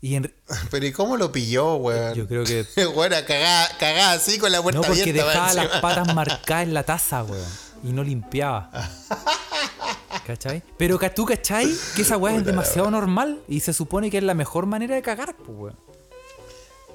[0.00, 0.34] Y en,
[0.70, 2.14] Pero ¿y cómo lo pilló, weón?
[2.14, 2.64] yo creo que.
[2.86, 5.26] Bueno, cagada, cagada así con la puerta No, porque abierta.
[5.26, 7.46] dejaba las patas marcadas en la taza, weón.
[7.84, 8.70] Y no limpiaba.
[10.26, 10.62] ¿Cachai?
[10.78, 11.68] Pero tú, ¿cachai?
[11.94, 15.02] Que esa weá es demasiado normal y se supone que es la mejor manera de
[15.02, 15.76] cagar, pues, weón.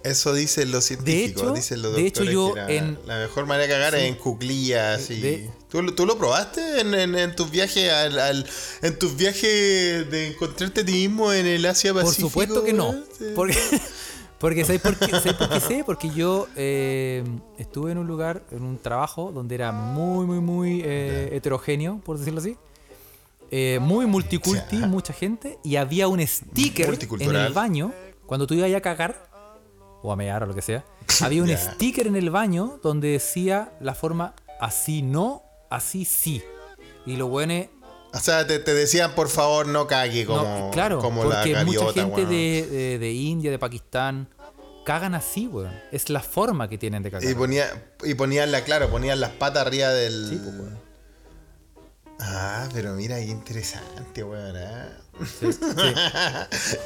[0.07, 3.67] Eso dicen los científicos, hecho- dicen los de hecho, yo la, en- la mejor manera
[3.67, 5.09] de cagar es en cuclillas.
[5.09, 8.45] y- De- ¿Tú, lo- tú lo probaste en, en- en tus viajes al, al-
[8.81, 12.29] en tus viajes de encontrarte a ti mismo en el Asia Por Pacífico?
[12.29, 12.93] supuesto que no.
[13.17, 13.25] Sí.
[13.35, 13.57] Porque,
[14.39, 15.09] porque ¿sabes por qué?
[15.09, 15.83] ¿sabes por qué sé?
[15.83, 17.23] Porque yo eh,
[17.57, 22.19] estuve en un lugar, en un trabajo, donde era muy, muy, muy eh, heterogéneo, por
[22.19, 22.55] decirlo así.
[23.49, 25.57] Eh, muy multiculti, mucha gente.
[25.63, 27.93] Y había un sticker en el baño,
[28.25, 29.26] cuando tú ibas a cagar,
[30.03, 30.85] o a mear o lo que sea,
[31.21, 36.41] había un sticker en el baño donde decía la forma así no, así sí.
[37.05, 37.65] Y lo bueno
[38.13, 41.53] O sea, te, te decían, por favor, no cague como, no, claro, como la porque
[41.53, 44.27] gaviota, mucha gente de, de- de India, de Pakistán,
[44.85, 45.71] cagan así, weón.
[45.91, 47.29] Es la forma que tienen de cagar.
[47.29, 47.65] Y, ponía,
[48.03, 50.27] y ponían la, claro, ponían las patas arriba del.
[50.29, 50.71] Sí, pues.
[52.19, 54.55] Ah, pero mira, qué interesante, weón.
[54.57, 54.89] ¿eh?
[55.39, 55.59] Sí, sí.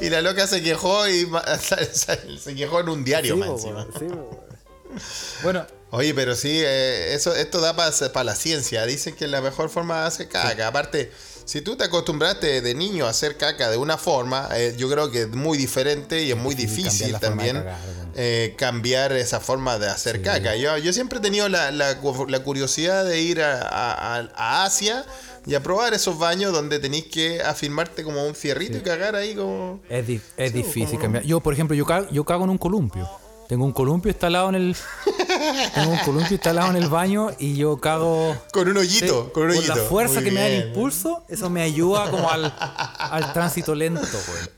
[0.06, 1.26] y la loca se quejó y
[2.38, 3.88] se quejó en un diario Sí, weón.
[5.42, 8.86] Bueno, Oye, pero sí, eh, eso, esto da para la ciencia.
[8.86, 10.66] Dicen que la mejor forma de hacer caca.
[10.66, 11.12] Aparte,
[11.44, 15.10] si tú te acostumbraste de niño a hacer caca de una forma, eh, yo creo
[15.10, 17.78] que es muy diferente y es muy difícil también cagar,
[18.14, 20.22] eh, cambiar esa forma de hacer Sí.
[20.22, 20.56] caca.
[20.56, 25.04] Yo, yo siempre he tenido la, la cu- la curiosidad de ir a, a- Asia
[25.46, 29.34] y a probar esos baños donde tenéis que afirmarte como un fierrito y cagar ahí
[29.34, 29.80] como...
[29.88, 31.24] es, di- es difícil cambiar.
[31.24, 33.08] Yo, por ejemplo, yo cago, yo cago en un columpio.
[33.52, 34.76] Tengo un columpio instalado en el.
[35.74, 38.34] tengo un columpio instalado en el baño y yo cago.
[38.50, 39.74] Con un hoyito, Sí, con un hoyito.
[39.76, 42.50] la fuerza Muy que me da el impulso, eso me ayuda como al,
[42.98, 44.48] al tránsito lento, weón.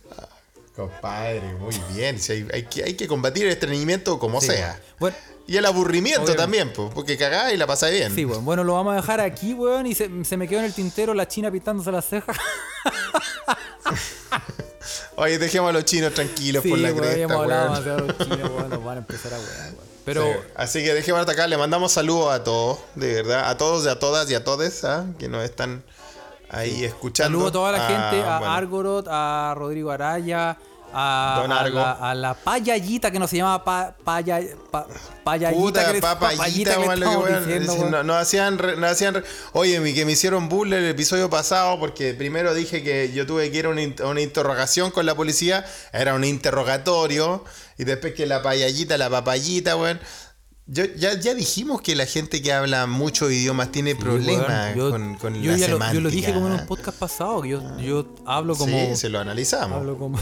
[0.77, 2.21] Compadre, muy bien.
[2.21, 4.81] Sí, hay, hay que, hay que combatir el estreñimiento como Sí, sea.
[5.01, 5.17] Bueno,
[5.49, 6.43] Y el aburrimiento Obviamente.
[6.43, 8.15] también, pues, porque cagáis y la pasáis bien.
[8.15, 10.67] sí, bueno, bueno, lo vamos a dejar aquí, weón, y se, se me quedó en
[10.67, 12.37] el tintero la china pintándose las cejas.
[15.17, 18.19] Oye, dejemos a los chinos tranquilos Sí, por la weón, cresta, hemos hablado de los
[18.19, 19.77] chinos, weón, nos van a empezar a weón.
[20.05, 20.39] Pero, Sí.
[20.57, 21.47] Así que dejemos hasta acá.
[21.47, 23.49] Le mandamos saludos a todos, de verdad.
[23.49, 25.07] A todos y a todas y a todes ¿ah?
[25.19, 25.83] que nos están
[26.51, 27.39] ahí escuchando.
[27.39, 28.53] saludo a toda la Ah, gente, a bueno.
[28.55, 30.59] Argorot, a Rodrigo Araya,
[30.95, 31.79] a, Don a Argo.
[31.79, 34.41] la, a la payallita que no se llama pa, paya,
[34.71, 34.87] pa-
[35.25, 38.07] payallita, Puta, que papayita, que le weón, diciendo, weón.
[38.07, 41.79] no- hacían, re- nos hacían re- Oye, mi, que me hicieron bull el episodio pasado
[41.81, 45.65] porque primero dije que yo tuve que ir a una, una interrogación con la policía.
[45.93, 47.45] Era un interrogatorio.
[47.79, 50.01] Y después que la payallita, la papayita, weón.
[50.67, 55.15] Yo, ya, ya dijimos que la gente que habla muchos idiomas tiene problemas yo- con,
[55.17, 58.07] con yo la lo, yo lo dije como en un podcast pasado, que yo, yo
[58.25, 58.73] hablo como.
[58.91, 59.77] Sí, se lo analizamos.
[59.77, 60.19] hablo como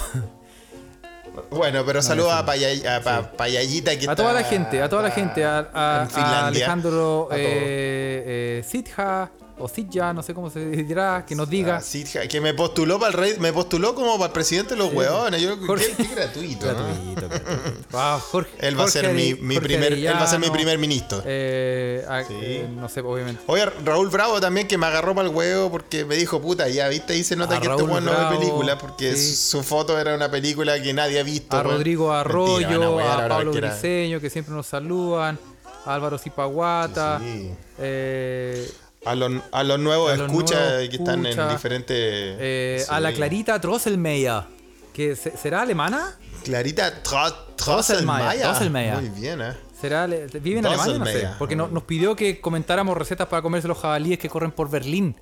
[1.50, 4.88] Bueno, pero saludos a, Payay- a Pa- Payayita que a toda la está- gente, a
[4.88, 6.46] toda la gente, a, a- a.
[6.48, 9.30] Alejandro eh, eh, Sitja
[9.62, 11.76] o Sitja, no sé cómo se dirá, que nos diga.
[11.76, 14.78] Ah, sí, que me postuló para el rey, me postuló como para el presidente de
[14.78, 15.40] los hueones.
[15.40, 16.86] Yo, Jorge- qué, qué gratuito, ¿no?
[17.14, 17.28] Gratuito.
[17.92, 21.22] Ah, Jorge, Él va a ser mi, primer, él va a ser mi primer ministro.
[21.24, 22.34] eh, a- Sí.
[22.40, 23.42] eh, no sé, obviamente.
[23.46, 26.88] Oye, Raúl Bravo también que me agarró para el huevo porque me dijo, puta, ya
[26.88, 29.34] viste, ahí se nota A que este Raúl weón no ve Bravo, película porque sí.
[29.36, 31.56] su foto era una película que nadie ha visto.
[31.56, 31.62] A.
[31.62, 33.52] Rodrigo Arroyo, a Pablo.
[33.52, 35.38] Briseño, que siempre nos saludan.
[35.84, 37.18] A Álvaro Zipaguata.
[37.20, 37.50] Sí.
[37.78, 38.70] eh,
[39.04, 41.96] A los, a los nuevos escuchas que están en diferentes.
[41.98, 43.12] eh, A la.
[43.12, 44.42] Clarita Drosselmeyer.
[44.92, 46.18] Que se- ¿Será alemana?
[46.44, 48.42] Clarita Tro- Drosselmayer.
[48.42, 48.94] Drosselmayer.
[49.00, 49.52] Muy bien, ¿eh?
[49.80, 50.98] ¿Será ¿Vive en Alemania?
[50.98, 51.28] No sé.
[51.38, 55.16] Porque no- nos pidió que comentáramos recetas para comerse los jabalíes que corren por Berlín.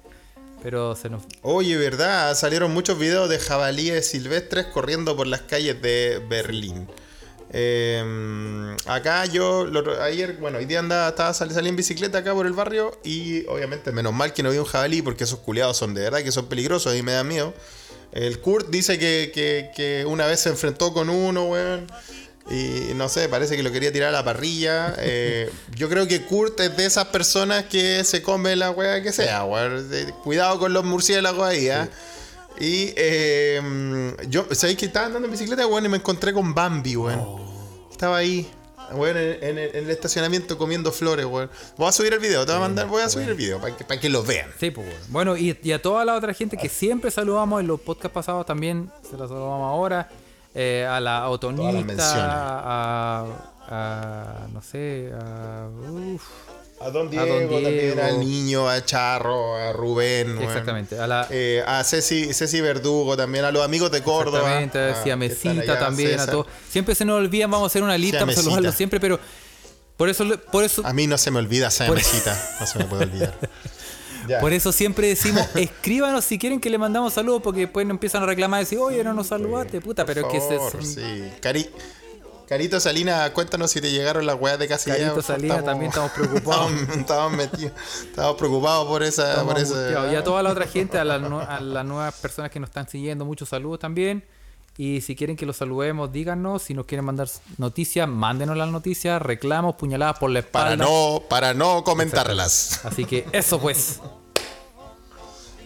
[0.62, 1.22] Pero se nos.
[1.40, 2.34] Oye, ¿verdad?
[2.34, 6.86] Salieron muchos videos de jabalíes silvestres corriendo por las calles de Berlín.
[7.52, 12.32] Eh, acá yo, lo ayer, bueno, hoy día andaba, estaba, sal- salí en bicicleta acá
[12.32, 15.76] por el barrio y obviamente, menos mal que no vi un jabalí porque esos culiados
[15.76, 17.52] son de verdad que son peligrosos y me da miedo.
[18.12, 19.32] El Kurt dice que,
[19.74, 21.86] que- una vez se enfrentó con uno, weón.
[22.50, 24.94] Y no sé, parece que lo quería tirar a la parrilla.
[24.98, 29.12] Eh, yo creo que Kurt es de esas personas que se come la weá que
[29.12, 29.86] sea, weón.
[30.24, 31.88] Cuidado con los murciélagos ahí, ¿ah?
[32.58, 35.84] Y eh, yo, ¿sabéis que estaba andando en bicicleta, weón?
[35.84, 37.40] Y me encontré con Bambi, weón.
[37.90, 38.50] Estaba ahí,
[38.92, 41.50] weón, en, en el, en el estacionamiento comiendo flores, weón.
[41.78, 43.76] Voy a subir el video, te voy a mandar, voy a subir el video para
[43.76, 44.50] que, para que lo vean.
[44.58, 45.04] Sí, pues bueno.
[45.08, 48.44] Bueno, y, y a toda la otra gente que siempre saludamos en los podcasts pasados
[48.46, 50.08] también, se la saludamos ahora.
[50.54, 52.00] eh, a la Otonita, menciones.
[52.04, 53.24] a,
[53.68, 56.22] a- no sé, a, uf,
[56.82, 58.02] A Don A Diego, Don también, Diego.
[58.02, 63.44] al niño, a Charro, a Rubén, exactamente, a la, Eh, a Ceci, Ceci Verdugo también,
[63.44, 64.62] a los amigos de Córdoba.
[64.62, 66.46] exactamente, a ah, allá, también, a todos.
[66.70, 68.42] Siempre se nos olvidan, vamos a hacer una lista para Siamesita.
[68.42, 69.20] saludarlos siempre, pero
[69.98, 72.78] por eso, por eso, A mí no se me olvida esa Por- mesita, no se
[72.78, 73.34] me puede olvidar.
[74.28, 74.38] Ya.
[74.38, 78.22] Por eso siempre decimos, escríbanos si quieren que le mandamos saludos, porque después nos empiezan
[78.22, 81.00] a reclamar y decir, oye, no nos saludaste, puta, pero es que se, son- sí.
[81.40, 81.70] Cari-
[82.50, 85.14] Carito Salinas, cuéntanos si te llegaron las weas de Casillero.
[85.14, 86.72] Carito Salinas, también estamos preocupados.
[86.98, 87.72] Estamos, metidos,
[88.02, 89.30] estamos preocupados por esa.
[89.30, 90.12] Estamos por esa-.
[90.12, 93.24] Y a toda la otra gente, a, a las nuevas personas que nos están siguiendo,
[93.24, 94.24] muchos saludos también.
[94.76, 96.62] Y si quieren que los saludemos, díganos.
[96.62, 100.70] Si nos quieren mandar noticias, mándenos las noticias, reclamos, puñaladas por la espalda.
[100.70, 102.84] para no, para no comentarlas.
[102.84, 104.00] Así que eso pues.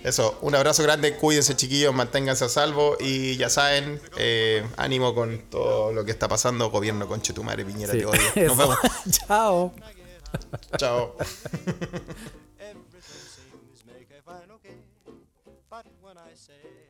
[0.05, 5.39] Eso, un abrazo grande, cuídense chiquillos, manténganse a salvo y ya saben, eh, ánimo con
[5.51, 8.20] todo lo que está pasando, gobierno con Chetumare, Piñera, Sí, te odio.
[8.35, 8.44] eso.
[8.55, 8.78] Nos vemos.
[9.26, 9.72] Chao.
[10.76, 11.16] Chao.
[12.59, 14.76] Everything seems make a fine okay.
[15.70, 16.84] But when I say hello, Lolio,